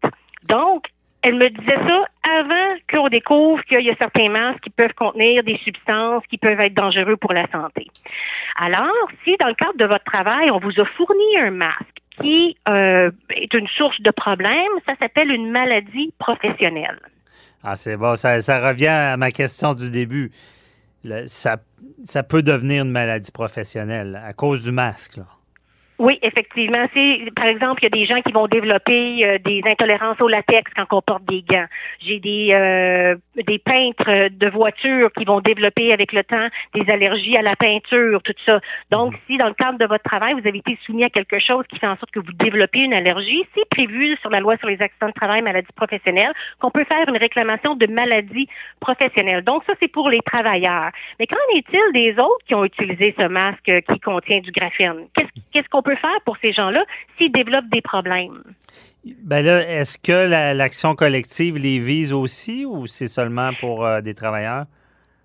Donc, 0.49 0.85
elle 1.23 1.37
me 1.37 1.49
disait 1.49 1.79
ça 1.87 2.05
avant 2.39 2.77
qu'on 2.91 3.09
découvre 3.09 3.63
qu'il 3.65 3.81
y 3.81 3.91
a 3.91 3.97
certains 3.97 4.29
masques 4.29 4.61
qui 4.61 4.71
peuvent 4.71 4.93
contenir 4.93 5.43
des 5.43 5.57
substances 5.65 6.23
qui 6.29 6.37
peuvent 6.37 6.61
être 6.61 6.75
dangereuses 6.75 7.17
pour 7.19 7.33
la 7.33 7.47
santé. 7.51 7.87
Alors, 8.57 9.09
si 9.25 9.35
dans 9.41 9.49
le 9.49 9.55
cadre 9.55 9.79
de 9.79 9.87
votre 9.87 10.05
travail, 10.05 10.51
on 10.51 10.59
vous 10.59 10.79
a 10.79 10.85
fourni 10.85 11.39
un 11.39 11.51
masque 11.51 12.05
qui 12.21 12.57
euh, 12.69 13.11
est 13.31 13.53
une 13.55 13.67
source 13.69 14.01
de 14.03 14.11
problème, 14.11 14.71
ça 14.87 14.95
s'appelle 15.01 15.31
une 15.31 15.51
maladie 15.51 16.13
professionnelle. 16.19 17.01
Ah, 17.63 17.77
c'est 17.77 17.97
bon, 17.97 18.17
ça, 18.17 18.43
ça 18.43 18.69
revient 18.69 18.87
à 18.89 19.17
ma 19.17 19.31
question 19.31 19.73
du 19.73 19.91
début. 19.91 20.31
Le- 21.05 21.27
ça, 21.27 21.59
ça 22.05 22.23
peut 22.23 22.43
devenir 22.43 22.85
une 22.85 22.91
maladie 22.91 23.31
professionnelle 23.31 24.21
à 24.25 24.33
cause 24.33 24.65
du 24.65 24.73
masque. 24.73 25.19
Là. 25.19 25.27
Oui, 25.99 26.19
effectivement. 26.23 26.87
C'est, 26.93 27.31
par 27.37 27.47
exemple, 27.47 27.81
il 27.83 27.85
y 27.85 27.87
a 27.87 27.91
des 27.91 28.07
gens 28.07 28.21
qui 28.21 28.33
vont 28.33 28.49
développer 28.49 29.25
euh, 29.25 29.39
des 29.45 29.63
intolérances 29.65 30.21
au 30.21 30.27
latex 30.27 30.69
quand 30.75 30.87
on 30.91 31.01
porte 31.01 31.25
des 31.27 31.43
gants. 31.43 31.67
J'ai 32.01 32.19
des 32.19 32.49
euh, 32.53 33.15
des 33.37 33.59
peintres 33.61 34.29
de 34.29 34.49
voitures 34.49 35.13
qui 35.13 35.25
vont 35.25 35.41
développer 35.41 35.93
avec 35.93 36.13
le 36.13 36.25
temps 36.25 36.49
des 36.75 36.91
allergies 36.91 37.37
à 37.37 37.43
la 37.43 37.55
peinture, 37.55 38.21
tout 38.25 38.35
ça. 38.45 38.61
Donc, 38.91 39.15
si 39.29 39.37
dans 39.37 39.47
le 39.47 39.55
cadre 39.55 39.79
de 39.79 39.87
votre 39.87 40.03
travail, 40.03 40.33
vous 40.33 40.47
avez 40.49 40.59
été 40.59 40.77
soumis 40.85 41.05
à 41.05 41.11
quelque 41.11 41.39
chose 41.39 41.65
qui 41.69 41.79
fait 41.79 41.87
en 41.87 41.97
sorte 41.97 42.11
que 42.11 42.21
vous 42.21 42.33
développez 42.33 42.81
une 42.81 42.95
allergie, 42.95 43.43
c'est 43.55 43.69
prévu 43.69 44.17
sur 44.17 44.31
la 44.31 44.41
loi 44.41 44.57
sur 44.57 44.69
les 44.69 44.83
accidents 44.83 45.09
de 45.09 45.13
travail, 45.13 45.43
maladies 45.43 45.69
professionnelles, 45.77 46.33
qu'on 46.59 46.73
peut 46.73 46.85
faire 46.85 47.09
une 47.09 47.19
réclamation 47.19 47.77
de 47.77 47.87
maladie 47.87 48.49
professionnelle. 48.81 49.43
Donc, 49.45 49.63
ça, 49.65 49.75
c'est 49.79 49.89
pour 49.89 50.09
les 50.09 50.21
travailleurs. 50.21 50.91
Mais 51.21 51.29
qu'en 51.29 51.37
est-il 51.55 51.93
des 51.93 52.19
autres 52.19 52.45
qui 52.49 52.55
ont 52.57 52.65
utilisé 52.65 53.15
ce 53.17 53.29
masque 53.29 53.71
qui 53.89 54.01
contient 54.01 54.41
du 54.41 54.51
graphène? 54.51 55.07
Qu'est-ce 55.15 55.31
qu'est-ce 55.53 55.69
qu'on 55.69 55.84
peut 55.85 55.97
faire 55.97 56.21
pour 56.25 56.37
ces 56.43 56.53
gens-là 56.53 56.85
s'ils 57.17 57.31
développent 57.33 57.69
des 57.71 57.83
problèmes? 57.83 58.43
Ben 59.23 59.45
là, 59.45 59.61
est-ce 59.69 59.99
que 59.99 60.27
la- 60.29 60.55
l'action 60.55 60.95
collective 60.95 61.57
les 61.59 61.79
vise 61.79 62.13
aussi 62.13 62.65
ou 62.65 62.87
c'est 62.87 63.07
seulement 63.07 63.51
pour 63.61 63.85
euh, 63.85 64.01
des 64.01 64.15
travailleurs? 64.15 64.65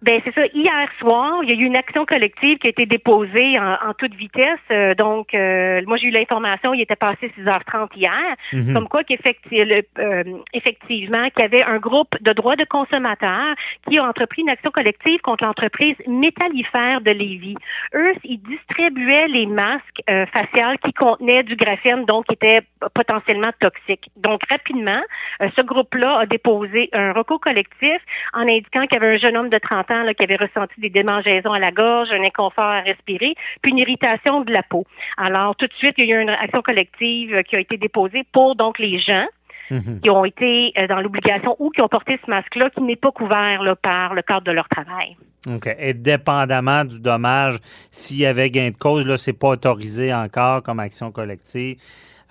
Ben 0.02 0.22
c'est 0.24 0.34
ça. 0.34 0.46
Hier 0.54 0.88
soir, 1.00 1.40
il 1.44 1.50
y 1.50 1.52
a 1.52 1.56
eu 1.56 1.66
une 1.66 1.76
action 1.76 2.06
collective 2.06 2.58
qui 2.60 2.68
a 2.68 2.70
été 2.70 2.86
déposée 2.86 3.60
en, 3.60 3.94
toute 3.98 4.14
vitesse. 4.16 4.60
Euh, 4.72 4.94
donc, 4.96 5.34
euh, 5.34 5.82
moi 5.88 5.98
j'ai 5.98 6.08
eu 6.08 6.12
l'information, 6.12 6.74
il 6.74 6.82
était 6.82 6.96
passé 6.96 7.30
6h30 7.38 7.90
hier, 7.98 8.14
Mhm. 8.54 8.74
comme 8.74 8.88
quoi 8.88 9.04
qu'effectivement, 9.04 9.76
euh, 10.00 10.24
effectivement, 10.54 11.30
qu'il 11.32 11.42
y 11.42 11.46
avait 11.46 11.64
un 11.64 11.80
groupe 11.80 12.16
de 12.22 12.32
droits 12.32 12.56
de 12.56 12.64
consommateurs 12.64 13.56
qui 13.90 13.98
a 13.98 14.04
entrepris 14.06 14.42
une 14.44 14.50
action 14.50 14.72
collective 14.72 15.20
contre 15.22 15.44
l'entreprise 15.44 15.96
métallifère 16.08 17.02
de 17.02 17.12
Lévis. 17.12 17.56
Eux, 17.94 18.14
ils 18.24 18.42
distribuaient 18.42 19.28
les 19.28 19.48
masques 19.48 20.02
euh, 20.10 20.26
faciales 20.28 20.78
qui 20.80 20.94
contenaient 20.94 21.44
du 21.44 21.56
graphène, 21.58 22.06
donc 22.06 22.26
qui 22.28 22.34
étaient 22.36 22.62
potentiellement 22.94 23.52
toxiques. 23.60 24.10
Donc, 24.16 24.42
rapidement, 24.50 25.02
euh, 25.42 25.50
ce 25.58 25.62
groupe-là 25.62 26.20
a 26.20 26.26
déposé 26.26 26.90
un 26.94 27.12
recours 27.12 27.42
collectif 27.42 28.00
en 28.34 28.42
indiquant 28.48 28.84
qu'il 28.88 28.94
y 28.94 29.04
avait 29.04 29.16
un 29.16 29.18
jeune 29.18 29.36
homme 29.36 29.50
de 29.50 29.58
30 29.58 29.89
ans 29.92 30.04
là, 30.04 30.14
qui 30.14 30.24
avait 30.24 30.36
ressenti 30.38 30.80
des 30.80 30.90
démangeaisons 30.90 31.52
à 31.54 31.60
la 31.60 31.72
gorge, 31.72 32.10
un 32.12 32.24
inconfort 32.24 32.64
à 32.64 32.82
respirer, 32.82 33.34
puis 33.62 33.72
une 33.72 33.78
irritation 33.80 34.42
de 34.42 34.52
la 34.52 34.64
peau. 34.64 34.86
Alors, 35.18 35.56
tout 35.56 35.68
de 35.68 35.74
suite, 35.74 35.96
il 35.98 36.06
y 36.06 36.14
a 36.14 36.18
eu 36.20 36.22
une 36.22 36.30
action 36.30 36.62
collective 36.62 37.34
euh, 37.36 37.42
qui 37.44 37.56
a 37.56 37.60
été 37.60 37.78
déposée 37.78 38.24
pour 38.32 38.56
donc 38.56 38.80
les 38.80 39.00
gens 39.00 39.26
Mhm. 39.72 40.00
qui 40.02 40.10
ont 40.10 40.26
été 40.26 40.74
euh, 40.80 40.88
dans 40.88 41.00
l'obligation 41.00 41.56
ou 41.60 41.70
qui 41.70 41.80
ont 41.82 41.88
porté 41.88 42.20
ce 42.26 42.32
masque-là 42.32 42.72
qui 42.72 42.82
n'est 42.82 42.96
pas 42.96 43.12
couvert 43.12 43.62
là, 43.62 43.76
par 43.76 44.16
le 44.16 44.24
cadre 44.24 44.42
de 44.42 44.52
leur 44.52 44.68
travail. 44.68 45.16
OK. 45.48 45.70
Et 45.78 45.94
dépendamment 45.94 46.84
du 46.86 47.00
dommage, 47.00 47.58
s'il 47.92 48.18
y 48.18 48.26
avait 48.26 48.50
gain 48.50 48.72
de 48.72 48.78
cause, 48.78 49.06
là, 49.06 49.16
c'est 49.18 49.38
pas 49.38 49.50
autorisé 49.50 50.12
encore 50.12 50.64
comme 50.64 50.80
action 50.80 51.12
collective. 51.12 51.78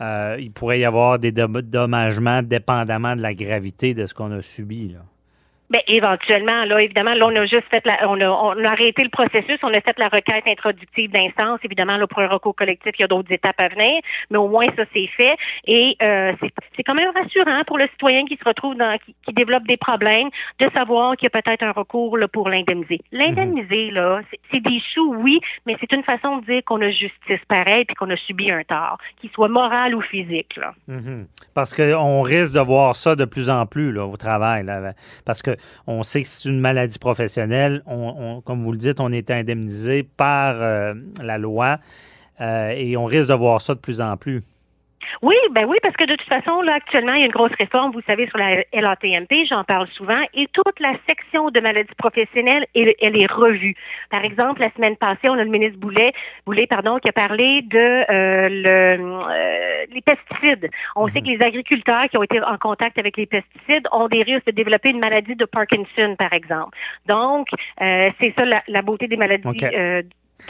Euh, 0.01 0.37
il 0.41 0.51
pourrait 0.51 0.81
y 0.81 0.85
avoir 0.85 1.21
des 1.21 1.31
dom- 1.31 1.63
dommagements 1.63 2.43
dépendamment 2.43 3.15
de 3.15 3.23
la 3.23 3.35
gravité 3.35 3.95
de 3.95 4.07
ce 4.07 4.15
qu'on 4.15 4.33
a 4.33 4.43
subi. 4.43 4.89
Là. 4.89 4.99
Ben, 5.71 5.81
éventuellement, 5.87 6.65
là, 6.65 6.81
évidemment, 6.81 7.13
là, 7.15 7.27
on 7.27 7.37
a 7.37 7.45
juste 7.45 7.67
fait 7.71 7.85
la, 7.85 8.09
on 8.09 8.19
a, 8.21 8.29
on 8.29 8.65
a 8.65 8.69
arrêté 8.71 9.03
le 9.05 9.11
processus, 9.11 9.59
on 9.63 9.73
a 9.75 9.81
fait 9.81 9.99
la 9.99 10.09
requête 10.09 10.45
introductive 10.47 11.11
d'instance. 11.11 11.61
Évidemment, 11.63 11.97
là, 11.99 12.07
pour 12.07 12.21
un 12.21 12.27
recours 12.29 12.57
collectif, 12.57 12.93
il 12.99 13.03
y 13.03 13.05
a 13.05 13.09
d'autres 13.09 13.31
étapes 13.33 13.59
à 13.61 13.69
venir, 13.69 14.01
mais 14.31 14.39
au 14.39 14.49
moins, 14.49 14.67
ça, 14.77 14.85
c'est 14.95 15.07
fait. 15.09 15.37
Et 15.67 15.97
euh, 16.03 16.33
c'est 16.41 16.51
c'est 16.77 16.83
quand 16.85 16.95
même 16.95 17.11
rassurant 17.15 17.63
pour 17.67 17.77
le 17.77 17.87
citoyen 17.89 18.25
qui 18.27 18.37
se 18.37 18.45
retrouve 18.45 18.77
dans, 18.77 18.97
qui, 19.05 19.15
qui 19.27 19.33
développe 19.35 19.65
des 19.67 19.77
problèmes, 19.77 20.29
de 20.61 20.71
savoir 20.71 21.17
qu'il 21.17 21.29
y 21.33 21.37
a 21.37 21.43
peut-être 21.43 21.63
un 21.63 21.73
recours 21.73 22.17
là, 22.17 22.29
pour 22.29 22.49
l'indemniser. 22.49 23.01
L'indemniser, 23.13 23.91
là, 23.91 24.21
c'est- 24.31 24.61
des 24.61 24.81
choux, 24.95 25.15
oui, 25.19 25.39
mais 25.67 25.77
c'est 25.81 25.93
une 25.93 26.03
façon 26.03 26.39
de 26.39 26.45
dire 26.47 26.63
qu'on 26.65 26.81
a 26.83 26.91
justice 26.91 27.41
pareil 27.49 27.85
puis 27.85 27.95
qu'on 27.95 28.11
a 28.11 28.17
subi 28.17 28.51
un 28.51 28.63
tort, 28.65 28.99
qu'il 29.21 29.31
soit 29.31 29.49
moral 29.49 29.95
ou 29.95 30.01
physique, 30.01 30.57
là. 30.57 30.73
Mhm. 30.89 31.27
Parce 31.55 31.75
qu'on 31.75 32.23
risque 32.23 32.55
de 32.57 32.61
voir 32.61 32.97
ça 32.97 33.15
de 33.15 33.25
plus 33.25 33.51
en 33.51 33.67
plus 33.67 33.93
là, 33.93 34.05
au 34.07 34.17
travail. 34.17 34.65
là. 34.65 34.93
parce 35.25 35.43
que 35.43 35.51
on 35.87 36.03
sait 36.03 36.23
que 36.23 36.29
c'est 36.29 36.49
une 36.49 36.61
maladie 36.61 36.99
professionnelle. 36.99 37.83
On, 37.87 38.15
on- 38.19 38.41
comme 38.41 38.63
vous 38.65 38.73
le 38.73 38.79
dites, 38.79 39.01
on 39.01 39.13
est 39.13 39.31
indemnisé 39.31 40.03
par 40.03 40.55
euh, 40.61 40.95
la 41.23 41.39
loi 41.39 41.79
euh, 42.41 42.71
et 42.77 42.97
on 42.97 43.05
risque 43.05 43.29
de 43.29 43.35
voir 43.35 43.61
ça 43.61 43.75
de 43.75 43.81
plus 43.81 44.01
en 44.01 44.17
plus. 44.17 44.43
Oui, 45.23 45.35
ben 45.53 45.65
oui, 45.67 45.79
parce 45.83 45.97
que 45.97 46.05
de 46.05 46.15
toute 46.15 46.29
façon, 46.29 46.63
là, 46.63 46.75
actuellement, 46.75 47.13
il 47.15 47.21
y 47.21 47.23
a 47.23 47.27
une 47.27 47.33
grosse 47.33 47.55
réforme, 47.59 47.93
vous 47.93 48.03
savez, 48.07 48.27
sur 48.29 48.39
la 48.39 48.63
LATMP, 48.73 49.47
j'en 49.49 49.65
parle 49.65 49.89
souvent, 49.89 50.21
et 50.35 50.47
toute 50.53 50.79
la 50.81 50.95
section 51.07 51.51
de 51.51 51.61
maladies 51.61 51.95
professionnelles, 51.97 52.67
elle, 52.75 52.95
elle 53.01 53.21
est 53.21 53.31
revue. 53.31 53.75
Par 54.11 54.25
exemple, 54.25 54.61
la 54.61 54.71
semaine 54.73 54.97
passée, 54.97 55.29
on 55.29 55.35
a 55.35 55.45
le 55.45 55.51
ministre 55.51 55.79
Boulet, 55.79 56.13
Boulet, 56.47 56.67
pardon, 56.67 56.99
qui 56.99 57.09
a 57.09 57.13
parlé 57.13 57.63
de 57.63 57.79
euh, 57.79 58.49
le, 58.49 58.99
euh, 59.01 59.87
les 59.93 60.01
pesticides. 60.03 60.71
On 60.97 61.09
sait 61.09 61.21
que 61.21 61.27
les 61.27 61.43
agriculteurs 61.43 62.09
qui 62.11 62.17
ont 62.17 62.23
été 62.23 62.41
en 62.41 62.57
contact 62.59 62.99
avec 62.99 63.17
les 63.17 63.27
pesticides 63.27 63.87
ont 63.93 64.09
des 64.09 64.23
risques 64.23 64.47
de 64.47 64.53
développer 64.53 64.91
une 64.91 65.01
maladie 65.01 65.35
de 65.35 65.45
Parkinson, 65.45 66.17
par 66.19 66.33
exemple. 66.33 66.77
Donc, 67.07 67.49
euh, 67.81 68.11
c'est 68.21 68.33
ça 68.37 68.45
la, 68.45 68.63
la 68.69 68.83
beauté 68.83 69.09
des 69.09 69.17
maladies 69.17 69.49
OK. 69.49 69.65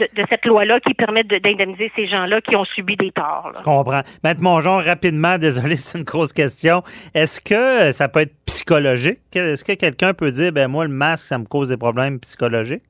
Euh, 0.01 0.05
de, 0.15 0.21
de 0.21 0.27
cette 0.29 0.45
loi-là 0.45 0.79
qui 0.79 0.93
permet 0.93 1.23
de- 1.23 1.37
d'indemniser 1.37 1.91
ces 1.95 2.07
gens-là 2.07 2.41
qui 2.41 2.55
ont 2.55 2.65
subi 2.65 2.95
des 2.95 3.11
torts. 3.11 3.51
là. 3.53 3.59
Je 3.59 3.63
comprends. 3.63 4.01
Maître 4.23 4.41
Mongeon, 4.41 4.77
rapidement, 4.77 5.37
désolé, 5.39 5.75
c'est 5.75 5.97
une 5.97 6.03
grosse 6.03 6.33
question. 6.33 6.83
Est-ce 7.13 7.41
que 7.41 7.91
ça 7.91 8.07
peut 8.09 8.21
être 8.21 8.33
psychologique? 8.45 9.19
Est-ce 9.35 9.63
que 9.63 9.73
quelqu'un 9.73 10.13
peut 10.13 10.31
dire, 10.31 10.51
ben 10.51 10.67
moi, 10.67 10.85
le 10.85 10.91
masque, 10.91 11.25
ça 11.25 11.37
me 11.37 11.45
cause 11.45 11.69
des 11.69 11.77
problèmes 11.77 12.19
psychologiques? 12.19 12.83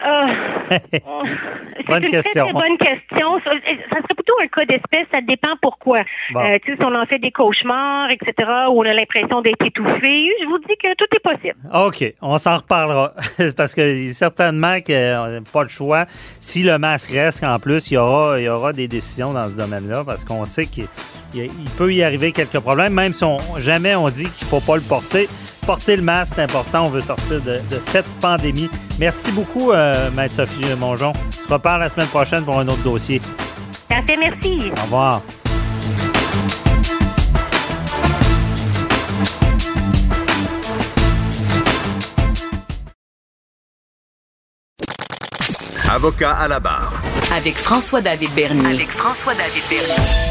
C'est 0.70 1.86
Bonne 1.88 2.04
une 2.04 2.10
question. 2.10 2.44
très, 2.44 2.52
très 2.52 2.52
bonne 2.52 2.78
question. 2.78 3.38
Ça, 3.44 3.50
ça 3.90 3.96
serait 3.96 4.14
plutôt 4.14 4.34
un 4.42 4.46
cas 4.48 4.64
d'espèce. 4.66 5.06
Ça 5.10 5.20
dépend 5.22 5.54
pourquoi. 5.62 6.02
Bon. 6.32 6.40
Euh, 6.40 6.58
tu 6.64 6.72
sais, 6.72 6.76
si 6.78 6.84
on 6.84 6.94
en 6.94 7.06
fait 7.06 7.18
des 7.18 7.30
cauchemars, 7.30 8.10
etc., 8.10 8.32
où 8.70 8.80
on 8.80 8.82
a 8.82 8.92
l'impression 8.92 9.40
d'être 9.40 9.64
étouffé, 9.64 10.28
je 10.40 10.46
vous 10.46 10.58
dis 10.58 10.74
que 10.82 10.94
tout 10.96 11.06
est 11.14 11.22
possible. 11.22 11.56
OK, 11.74 12.14
on 12.20 12.36
s'en 12.38 12.58
reparlera. 12.58 13.14
Parce 13.56 13.74
que 13.74 14.12
certainement 14.12 14.78
qu'on 14.86 14.92
n'a 15.28 15.40
pas 15.52 15.62
le 15.62 15.68
choix. 15.68 16.04
Si 16.40 16.62
le 16.62 16.78
masque 16.78 17.10
reste, 17.12 17.42
en 17.44 17.58
plus, 17.58 17.90
il 17.90 17.94
y 17.94 17.96
aura, 17.96 18.38
il 18.38 18.44
y 18.44 18.48
aura 18.48 18.72
des 18.72 18.88
décisions 18.88 19.32
dans 19.32 19.48
ce 19.48 19.54
domaine-là 19.56 20.02
parce 20.04 20.24
qu'on 20.24 20.44
sait 20.44 20.66
qu'il 20.66 20.86
il- 21.34 21.44
il 21.44 21.70
peut 21.76 21.92
y 21.92 22.02
arriver 22.02 22.32
quelques 22.32 22.58
problèmes, 22.60 22.92
même 22.94 23.12
si 23.12 23.24
on, 23.24 23.38
jamais 23.58 23.94
on 23.94 24.08
dit 24.08 24.28
qu'il 24.30 24.46
ne 24.46 24.50
faut 24.50 24.60
pas 24.60 24.76
le 24.76 24.82
porter. 24.82 25.28
Porter 25.68 25.96
le 25.96 26.02
masque, 26.02 26.32
c'est 26.34 26.42
important. 26.44 26.86
On 26.86 26.88
veut 26.88 27.02
sortir 27.02 27.42
de, 27.42 27.60
de 27.68 27.78
cette 27.78 28.06
pandémie. 28.22 28.70
Merci 28.98 29.30
beaucoup, 29.32 29.70
euh, 29.70 30.10
Maître 30.12 30.36
Sophie 30.36 30.64
Mongeon. 30.78 31.12
On 31.12 31.46
se 31.46 31.52
reparle 31.52 31.80
la 31.82 31.90
semaine 31.90 32.06
prochaine 32.06 32.42
pour 32.42 32.58
un 32.58 32.66
autre 32.68 32.82
dossier. 32.82 33.20
Ça 33.86 33.96
fait 34.06 34.16
merci. 34.16 34.72
Au 34.74 34.82
revoir. 34.84 35.20
Avocat 45.90 46.32
à 46.32 46.48
la 46.48 46.60
barre. 46.60 47.02
Avec 47.36 47.56
François-David 47.56 48.30
Bernier. 48.34 48.74
Avec 48.74 48.88
François-David 48.88 49.62
Bernier. 49.68 50.28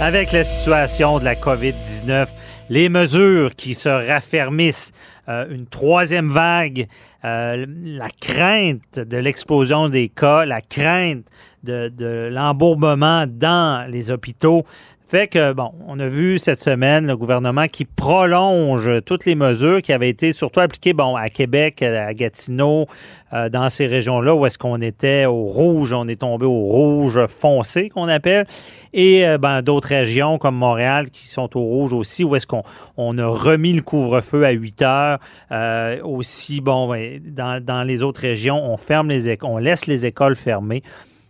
Avec 0.00 0.32
la 0.32 0.42
situation 0.42 1.20
de 1.20 1.24
la 1.24 1.36
COVID-19, 1.36 2.26
les 2.70 2.88
mesures 2.88 3.56
qui 3.56 3.74
se 3.74 3.88
raffermissent, 3.88 4.92
euh, 5.28 5.44
une 5.50 5.66
troisième 5.66 6.30
vague, 6.30 6.86
euh, 7.24 7.66
la 7.84 8.08
crainte 8.08 8.98
de 8.98 9.16
l'explosion 9.18 9.88
des 9.88 10.08
cas, 10.08 10.46
la 10.46 10.62
crainte 10.62 11.26
de, 11.64 11.88
de 11.88 12.30
l'embourbement 12.32 13.26
dans 13.26 13.90
les 13.90 14.10
hôpitaux, 14.10 14.64
fait 15.10 15.26
que, 15.26 15.52
bon, 15.52 15.72
on 15.88 15.98
a 15.98 16.06
vu 16.06 16.38
cette 16.38 16.62
semaine 16.62 17.08
le 17.08 17.16
gouvernement 17.16 17.66
qui 17.66 17.84
prolonge 17.84 18.88
toutes 19.04 19.24
les 19.24 19.34
mesures 19.34 19.82
qui 19.82 19.92
avaient 19.92 20.08
été 20.08 20.32
surtout 20.32 20.60
appliquées, 20.60 20.92
bon, 20.92 21.16
à 21.16 21.28
Québec, 21.28 21.82
à 21.82 22.14
Gatineau, 22.14 22.86
euh, 23.32 23.48
dans 23.48 23.70
ces 23.70 23.88
régions-là 23.88 24.36
où 24.36 24.46
est-ce 24.46 24.56
qu'on 24.56 24.80
était 24.80 25.24
au 25.24 25.46
rouge, 25.46 25.92
on 25.92 26.06
est 26.06 26.20
tombé 26.20 26.46
au 26.46 26.60
rouge 26.60 27.26
foncé 27.26 27.88
qu'on 27.88 28.06
appelle, 28.06 28.46
et 28.92 29.26
euh, 29.26 29.36
ben, 29.36 29.62
d'autres 29.62 29.88
régions 29.88 30.38
comme 30.38 30.54
Montréal 30.54 31.10
qui 31.10 31.26
sont 31.26 31.56
au 31.56 31.62
rouge 31.62 31.92
aussi, 31.92 32.22
où 32.22 32.36
est-ce 32.36 32.46
qu'on 32.46 32.62
on 32.96 33.18
a 33.18 33.26
remis 33.26 33.72
le 33.72 33.82
couvre-feu 33.82 34.44
à 34.44 34.50
8 34.50 34.82
heures. 34.82 35.18
Euh, 35.50 36.00
aussi, 36.04 36.60
bon, 36.60 36.88
ben, 36.88 37.20
dans, 37.20 37.82
les 37.82 38.04
autres 38.04 38.20
régions, 38.20 38.62
on 38.62 38.76
ferme 38.76 39.08
les 39.08 39.36
on 39.42 39.58
laisse 39.58 39.88
les 39.88 40.06
écoles 40.06 40.36
fermées. 40.36 40.84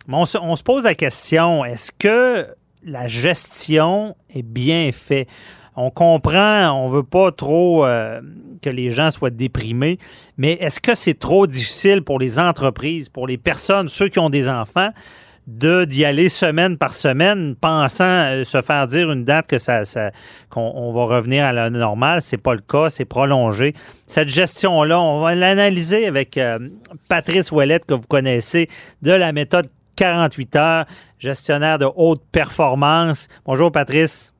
Mais 0.07 0.17
on 0.17 0.25
on 0.43 0.55
se 0.55 0.61
pose 0.61 0.83
la 0.83 0.93
question, 0.93 1.65
est-ce 1.65 1.91
que 1.97 2.45
la 2.83 3.07
gestion 3.07 4.15
est 4.33 4.43
bien 4.43 4.91
faite? 4.91 5.27
On 5.75 5.89
comprend, 5.89 6.71
on 6.71 6.87
veut 6.89 7.03
pas 7.03 7.31
trop 7.31 7.85
euh, 7.85 8.19
que 8.61 8.69
les 8.69 8.91
gens 8.91 9.09
soient 9.09 9.29
déprimés, 9.29 9.97
mais 10.37 10.53
est-ce 10.53 10.81
que 10.81 10.95
c'est 10.95 11.17
trop 11.17 11.47
difficile 11.47 12.01
pour 12.03 12.19
les 12.19 12.39
entreprises, 12.39 13.07
pour 13.07 13.25
les 13.25 13.37
personnes, 13.37 13.87
ceux 13.87 14.09
qui 14.09 14.19
ont 14.19 14.29
des 14.29 14.49
enfants, 14.49 14.89
de 15.47 15.85
d'y 15.85 16.05
aller 16.05 16.29
semaine 16.29 16.77
par 16.77 16.93
semaine, 16.93 17.55
pensant 17.59 18.03
euh, 18.03 18.43
se 18.43 18.61
faire 18.61 18.85
dire 18.85 19.11
une 19.11 19.23
date 19.23 19.47
que 19.47 19.57
ça, 19.57 19.85
ça- 19.85 20.11
qu'on 20.49 20.71
on 20.75 20.91
va 20.91 21.05
revenir 21.05 21.45
à 21.45 21.53
la 21.53 21.69
normale, 21.69 22.21
c'est 22.21 22.37
pas 22.37 22.53
le 22.53 22.59
cas, 22.61 22.89
c'est 22.89 23.05
prolongé. 23.05 23.73
Cette 24.07 24.27
gestion-là, 24.29 24.99
on 24.99 25.21
va 25.21 25.35
l'analyser 25.35 26.05
avec 26.05 26.37
euh, 26.37 26.59
Patrice 27.07 27.51
Ouellette 27.51 27.85
que 27.85 27.93
vous 27.93 28.07
connaissez 28.07 28.67
de 29.01 29.11
la 29.11 29.31
méthode 29.31 29.67
48 30.05 30.55
heures, 30.55 30.85
gestionnaire 31.19 31.77
de 31.77 31.87
haute 31.95 32.23
performance. 32.31 33.27
Bonjour 33.45 33.71
Patrice. 33.71 34.33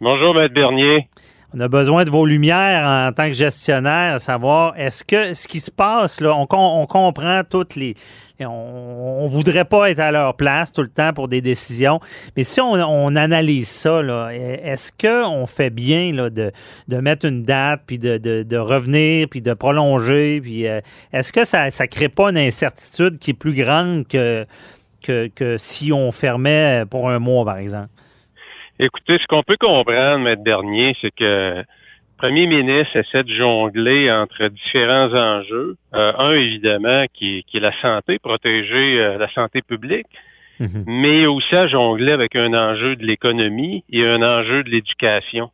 Bonjour, 0.00 0.34
Maître 0.34 0.52
Bernier. 0.52 1.08
On 1.54 1.60
a 1.60 1.68
besoin 1.68 2.04
de 2.04 2.10
vos 2.10 2.26
lumières 2.26 2.84
en 2.84 3.12
tant 3.12 3.28
que 3.28 3.32
gestionnaire, 3.32 4.14
à 4.14 4.18
savoir, 4.18 4.74
est-ce 4.76 5.04
que 5.04 5.34
ce 5.34 5.46
qui 5.46 5.60
se 5.60 5.70
passe, 5.70 6.20
là, 6.20 6.34
on, 6.34 6.46
com- 6.46 6.58
on 6.80 6.86
comprend 6.86 7.42
toutes 7.48 7.76
les... 7.76 7.94
On, 8.40 8.46
on 8.46 9.26
voudrait 9.28 9.64
pas 9.64 9.88
être 9.90 9.98
à 10.00 10.10
leur 10.10 10.34
place 10.36 10.72
tout 10.72 10.82
le 10.82 10.88
temps 10.88 11.12
pour 11.12 11.26
des 11.28 11.40
décisions, 11.40 12.00
mais 12.36 12.44
si 12.44 12.60
on, 12.60 12.72
on 12.72 13.16
analyse 13.16 13.68
ça, 13.68 14.00
est-ce 14.32 14.92
qu'on 14.92 15.46
fait 15.46 15.70
bien 15.70 16.12
là, 16.12 16.28
de, 16.28 16.50
de 16.88 16.96
mettre 16.98 17.24
une 17.24 17.44
date, 17.44 17.82
puis 17.86 17.98
de, 17.98 18.18
de- 18.18 18.42
de 18.42 18.56
revenir, 18.56 19.28
puis 19.30 19.40
de 19.42 19.54
prolonger, 19.54 20.40
puis 20.40 20.66
euh, 20.68 20.80
est-ce 21.12 21.32
que 21.32 21.44
ça 21.44 21.66
ne 21.66 21.86
crée 21.86 22.08
pas 22.08 22.30
une 22.30 22.38
incertitude 22.38 23.18
qui 23.18 23.30
est 23.30 23.34
plus 23.34 23.54
grande 23.54 24.06
que, 24.06 24.44
que, 25.02 25.28
que 25.28 25.56
si 25.56 25.92
on 25.92 26.12
fermait 26.12 26.84
pour 26.90 27.10
un 27.10 27.18
mois, 27.18 27.44
par 27.44 27.58
exemple? 27.58 27.90
Écoutez, 28.78 29.18
ce 29.18 29.26
qu'on 29.26 29.42
peut 29.42 29.56
comprendre, 29.58 30.18
Maître 30.18 30.42
Bernier, 30.42 30.96
c'est 31.00 31.10
que 31.10 31.64
premier 32.16 32.46
ministre 32.46 32.96
essaie 32.96 33.24
de 33.24 33.32
jongler 33.32 34.10
entre 34.10 34.48
différents 34.48 35.12
enjeux. 35.14 35.76
Euh, 35.94 36.12
un, 36.18 36.32
évidemment, 36.32 37.04
qui 37.14 37.44
est, 37.52 37.60
la 37.60 37.72
santé, 37.80 38.18
protéger 38.18 39.00
euh, 39.00 39.18
la 39.18 39.28
santé 39.32 39.62
publique, 39.62 40.06
mhm. 40.60 40.84
mais 40.86 41.26
aussi 41.26 41.54
à 41.56 41.66
jongler 41.66 42.12
avec 42.12 42.36
un 42.36 42.54
enjeu 42.54 42.96
de 42.96 43.04
l'économie 43.04 43.84
et 43.90 44.06
un 44.06 44.22
enjeu 44.22 44.62
de 44.62 44.70
l'éducation. 44.70 45.50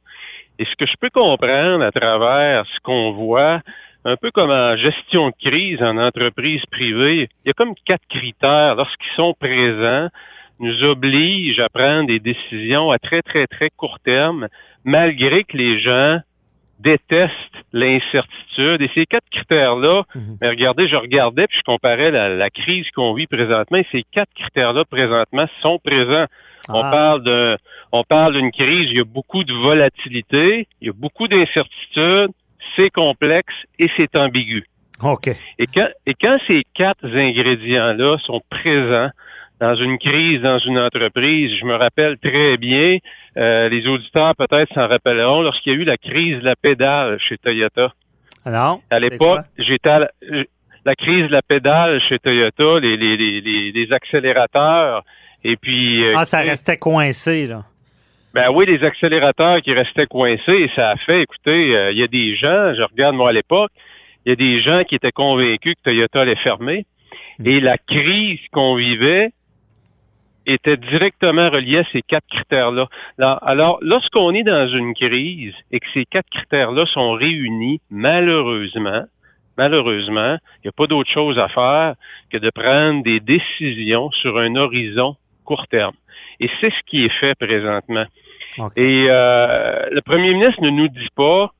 Et 0.58 0.64
ce 0.64 0.74
que 0.76 0.86
je 0.86 0.94
peux 1.00 1.10
comprendre 1.10 1.84
à 1.84 1.92
travers 1.92 2.64
ce 2.66 2.80
qu'on 2.80 3.12
voit, 3.12 3.60
un 4.04 4.16
peu 4.16 4.30
comme 4.30 4.50
en 4.50 4.76
gestion 4.76 5.28
de 5.28 5.34
crise 5.40 5.82
en 5.82 5.96
entreprise 5.96 6.62
privée, 6.70 7.28
il 7.44 7.48
y 7.48 7.50
a 7.50 7.54
comme 7.54 7.74
quatre 7.86 8.06
critères 8.08 8.74
lorsqu'ils 8.74 9.14
sont 9.16 9.34
présents 9.34 10.08
nous 10.60 10.84
obligent 10.84 11.60
à 11.60 11.68
prendre 11.68 12.06
des 12.06 12.20
décisions 12.20 12.90
à 12.90 12.98
très, 12.98 13.22
très, 13.22 13.46
très 13.46 13.70
court 13.70 13.98
terme, 14.04 14.48
malgré 14.84 15.44
que 15.44 15.56
les 15.56 15.80
gens 15.80 16.20
détestent 16.78 17.32
l'incertitude. 17.72 18.82
Et 18.82 18.90
ces 18.94 19.06
quatre 19.06 19.28
critères-là, 19.30 20.04
mhm. 20.14 20.38
mais 20.40 20.48
regardez, 20.48 20.86
je 20.86 20.96
regardais 20.96 21.46
puis 21.46 21.58
je 21.58 21.62
comparais 21.62 22.10
la, 22.10 22.50
crise 22.50 22.88
qu'on 22.92 23.14
vit 23.14 23.26
présentement 23.26 23.78
et 23.78 23.86
ces 23.90 24.04
quatre 24.12 24.32
critères-là 24.34 24.84
présentement 24.84 25.46
sont 25.62 25.78
présents. 25.78 26.26
On 26.68 26.82
ah. 26.82 26.90
parle 26.90 27.22
de, 27.24 27.58
on 27.92 28.04
parle 28.04 28.34
d'une 28.34 28.52
crise, 28.52 28.88
il 28.90 28.96
y 28.96 29.00
a 29.00 29.04
beaucoup 29.04 29.44
de 29.44 29.52
volatilité, 29.52 30.66
il 30.80 30.86
y 30.86 30.90
a 30.90 30.94
beaucoup 30.94 31.28
d'incertitudes, 31.28 32.30
c'est 32.76 32.90
complexe 32.90 33.54
et 33.78 33.90
c'est 33.96 34.16
ambigu. 34.16 34.64
OK. 35.02 35.28
Et 35.58 35.66
quand, 35.66 35.88
et 36.06 36.14
quand 36.14 36.38
ces 36.46 36.62
quatre 36.74 37.04
ingrédients-là 37.04 38.18
sont 38.18 38.40
présents, 38.48 39.10
dans 39.60 39.74
une 39.76 39.98
crise 39.98 40.40
dans 40.42 40.58
une 40.58 40.78
entreprise. 40.78 41.52
Je 41.58 41.64
me 41.64 41.74
rappelle 41.74 42.18
très 42.18 42.56
bien, 42.56 42.98
euh, 43.36 43.68
les 43.68 43.86
auditeurs 43.86 44.34
peut-être 44.36 44.72
s'en 44.74 44.88
rappelleront, 44.88 45.42
lorsqu'il 45.42 45.72
y 45.72 45.76
a 45.76 45.78
eu 45.78 45.84
la 45.84 45.96
crise 45.96 46.38
de 46.40 46.44
la 46.44 46.56
pédale 46.56 47.18
chez 47.20 47.38
Toyota. 47.38 47.92
Alors, 48.44 48.80
à 48.90 48.98
l'époque, 48.98 49.40
j'étais 49.58 49.88
à 49.88 50.00
la, 50.84 50.94
crise 50.96 51.28
de 51.28 51.32
la 51.32 51.42
pédale 51.42 52.00
chez 52.00 52.18
Toyota, 52.18 52.78
les, 52.80 52.96
les, 52.96 53.16
les, 53.16 53.72
les 53.72 53.92
accélérateurs, 53.92 55.02
et 55.42 55.56
puis... 55.56 56.04
Euh, 56.04 56.12
ah, 56.16 56.24
ça 56.24 56.40
restait 56.40 56.76
coincé, 56.76 57.46
là. 57.46 57.64
Ben 58.34 58.50
oui, 58.50 58.66
les 58.66 58.82
accélérateurs 58.82 59.62
qui 59.62 59.72
restaient 59.72 60.06
coincés, 60.06 60.52
et 60.52 60.70
ça 60.74 60.90
a 60.90 60.96
fait, 60.96 61.22
écoutez, 61.22 61.76
euh, 61.76 61.92
il 61.92 61.98
y 61.98 62.02
a 62.02 62.08
des 62.08 62.34
gens, 62.34 62.74
je 62.74 62.82
regarde 62.82 63.14
moi 63.14 63.30
à 63.30 63.32
l'époque, 63.32 63.70
il 64.26 64.30
y 64.30 64.32
a 64.32 64.36
des 64.36 64.60
gens 64.60 64.82
qui 64.82 64.96
étaient 64.96 65.12
convaincus 65.12 65.76
que 65.76 65.82
Toyota 65.84 66.22
allait 66.22 66.34
fermer. 66.34 66.84
Hmm. 67.38 67.46
Et 67.46 67.60
la 67.60 67.78
crise 67.78 68.40
qu'on 68.50 68.74
vivait, 68.74 69.30
était 70.46 70.76
directement 70.76 71.48
relié 71.50 71.78
à 71.78 71.84
ces 71.92 72.02
quatre 72.02 72.26
critères-là. 72.28 72.88
Alors, 73.18 73.78
lorsqu'on 73.80 74.34
est 74.34 74.42
dans 74.42 74.68
une 74.68 74.94
crise 74.94 75.54
et 75.70 75.80
que 75.80 75.86
ces 75.94 76.04
quatre 76.04 76.28
critères-là 76.30 76.86
sont 76.86 77.12
réunis, 77.12 77.80
malheureusement, 77.90 79.04
malheureusement, 79.56 80.36
il 80.58 80.66
n'y 80.66 80.68
a 80.68 80.72
pas 80.72 80.86
d'autre 80.86 81.10
chose 81.10 81.38
à 81.38 81.48
faire 81.48 81.94
que 82.30 82.38
de 82.38 82.50
prendre 82.50 83.02
des 83.02 83.20
décisions 83.20 84.10
sur 84.10 84.38
un 84.38 84.56
horizon 84.56 85.16
court 85.44 85.66
terme. 85.68 85.94
Et 86.40 86.50
c'est 86.60 86.70
ce 86.70 86.82
qui 86.86 87.04
est 87.04 87.20
fait 87.20 87.34
présentement. 87.34 88.04
Et 88.76 89.06
euh, 89.08 89.86
le 89.90 90.00
premier 90.02 90.32
ministre 90.34 90.62
ne 90.62 90.70
nous 90.70 90.88
dit 90.88 91.08
pas 91.16 91.52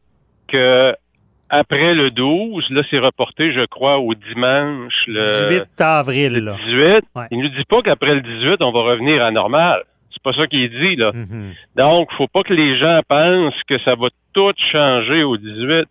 que 0.49 0.95
après 1.51 1.95
le 1.95 2.11
12, 2.11 2.71
là, 2.71 2.83
c'est 2.91 2.99
reporté, 2.99 3.53
je 3.53 3.65
crois, 3.67 3.99
au 3.99 4.15
dimanche. 4.15 5.05
Le 5.07 5.49
18 5.49 5.81
avril. 5.81 6.33
Le 6.33 6.53
18. 6.67 7.05
Il 7.31 7.39
ne 7.39 7.43
nous 7.45 7.49
dit 7.51 7.65
pas 7.69 7.83
qu'après 7.83 8.15
le 8.15 8.23
18, 8.23 8.63
on 8.63 8.73
va 8.73 8.81
revenir 8.81 9.23
à 9.23 9.31
normal. 9.31 9.85
C'est 10.11 10.23
pas 10.23 10.33
ça 10.33 10.47
qu'il 10.47 10.69
dit, 10.71 10.97
là. 10.97 11.13
Mm-hmm. 11.13 11.53
Donc, 11.77 12.13
faut 12.13 12.29
pas 12.29 12.43
que 12.43 12.55
les 12.55 12.79
gens 12.79 13.01
pensent 13.09 13.63
que 13.69 13.79
ça 13.81 13.95
va 13.95 14.09
tout 14.33 14.53
changer 14.57 15.23
au 15.23 15.37
18. 15.37 15.87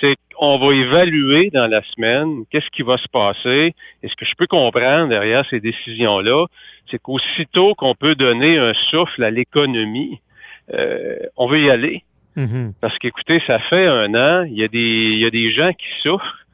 C'est 0.00 0.16
qu'on 0.34 0.58
va 0.58 0.74
évaluer 0.74 1.50
dans 1.50 1.66
la 1.66 1.82
semaine 1.94 2.44
qu'est-ce 2.50 2.70
qui 2.70 2.82
va 2.82 2.96
se 2.96 3.08
passer. 3.08 3.74
Et 4.02 4.08
ce 4.08 4.14
que 4.16 4.24
je 4.24 4.34
peux 4.36 4.46
comprendre 4.46 5.08
derrière 5.08 5.44
ces 5.48 5.60
décisions-là, 5.60 6.46
c'est 6.90 7.00
qu'aussitôt 7.00 7.74
qu'on 7.74 7.94
peut 7.94 8.14
donner 8.14 8.58
un 8.58 8.74
souffle 8.90 9.22
à 9.22 9.30
l'économie, 9.30 10.20
euh, 10.72 11.18
on 11.36 11.48
veut 11.48 11.60
y 11.60 11.70
aller. 11.70 12.04
Mhm. 12.36 12.74
Parce 12.80 12.98
qu'écoutez, 12.98 13.42
ça 13.46 13.58
fait 13.60 13.86
un 13.86 14.14
an, 14.14 14.44
il 14.44 14.58
y 14.58 14.64
a 14.64 14.68
des, 14.68 14.78
il 14.78 15.18
y 15.18 15.26
a 15.26 15.30
des 15.30 15.52
gens 15.52 15.72
qui 15.72 15.86
souffrent. 16.02 16.46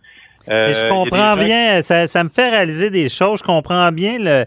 Euh, 0.49 0.75
je 0.75 0.89
comprends 0.89 1.37
bien, 1.37 1.83
ça, 1.83 2.07
ça, 2.07 2.25
me 2.25 2.29
fait 2.29 2.51
réaliser 2.51 2.91
des 2.91 3.09
choses. 3.09 3.41
Je 3.41 3.45
comprends 3.45 3.93
bien 3.93 4.19
le, 4.19 4.45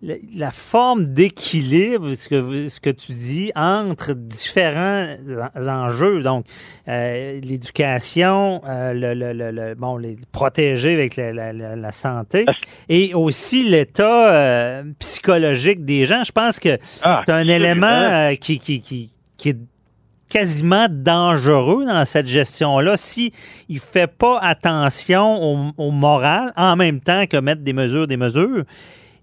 la 0.00 0.52
forme 0.52 1.06
d'équilibre, 1.06 2.14
ce 2.14 2.28
que, 2.28 2.68
ce 2.68 2.78
que 2.78 2.90
tu 2.90 3.12
dis, 3.12 3.50
entre 3.56 4.12
différents 4.12 5.16
enjeux. 5.56 6.22
Donc, 6.22 6.46
euh, 6.86 7.40
l'éducation, 7.40 8.62
euh, 8.64 8.92
le, 8.92 9.14
le, 9.14 9.32
le, 9.50 9.74
bon, 9.74 9.96
les 9.96 10.16
protéger 10.30 10.92
avec 10.92 11.16
la, 11.16 11.52
la, 11.52 11.92
santé 11.92 12.46
et 12.88 13.12
aussi 13.14 13.68
l'état 13.68 14.82
psychologique 15.00 15.84
des 15.84 16.06
gens. 16.06 16.22
Je 16.22 16.32
pense 16.32 16.60
que 16.60 16.78
ah, 17.02 17.22
c'est 17.26 17.32
un 17.32 17.48
élément 17.48 18.32
qui, 18.40 18.58
qui, 18.58 18.80
qui, 18.80 19.10
qui 19.36 19.48
est 19.48 19.58
quasiment 20.28 20.86
dangereux 20.90 21.86
dans 21.86 22.04
cette 22.04 22.26
gestion-là 22.26 22.96
si 22.96 23.32
il 23.68 23.78
fait 23.78 24.06
pas 24.06 24.38
attention 24.40 25.72
au, 25.76 25.90
moral 25.90 26.52
en 26.56 26.76
même 26.76 27.00
temps 27.00 27.26
que 27.26 27.38
mettre 27.38 27.62
des 27.62 27.72
mesures, 27.72 28.06
des 28.06 28.16
mesures. 28.16 28.64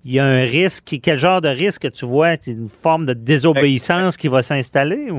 Il 0.08 0.14
y 0.14 0.20
a 0.20 0.26
un 0.26 0.46
risque. 0.46 0.98
Quel 1.02 1.18
genre 1.18 1.42
de 1.42 1.50
risque 1.50 1.92
tu 1.92 2.06
vois? 2.06 2.36
Une 2.46 2.70
forme 2.70 3.08
de 3.08 3.14
désobéissance 3.14 4.18
qui 4.18 4.28
va 4.28 4.44
s'installer? 4.44 5.10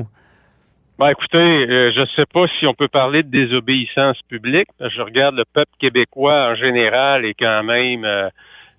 Ben, 0.97 1.09
écoutez, 1.09 1.37
euh, 1.37 1.91
je 1.93 1.99
ne 1.99 2.05
sais 2.15 2.25
pas 2.25 2.45
si 2.57 2.65
on 2.65 2.73
peut 2.73 2.87
parler 2.87 3.21
de 3.21 3.27
désobéissance 3.27 4.17
publique. 4.29 4.69
Je 4.79 5.01
regarde 5.01 5.35
le 5.35 5.43
peuple 5.43 5.71
québécois 5.77 6.51
en 6.51 6.55
général 6.55 7.25
et 7.25 7.33
quand 7.33 7.63
même, 7.63 8.05
euh, 8.05 8.29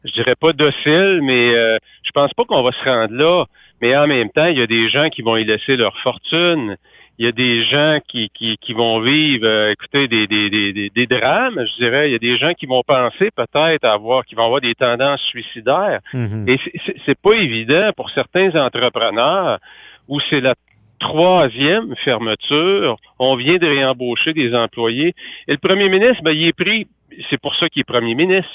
je 0.03 0.13
dirais 0.13 0.35
pas 0.35 0.55
docile, 0.55 1.21
mais 1.23 1.55
euh, 1.55 1.77
je 2.03 2.11
pense 2.13 2.33
pas 2.33 2.45
qu'on 2.45 2.63
va 2.63 2.73
se 2.73 2.89
rendre 2.89 3.13
là. 3.13 3.45
Mais 3.83 3.95
en 3.95 4.07
même 4.07 4.31
temps, 4.31 4.47
il 4.47 4.59
y 4.59 4.63
a 4.63 4.67
des 4.67 4.89
gens 4.89 5.11
qui 5.11 5.21
vont 5.21 5.37
y 5.37 5.45
laisser 5.45 5.77
leur 5.77 5.97
fortune 5.99 6.79
il 7.19 7.25
y 7.25 7.29
a 7.29 7.33
des 7.33 7.65
gens 7.65 7.99
qui, 8.07 8.31
qui, 8.31 8.57
qui 8.59 8.73
vont 8.73 9.01
vivre, 9.01 9.45
euh, 9.45 9.73
écoutez, 9.73 10.07
des, 10.07 10.29
des, 10.29 10.51
des, 10.51 10.91
des, 10.91 11.07
drames, 11.07 11.61
je 11.67 11.85
dirais. 11.85 12.09
Il 12.09 12.13
y 12.13 12.15
a 12.15 12.19
des 12.21 12.39
gens 12.39 12.53
qui 12.55 12.67
vont 12.67 12.83
penser 12.87 13.31
peut-être 13.35 13.85
avoir, 13.85 14.25
qui 14.25 14.37
vont 14.37 14.45
avoir 14.45 14.61
des 14.61 14.77
tendances 14.77 15.21
suicidaires. 15.23 15.99
Mm-hmm. 16.15 16.49
Et 16.49 16.93
c'est 17.05 17.19
pas 17.19 17.33
évident 17.33 17.91
pour 17.97 18.11
certains 18.11 18.55
entrepreneurs 18.55 19.59
où 20.07 20.21
c'est 20.31 20.41
la 20.41 20.55
troisième 21.01 21.95
fermeture. 22.05 22.97
On 23.19 23.35
vient 23.35 23.57
de 23.57 23.67
réembaucher 23.67 24.33
des 24.33 24.55
employés. 24.55 25.15
Et 25.49 25.53
le 25.53 25.59
premier 25.59 25.89
ministre, 25.89 26.23
ben, 26.23 26.33
il 26.33 26.47
est 26.47 26.53
pris. 26.53 26.87
C'est 27.31 27.41
pour 27.41 27.57
ça 27.57 27.69
qu'il 27.69 27.81
est 27.81 27.85
premier 27.85 28.15
ministre. 28.15 28.51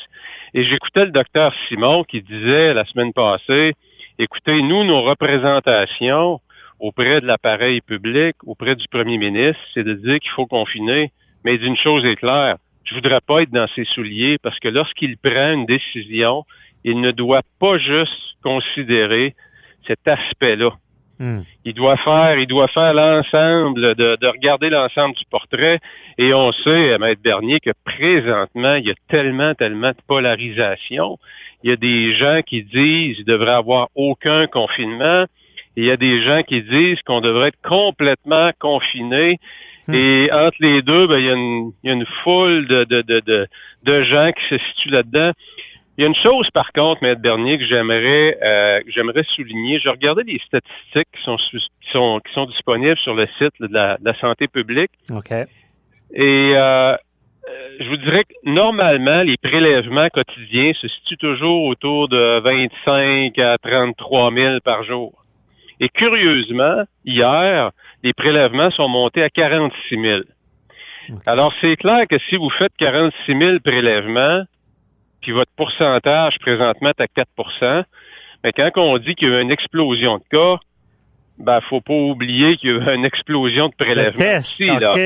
Et 0.53 0.64
j'écoutais 0.64 1.05
le 1.05 1.11
docteur 1.11 1.53
Simon 1.68 2.05
qui 2.05 2.22
disait 2.22 2.74
la 2.74 2.86
semaine 2.86 3.11
passée, 3.11 3.74
écoutez, 4.20 4.61
nous, 4.61 4.86
nos 4.86 5.01
représentations, 5.01 6.39
auprès 6.84 7.21
de 7.21 7.25
l'appareil 7.25 7.79
public, 7.79 8.36
auprès 8.45 8.75
du 8.75 8.88
premier 8.89 9.17
ministre, 9.17 9.61
c'est 9.73 9.86
de 9.86 9.93
dire 9.93 10.19
qu'il 10.19 10.31
faut 10.31 10.45
confiner. 10.45 11.11
Mais 11.45 11.57
d'une 11.57 11.77
chose 11.77 12.03
est 12.03 12.17
claire, 12.17 12.57
je 12.84 12.93
voudrais 12.93 13.21
pas 13.21 13.41
être 13.41 13.51
dans 13.51 13.67
ses 13.73 13.86
souliers 13.86 14.38
parce 14.43 14.59
que 14.59 14.67
lorsqu'il 14.67 15.17
prend 15.17 15.53
une 15.53 15.65
décision, 15.65 16.43
il 16.84 16.99
ne 16.99 17.11
doit 17.11 17.41
pas 17.59 17.77
juste 17.77 18.36
considérer 18.43 19.34
cet 19.88 20.05
aspect-là. 20.05 20.71
Hmm. 21.19 21.41
Il 21.63 21.73
doit 21.73 21.95
faire, 21.95 22.38
il 22.38 22.47
doit 22.47 22.67
faire 22.67 22.93
l'ensemble, 22.93 23.95
de, 23.95 24.17
de, 24.19 24.27
regarder 24.27 24.69
l'ensemble 24.69 25.15
du 25.15 25.23
portrait. 25.29 25.79
Et 26.17 26.34
on 26.34 26.51
sait, 26.51 26.97
Maître 26.97 27.21
Bernier, 27.21 27.61
que 27.61 27.71
présentement, 27.86 28.75
il 28.75 28.88
y 28.88 28.91
a 28.91 28.95
tellement, 29.07 29.53
tellement 29.55 29.91
de 29.91 30.03
polarisation. 30.05 31.17
Il 31.63 31.69
y 31.69 31.73
a 31.73 31.77
des 31.77 32.13
gens 32.13 32.41
qui 32.45 32.63
disent 32.63 33.15
qu'il 33.15 33.25
devrait 33.25 33.53
avoir 33.53 33.88
aucun 33.95 34.47
confinement 34.47 35.25
il 35.76 35.86
y 35.86 35.91
a 35.91 35.97
des 35.97 36.21
gens 36.24 36.43
qui 36.43 36.61
disent 36.61 37.01
qu'on 37.05 37.21
devrait 37.21 37.49
être 37.49 37.61
complètement 37.67 38.51
confiné. 38.59 39.39
Hmm. 39.88 39.93
Et 39.93 40.32
entre 40.32 40.57
les 40.59 40.82
deux, 40.82 41.07
ben, 41.07 41.17
il, 41.17 41.26
y 41.26 41.30
a 41.30 41.34
une, 41.34 41.71
il 41.84 41.88
y 41.88 41.89
a 41.89 41.93
une 41.93 42.05
foule 42.24 42.67
de, 42.67 42.84
de, 42.84 43.01
de, 43.01 43.47
de, 43.84 44.03
gens 44.03 44.32
qui 44.32 44.43
se 44.49 44.57
situent 44.69 44.91
là-dedans. 44.91 45.32
Il 45.97 46.01
y 46.01 46.05
a 46.05 46.07
une 46.07 46.15
chose, 46.15 46.49
par 46.51 46.71
contre, 46.71 47.03
Maître 47.03 47.21
Bernier, 47.21 47.59
que 47.59 47.65
j'aimerais 47.65 48.38
euh, 48.41 48.82
j'aimerais 48.88 49.24
souligner. 49.36 49.80
Je 49.80 49.89
regardais 49.89 50.24
les 50.24 50.39
statistiques 50.45 51.07
qui 51.15 51.24
sont, 51.24 51.38
qui 51.38 51.91
sont, 51.91 52.21
qui 52.26 52.34
sont 52.34 52.45
disponibles 52.45 52.97
sur 52.97 53.13
le 53.13 53.28
site 53.38 53.53
de 53.59 53.67
la, 53.71 53.97
de 53.97 54.05
la 54.05 54.17
santé 54.19 54.47
publique. 54.47 54.91
OK. 55.11 55.32
Et 56.13 56.51
euh, 56.55 56.95
je 57.80 57.89
vous 57.89 57.97
dirais 57.97 58.24
que 58.24 58.34
normalement, 58.43 59.21
les 59.24 59.38
prélèvements 59.38 60.09
quotidiens 60.09 60.71
se 60.80 60.88
situent 60.88 61.17
toujours 61.17 61.65
autour 61.65 62.07
de 62.07 62.39
25 62.39 63.38
à 63.39 63.57
33 63.57 64.34
000 64.34 64.59
par 64.63 64.84
jour. 64.84 65.22
Et 65.84 65.89
curieusement, 65.89 66.84
hier, 67.03 67.71
les 68.03 68.13
prélèvements 68.13 68.71
sont 68.71 68.88
montés 68.88 69.21
à 69.21 69.29
46 69.29 69.99
000. 70.01 70.19
Alors, 71.25 71.53
c'est 71.59 71.75
clair 71.75 72.07
que 72.09 72.17
si 72.29 72.38
vous 72.38 72.49
faites 72.49 72.71
46 72.77 73.38
000 73.38 73.59
prélèvements, 73.59 74.43
puis 75.21 75.34
votre 75.34 75.51
pourcentage 75.57 76.39
présentement 76.39 76.91
est 76.97 77.01
à 77.01 77.07
4% 77.07 77.84
mais 78.45 78.51
quand 78.51 78.69
on 78.75 78.97
dit 78.97 79.15
qu'il 79.15 79.29
y 79.29 79.34
a 79.34 79.39
eu 79.39 79.41
une 79.41 79.51
explosion 79.51 80.17
de 80.17 80.23
cas, 80.29 80.59
Ben, 81.39 81.59
faut 81.61 81.81
pas 81.81 81.93
oublier 81.93 82.57
qu'il 82.57 82.69
y 82.69 82.73
a 82.73 82.75
eu 82.93 82.95
une 82.95 83.05
explosion 83.05 83.67
de 83.69 83.73
prélèvements 83.75 84.13
test, 84.15 84.61
aussi, 84.61 84.67
là. 84.67 84.91
OK. 84.91 84.97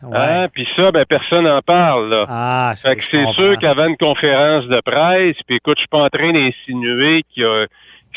Ouais. 0.00 0.16
Hein? 0.16 0.48
Puis 0.52 0.66
ça, 0.76 0.92
ben 0.92 1.04
personne 1.06 1.44
n'en 1.44 1.60
parle. 1.60 2.08
Là. 2.10 2.24
Ah, 2.28 2.72
c'est 2.76 3.00
sûr 3.34 3.58
qu'avant 3.58 3.86
une 3.86 3.96
conférence 3.96 4.64
de 4.66 4.80
presse, 4.80 5.36
puis 5.46 5.56
écoute, 5.56 5.76
je 5.78 5.80
suis 5.80 5.88
pas 5.88 6.04
en 6.04 6.08
train 6.08 6.32
d'insinuer 6.32 7.24
qu'il 7.30 7.42
y 7.42 7.46
a- 7.46 7.66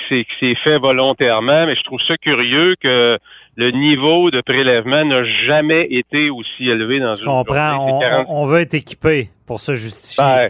c'est 0.09 0.23
que 0.23 0.31
c'est 0.39 0.55
fait 0.55 0.77
volontairement, 0.77 1.65
mais 1.65 1.75
je 1.75 1.83
trouve 1.83 2.01
ça 2.01 2.17
curieux 2.17 2.75
que 2.81 3.17
le 3.57 3.71
niveau 3.71 4.31
de 4.31 4.41
prélèvement 4.41 5.03
n'a 5.05 5.23
jamais 5.23 5.87
été 5.89 6.29
aussi 6.29 6.69
élevé 6.69 6.99
dans 6.99 7.15
Je 7.15 7.21
une 7.21 7.25
comprends. 7.27 7.75
journée. 7.75 7.91
On, 7.93 7.99
C'est 7.99 8.09
40 8.09 8.25
on- 8.29 8.41
on 8.43 8.45
veut 8.45 8.59
être 8.61 8.73
équipé 8.73 9.29
pour 9.45 9.59
se 9.59 9.73
justifier. 9.75 10.23
Ben, 10.23 10.49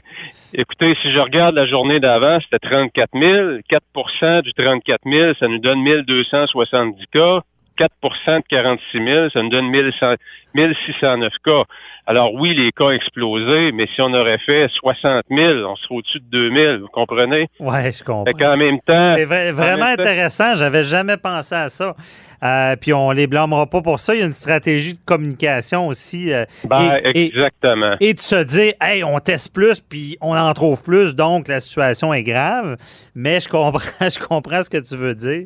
écoutez, 0.54 0.96
si 1.02 1.12
je 1.12 1.20
regarde 1.20 1.56
la 1.56 1.66
journée 1.66 2.00
d'avant, 2.00 2.40
c'était 2.42 2.60
34 2.68 3.10
000. 3.20 3.60
4% 3.70 4.42
du 4.44 4.54
34 4.54 5.02
000, 5.06 5.34
ça 5.40 5.48
nous 5.48 5.60
donne 5.60 5.80
1270 5.82 7.06
cas. 7.12 7.42
4% 7.78 8.38
de 8.38 8.44
46 8.50 9.04
000, 9.04 9.30
ça 9.32 9.42
nous 9.42 9.50
donne 9.50 9.68
1100 9.70 10.16
1609 10.54 11.32
cas. 11.44 11.64
Alors 12.08 12.34
oui, 12.34 12.54
les 12.56 12.72
cas 12.72 12.86
ont 12.86 12.92
explosé, 12.92 13.72
mais 13.72 13.88
si 13.94 14.02
on 14.02 14.14
aurait 14.14 14.40
fait 14.40 14.68
60 14.74 15.24
000, 15.30 15.40
on 15.66 15.76
serait 15.76 15.96
au-dessus 15.96 16.20
de 16.20 16.50
2 16.50 16.56
000, 16.56 16.78
vous 16.82 16.88
comprenez? 16.88 17.48
ouais, 17.60 17.92
je 17.92 18.04
comprends. 18.04 18.26
Fait 18.26 18.34
qu'en 18.34 18.58
même 18.58 18.80
temps... 18.82 19.14
C'est 19.16 19.26
vra- 19.26 19.52
en 19.52 19.54
vraiment 19.54 19.96
temps- 19.96 20.02
intéressant. 20.02 20.56
J'avais 20.56 20.84
jamais 20.84 21.18
pensé 21.18 21.56
à 21.56 21.70
ça. 21.70 21.96
Euh, 22.44 22.76
puis 22.76 22.92
on 22.92 23.12
les 23.12 23.28
blâmera 23.28 23.68
pas 23.68 23.82
pour 23.84 24.00
ça. 24.00 24.16
Il 24.16 24.20
y 24.20 24.24
a 24.24 24.26
une 24.26 24.34
stratégie 24.34 24.96
de 24.96 25.00
communication 25.06 25.88
aussi. 25.88 26.34
euh, 26.34 26.44
Ben, 26.68 26.98
et, 27.14 27.28
exactement. 27.28 27.96
et 28.00 28.16
de 28.16 28.20
se 28.20 28.44
dire, 28.46 28.74
hey, 28.82 29.04
on 29.04 29.20
teste 29.20 29.54
plus, 29.54 29.80
puis 29.80 30.18
on 30.22 30.36
en 30.36 30.52
trouve 30.54 30.82
plus, 30.84 31.16
donc 31.16 31.48
la 31.48 31.60
situation 31.60 32.12
est 32.16 32.24
grave. 32.24 32.78
Mais 33.14 33.40
je 33.40 33.48
comprends, 33.48 33.80
je 34.02 34.18
comprends 34.20 34.64
ce 34.64 34.72
que 34.72 34.80
tu 34.80 34.96
veux 34.98 35.14
dire. 35.14 35.46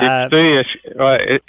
Euh, 0.00 0.20
Écoutez, 0.26 0.54
est-ce 0.60 1.02
ouais, 1.02 1.40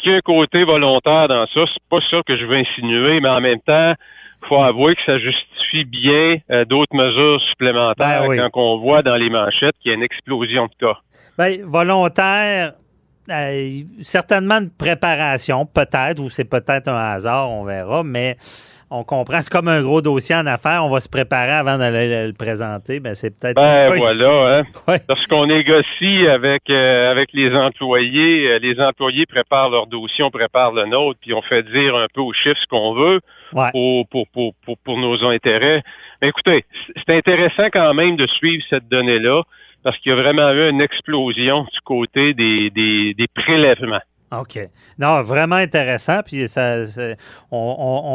qu'il 0.00 0.12
y 0.12 0.14
a 0.14 0.18
un 0.18 0.20
côté 0.20 0.64
volontaire 0.64 1.28
dans 1.28 1.46
ça? 1.52 1.60
C'est 1.66 1.82
pas 1.90 1.98
ça 2.10 2.16
que 2.26 2.34
je 2.38 2.46
veux 2.46 2.55
insinuer, 2.56 3.20
mais 3.20 3.28
en 3.28 3.40
même 3.40 3.60
temps, 3.60 3.94
faut 4.48 4.62
avouer 4.62 4.94
que 4.94 5.02
ça 5.04 5.18
justifie 5.18 5.84
bien 5.84 6.38
euh, 6.50 6.64
d'autres 6.64 6.94
mesures 6.94 7.40
supplémentaires 7.50 8.22
Ben 8.22 8.28
oui. 8.28 8.36
quand 8.36 8.50
on 8.54 8.78
voit 8.78 9.02
dans 9.02 9.16
les 9.16 9.30
manchettes 9.30 9.74
qu'il 9.80 9.90
y 9.90 9.94
a 9.94 9.96
une 9.96 10.02
explosion 10.02 10.66
de 10.66 10.72
cas. 10.78 10.98
Ben, 11.38 11.62
volontaire, 11.64 12.74
euh, 13.30 13.80
certainement 14.00 14.56
une 14.56 14.70
préparation, 14.70 15.66
peut-être, 15.66 16.20
ou 16.20 16.30
c'est 16.30 16.44
peut-être 16.44 16.88
un 16.88 17.12
hasard, 17.12 17.50
on 17.50 17.64
verra, 17.64 18.02
mais 18.04 18.36
on 18.90 19.02
comprend, 19.04 19.40
c'est 19.40 19.50
comme 19.50 19.68
un 19.68 19.82
gros 19.82 20.00
dossier 20.00 20.34
en 20.34 20.46
affaires, 20.46 20.84
on 20.84 20.90
va 20.90 21.00
se 21.00 21.08
préparer 21.08 21.52
avant 21.52 21.76
d'aller 21.76 22.28
le, 22.28 22.32
présenter, 22.32 23.00
ben 23.00 23.14
c'est 23.14 23.30
peut-être... 23.30 23.56
Ben 23.56 23.90
Oui, 23.90 23.98
voilà, 23.98 24.58
hein. 24.58 24.62
Ouais. 24.86 25.00
Lorsqu'on 25.08 25.46
négocie 25.46 26.26
avec 26.28 26.70
euh, 26.70 27.10
avec 27.10 27.30
les 27.32 27.54
employés, 27.54 28.48
euh, 28.48 28.58
les 28.58 28.80
employés 28.80 29.26
préparent 29.26 29.70
leur 29.70 29.86
dossier, 29.86 30.22
on 30.22 30.30
prépare 30.30 30.72
le 30.72 30.86
nôtre, 30.86 31.18
puis 31.20 31.34
on 31.34 31.42
fait 31.42 31.62
dire 31.64 31.96
un 31.96 32.06
peu 32.14 32.20
aux 32.20 32.32
chiffres 32.32 32.60
ce 32.60 32.66
qu'on 32.66 32.94
veut 32.94 33.20
Ouais. 33.52 33.70
pour, 33.72 34.08
pour, 34.08 34.26
pour, 34.28 34.54
pour, 34.64 34.76
pour 34.78 34.98
nos 34.98 35.24
intérêts. 35.24 35.82
Mais 36.20 36.28
écoutez, 36.28 36.64
c'est 36.96 37.16
intéressant 37.16 37.68
quand 37.72 37.94
même 37.94 38.16
de 38.16 38.26
suivre 38.26 38.64
cette 38.68 38.88
donnée-là, 38.88 39.42
parce 39.84 39.96
qu'il 39.98 40.10
y 40.10 40.12
a 40.12 40.20
vraiment 40.20 40.50
eu 40.50 40.68
une 40.68 40.80
explosion 40.80 41.62
du 41.72 41.80
côté 41.84 42.34
des, 42.34 42.70
des, 42.70 43.14
des 43.14 43.26
prélèvements. 43.28 44.00
OK. 44.32 44.58
Non, 44.98 45.22
vraiment 45.22 45.56
intéressant. 45.56 46.20
Puis 46.24 46.48
ça, 46.48 46.78
on, 47.50 47.56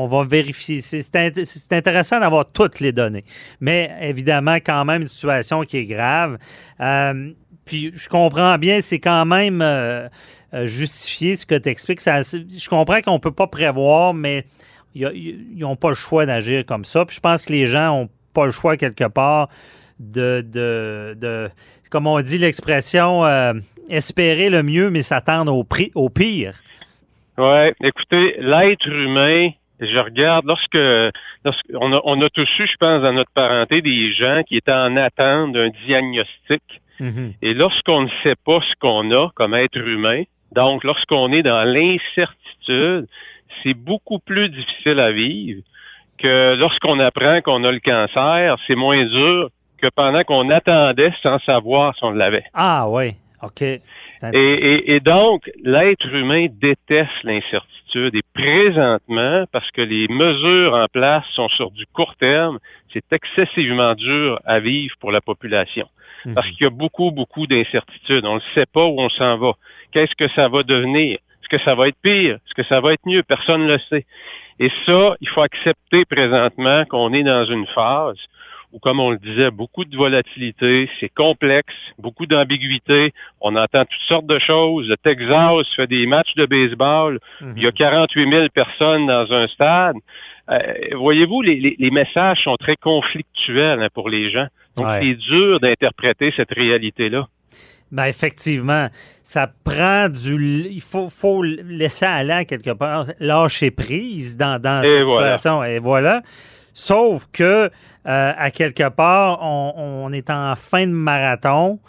on- 0.03 0.07
va 0.07 0.23
vérifier. 0.25 0.81
C'est 0.81 1.01
c'est 1.01 1.15
int- 1.15 1.45
c'est 1.45 1.73
intéressant 1.73 2.19
d'avoir 2.19 2.51
toutes 2.51 2.79
les 2.81 2.91
données. 2.91 3.23
Mais 3.59 3.95
évidemment, 4.01 4.55
quand 4.55 4.83
même, 4.85 5.03
une 5.03 5.07
situation 5.07 5.63
qui 5.63 5.77
est 5.77 5.85
grave. 5.85 6.37
Euh, 6.81 7.31
puis 7.63 7.91
je 7.93 8.09
comprends 8.09 8.57
bien, 8.57 8.81
c'est 8.81 8.99
quand 8.99 9.25
même 9.25 9.61
euh, 9.61 10.09
euh, 10.53 10.67
justifié 10.67 11.35
ce 11.35 11.45
que 11.45 11.55
tu 11.55 11.69
expliques. 11.69 12.01
Je 12.01 12.69
comprends 12.69 13.01
qu'on 13.01 13.13
ne 13.13 13.19
peut 13.19 13.31
pas 13.31 13.47
prévoir, 13.47 14.13
mais 14.13 14.43
ils 14.93 15.57
n'ont 15.57 15.77
pas 15.77 15.89
le 15.89 15.95
choix 15.95 16.25
d'agir 16.25 16.65
comme 16.65 16.83
ça. 16.83 17.05
Puis 17.05 17.15
je 17.15 17.21
pense 17.21 17.43
que 17.43 17.53
les 17.53 17.67
gens 17.67 17.87
n'ont 17.87 18.09
pas 18.33 18.45
le 18.45 18.51
choix 18.51 18.75
quelque 18.75 19.07
part 19.07 19.47
de, 19.99 20.41
de, 20.41 21.15
de 21.17 21.49
comme 21.91 22.07
on 22.07 22.21
dit 22.21 22.37
l'expression, 22.37 23.25
euh, 23.25 23.53
espérer 23.89 24.49
le 24.49 24.63
mieux, 24.63 24.89
mais 24.89 25.01
s'attendre 25.01 25.53
au, 25.53 26.09
pire. 26.09 26.53
Ouais, 27.37 27.73
écoutez, 27.83 28.37
l'être 28.39 28.87
humain, 28.87 29.49
je 29.79 29.99
regarde 29.99 30.45
lorsque, 30.45 31.13
lorsque 31.45 31.65
on, 31.73 31.91
a, 31.91 32.01
on 32.05 32.21
a 32.21 32.29
tous 32.29 32.49
eu, 32.59 32.67
je 32.67 32.77
pense, 32.79 33.01
dans 33.01 33.13
notre 33.13 33.31
parenté, 33.31 33.81
des 33.81 34.13
gens 34.13 34.41
qui 34.47 34.55
étaient 34.57 34.71
en 34.71 34.95
attente 34.95 35.53
d'un 35.53 35.69
diagnostic. 35.85 36.63
Et 37.41 37.55
lorsqu'on 37.55 38.03
ne 38.03 38.09
sait 38.21 38.35
pas 38.45 38.59
ce 38.61 38.75
qu'on 38.79 39.09
a 39.11 39.31
comme 39.33 39.55
être 39.55 39.75
humain, 39.75 40.21
donc 40.51 40.83
lorsqu'on 40.83 41.31
est 41.31 41.41
dans 41.41 41.63
l'incertitude, 41.63 43.07
c'est 43.63 43.73
beaucoup 43.73 44.19
plus 44.19 44.49
difficile 44.49 44.99
à 44.99 45.11
vivre 45.11 45.63
que 46.19 46.55
lorsqu'on 46.55 46.99
apprend 46.99 47.41
qu'on 47.41 47.63
a 47.63 47.71
le 47.71 47.79
cancer, 47.79 48.55
c'est 48.67 48.75
moins 48.75 49.03
dur 49.03 49.49
que 49.81 49.87
pendant 49.95 50.23
qu'on 50.23 50.49
attendait 50.49 51.13
sans 51.23 51.39
savoir 51.39 51.95
si 51.97 52.03
on 52.03 52.11
l'avait. 52.11 52.43
Ah 52.53 52.87
oui, 52.89 53.15
OK. 53.43 53.61
Et, 53.61 53.79
et- 54.35 54.93
et 54.95 54.99
donc, 54.99 55.49
l'être 55.63 56.05
humain 56.13 56.45
déteste 56.51 57.11
l'incertitude. 57.23 58.15
Et 58.15 58.21
présentement, 58.33 59.45
parce 59.51 59.69
que 59.71 59.81
les 59.81 60.07
mesures 60.07 60.73
en 60.75 60.85
place 60.87 61.25
sont 61.33 61.49
sur 61.49 61.71
du 61.71 61.85
court 61.87 62.15
terme, 62.17 62.59
c'est 62.93 63.03
excessivement 63.11 63.95
dur 63.95 64.39
à 64.45 64.59
vivre 64.59 64.95
pour 64.99 65.11
la 65.11 65.21
population. 65.21 65.87
Parce 66.35 66.47
qu'il 66.51 66.61
y 66.61 66.67
a 66.67 66.69
beaucoup, 66.69 67.09
beaucoup 67.11 67.47
d'incertitudes. 67.47 68.25
On 68.25 68.35
ne 68.35 68.41
sait 68.53 68.67
pas 68.67 68.85
où 68.85 69.01
on 69.01 69.09
s'en 69.09 69.37
va. 69.37 69.53
Qu'est-ce 69.91 70.13
que 70.15 70.29
ça 70.35 70.47
va 70.47 70.61
devenir? 70.61 71.15
Est-ce 71.15 71.49
que 71.49 71.63
ça 71.63 71.73
va 71.73 71.87
être 71.87 71.97
pire? 72.01 72.35
Est-ce 72.35 72.53
que 72.53 72.63
ça 72.63 72.79
va 72.79 72.93
être 72.93 73.05
mieux? 73.07 73.23
Personne 73.23 73.63
ne 73.65 73.73
le 73.73 73.79
sait. 73.89 74.05
Et 74.59 74.69
ça, 74.85 75.15
il 75.19 75.27
faut 75.29 75.41
accepter 75.41 76.05
présentement 76.05 76.85
qu'on 76.85 77.11
est 77.13 77.23
dans 77.23 77.45
une 77.45 77.65
phase 77.67 78.19
où, 78.73 78.79
comme 78.79 78.99
on 78.99 79.11
le 79.11 79.17
disait, 79.17 79.51
beaucoup 79.51 79.83
de 79.85 79.95
volatilité, 79.97 80.89
c'est 80.99 81.09
complexe, 81.09 81.73
beaucoup 81.99 82.25
d'ambiguïté, 82.25 83.13
on 83.41 83.55
entend 83.55 83.83
toutes 83.85 84.07
sortes 84.07 84.25
de 84.27 84.39
choses. 84.39 84.87
Le 84.87 84.97
Texas 84.97 85.65
fait 85.75 85.87
des 85.87 86.05
matchs 86.07 86.35
de 86.35 86.45
baseball, 86.45 87.19
il 87.55 87.63
y 87.63 87.67
a 87.67 87.71
48 87.71 88.29
000 88.29 88.47
personnes 88.53 89.07
dans 89.07 89.31
un 89.31 89.47
stade. 89.47 89.95
Euh, 90.49 90.57
Voyez-vous, 90.95 91.41
les, 91.41 91.55
les- 91.59 91.75
les 91.77 91.91
messages 91.91 92.43
sont 92.43 92.55
très 92.57 92.75
conflictuels 92.75 93.81
hein, 93.81 93.87
pour 93.93 94.09
les 94.09 94.31
gens. 94.31 94.47
Donc, 94.77 94.87
Ouais. 94.87 94.99
c'est 95.01 95.15
dur 95.15 95.59
d'interpréter 95.59 96.33
cette 96.35 96.51
réalité-là. 96.51 97.27
Ben 97.91 98.05
effectivement, 98.05 98.87
ça 99.21 99.49
prend 99.65 100.07
du... 100.07 100.65
Il 100.71 100.79
faut, 100.81 101.07
faut 101.09 101.43
laisser 101.43 102.05
aller 102.05 102.31
à 102.31 102.45
quelque 102.45 102.71
part, 102.71 103.05
lâcher 103.19 103.69
prise 103.69 104.37
dans, 104.37 104.61
dans 104.61 104.81
Et 104.81 104.85
cette 104.85 105.03
voilà. 105.03 105.35
situation. 105.37 105.63
Et 105.65 105.79
voilà. 105.79 106.21
Sauf 106.73 107.27
que, 107.33 107.69
euh, 107.69 107.69
à 108.05 108.51
quelque 108.51 108.89
part, 108.89 109.39
on, 109.41 109.73
on 110.05 110.13
est 110.13 110.29
en 110.29 110.55
fin 110.55 110.85
de 110.87 110.91
marathon, 110.91 111.79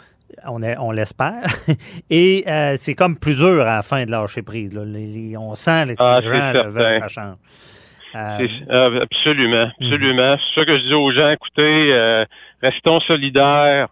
on, 0.47 0.61
est- 0.61 0.77
on 0.77 0.91
l'espère, 0.91 1.43
et 2.09 2.43
euh, 2.47 2.75
c'est 2.77 2.93
comme 2.95 3.17
plus 3.17 3.35
dur 3.35 3.61
à 3.61 3.75
la 3.77 3.81
fin 3.81 4.03
de 4.05 4.11
lâcher 4.11 4.41
prise. 4.41 4.73
là. 4.73 4.83
Les- 4.85 5.07
les- 5.07 5.37
on 5.37 5.55
sent 5.55 5.71
Ah, 5.71 5.85
les 5.85 5.95
c'est 5.97 6.03
gens 6.29 6.51
certain. 6.53 6.69
veulent 6.69 6.99
ça 7.01 7.07
change. 7.07 7.35
Euh, 8.15 8.47
euh, 8.69 9.01
absolument, 9.01 9.71
absolument. 9.81 10.35
C'est 10.53 10.59
ça 10.59 10.65
que 10.65 10.77
je 10.77 10.83
dis 10.83 10.93
aux 10.93 11.11
gens, 11.11 11.29
écoutez, 11.31 11.91
euh, 11.93 12.25
restons 12.61 12.99
solidaires. 12.99 13.87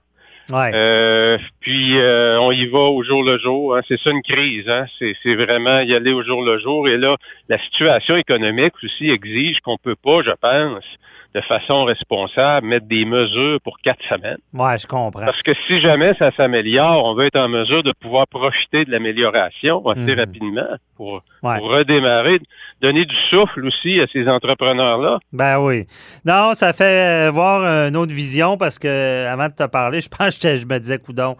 Euh, 0.73 1.37
puis 1.59 1.97
euh, 1.97 2.39
on 2.39 2.51
y 2.51 2.65
va 2.65 2.79
au 2.79 3.03
jour 3.03 3.23
le 3.23 3.37
jour. 3.37 3.75
hein. 3.75 3.81
C'est 3.87 3.99
ça 3.99 4.09
une 4.11 4.21
crise. 4.21 4.67
Hein? 4.67 4.85
C'est, 4.99 5.15
c'est 5.23 5.35
vraiment 5.35 5.79
y 5.79 5.93
aller 5.93 6.11
au 6.11 6.23
jour 6.23 6.43
le 6.43 6.59
jour. 6.59 6.87
Et 6.87 6.97
là, 6.97 7.15
la 7.49 7.59
situation 7.59 8.15
économique 8.15 8.73
aussi 8.83 9.09
exige 9.09 9.59
qu'on 9.59 9.77
peut 9.77 9.95
pas, 9.95 10.21
je 10.23 10.31
pense, 10.31 10.85
de 11.33 11.41
façon 11.41 11.85
responsable, 11.85 12.67
mettre 12.67 12.87
des 12.87 13.05
mesures 13.05 13.59
pour 13.63 13.77
quatre 13.79 14.03
semaines. 14.09 14.37
ouais, 14.53 14.77
je 14.77 14.85
comprends. 14.85 15.23
Parce 15.25 15.41
que 15.43 15.51
si 15.67 15.79
jamais 15.79 16.13
ça 16.19 16.31
s'améliore, 16.35 17.05
on 17.05 17.13
va 17.15 17.25
être 17.25 17.37
en 17.39 17.47
mesure 17.47 17.83
de 17.83 17.93
pouvoir 17.93 18.27
profiter 18.27 18.83
de 18.83 18.91
l'amélioration 18.91 19.85
assez 19.87 20.01
Mhm. 20.13 20.19
rapidement 20.19 20.67
pour, 20.97 21.23
Ouais. 21.41 21.57
pour 21.57 21.69
redémarrer, 21.69 22.39
donner 22.81 23.05
du 23.05 23.15
souffle 23.29 23.65
aussi 23.65 23.99
à 24.01 24.07
ces 24.11 24.27
entrepreneurs-là. 24.27 25.19
Ben 25.31 25.57
oui. 25.59 25.87
Non, 26.25 26.53
ça 26.53 26.73
fait 26.73 27.27
euh, 27.27 27.31
voir 27.31 27.63
une 27.87 27.95
autre 27.95 28.13
vision 28.13 28.57
parce 28.57 28.77
que 28.77 28.87
euh, 28.87 29.31
avant 29.31 29.47
de 29.47 29.53
te 29.53 29.65
parler, 29.67 30.01
je 30.01 30.09
pense 30.17 30.37
que 30.37 30.55
je 30.57 30.65
me 30.65 30.79
disais, 30.79 30.97
coudon, 30.99 31.35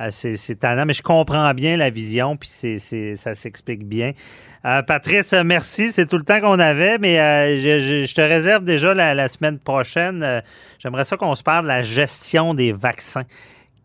euh, 0.00 0.08
c'est 0.10 0.58
tannant, 0.58 0.84
mais 0.86 0.92
je 0.92 1.02
comprends 1.02 1.52
bien 1.54 1.76
la 1.76 1.90
vision, 1.90 2.36
puis 2.36 2.48
c'est 2.48 3.16
ça 3.16 3.34
s'explique 3.34 3.86
bien. 3.86 4.10
Euh, 4.64 4.82
Patrice, 4.82 5.32
euh, 5.32 5.42
merci. 5.44 5.90
C'est 5.92 6.06
tout 6.06 6.16
le 6.18 6.24
temps 6.24 6.40
qu'on 6.40 6.58
avait, 6.58 6.98
mais 6.98 7.20
euh, 7.20 7.56
je, 7.58 7.78
je- 7.80 8.04
je 8.04 8.14
te 8.14 8.20
réserve 8.20 8.64
déjà 8.64 8.94
la, 8.94 9.14
la 9.14 9.28
semaine 9.36 9.58
prochaine. 9.58 10.22
euh, 10.22 10.40
J'aimerais 10.78 11.04
ça 11.04 11.16
qu'on 11.16 11.34
se 11.34 11.42
parle 11.42 11.64
de 11.64 11.68
la 11.68 11.82
gestion 11.82 12.54
des 12.54 12.72
vaccins. 12.72 13.22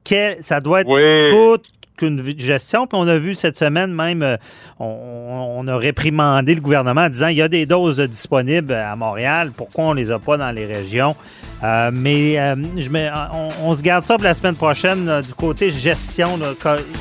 Quel- 0.04 0.38
ça 0.44 0.60
doit 0.60 0.82
être 0.82 0.90
Oui. 0.90 1.30
toute 1.32 1.66
qu'une 1.98 2.20
vi- 2.20 2.40
gestion. 2.40 2.88
Puis 2.88 2.98
on 3.00 3.08
a 3.08 3.18
vu 3.20 3.36
cette 3.36 3.56
semaine 3.58 3.94
même, 3.94 4.24
euh, 4.24 4.38
on, 4.80 5.56
on 5.60 5.68
a 5.68 5.78
réprimandé 5.78 6.56
le 6.56 6.62
gouvernement 6.62 7.02
en 7.02 7.10
disant 7.10 7.28
il 7.28 7.38
y 7.38 7.42
a 7.44 7.48
des 7.48 7.66
doses 7.68 8.00
disponibles 8.00 8.74
à 8.74 8.96
Montréal, 8.96 9.52
pourquoi 9.56 9.86
on 9.86 9.94
les 9.94 10.10
a 10.10 10.18
pas 10.18 10.38
dans 10.38 10.50
les 10.52 10.66
régions? 10.66 11.16
Euh, 11.64 11.92
mais 11.94 12.40
euh, 12.40 12.56
je 12.78 12.90
me- 12.90 13.10
on, 13.34 13.50
on 13.70 13.74
se 13.76 13.84
garde 13.84 14.06
ça 14.06 14.16
pour 14.16 14.24
la 14.24 14.34
semaine 14.34 14.56
prochaine 14.56 15.22
du 15.22 15.34
côté 15.36 15.70
gestion. 15.70 16.40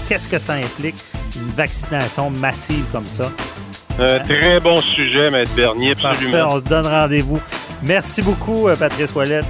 qu'est-ce 0.09 0.29
que 0.29 0.39
ça 0.39 0.55
implique? 0.55 0.97
une 1.37 1.53
vaccination 1.53 2.29
massive 2.29 2.85
comme 2.93 3.05
ça? 3.05 3.31
Un 4.01 4.19
très 4.19 4.61
bon 4.61 4.81
sujet, 4.81 5.31
Maître 5.31 5.53
Bernier, 5.55 5.93
absolument. 5.93 6.33
Parfait, 6.39 6.55
on 6.55 6.59
se 6.59 6.65
donne 6.65 6.87
rendez-vous. 6.87 7.41
Merci 7.87 8.23
beaucoup, 8.23 8.69
euh, 8.69 8.77
Patrice 8.77 9.15
Ouellette. 9.15 9.47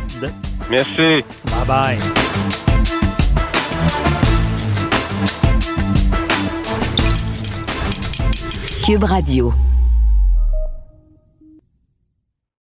Merci. 0.71 1.25
Bye 1.45 1.67
bye. 1.67 1.99
Cube 8.85 9.05
Radio. 9.05 9.53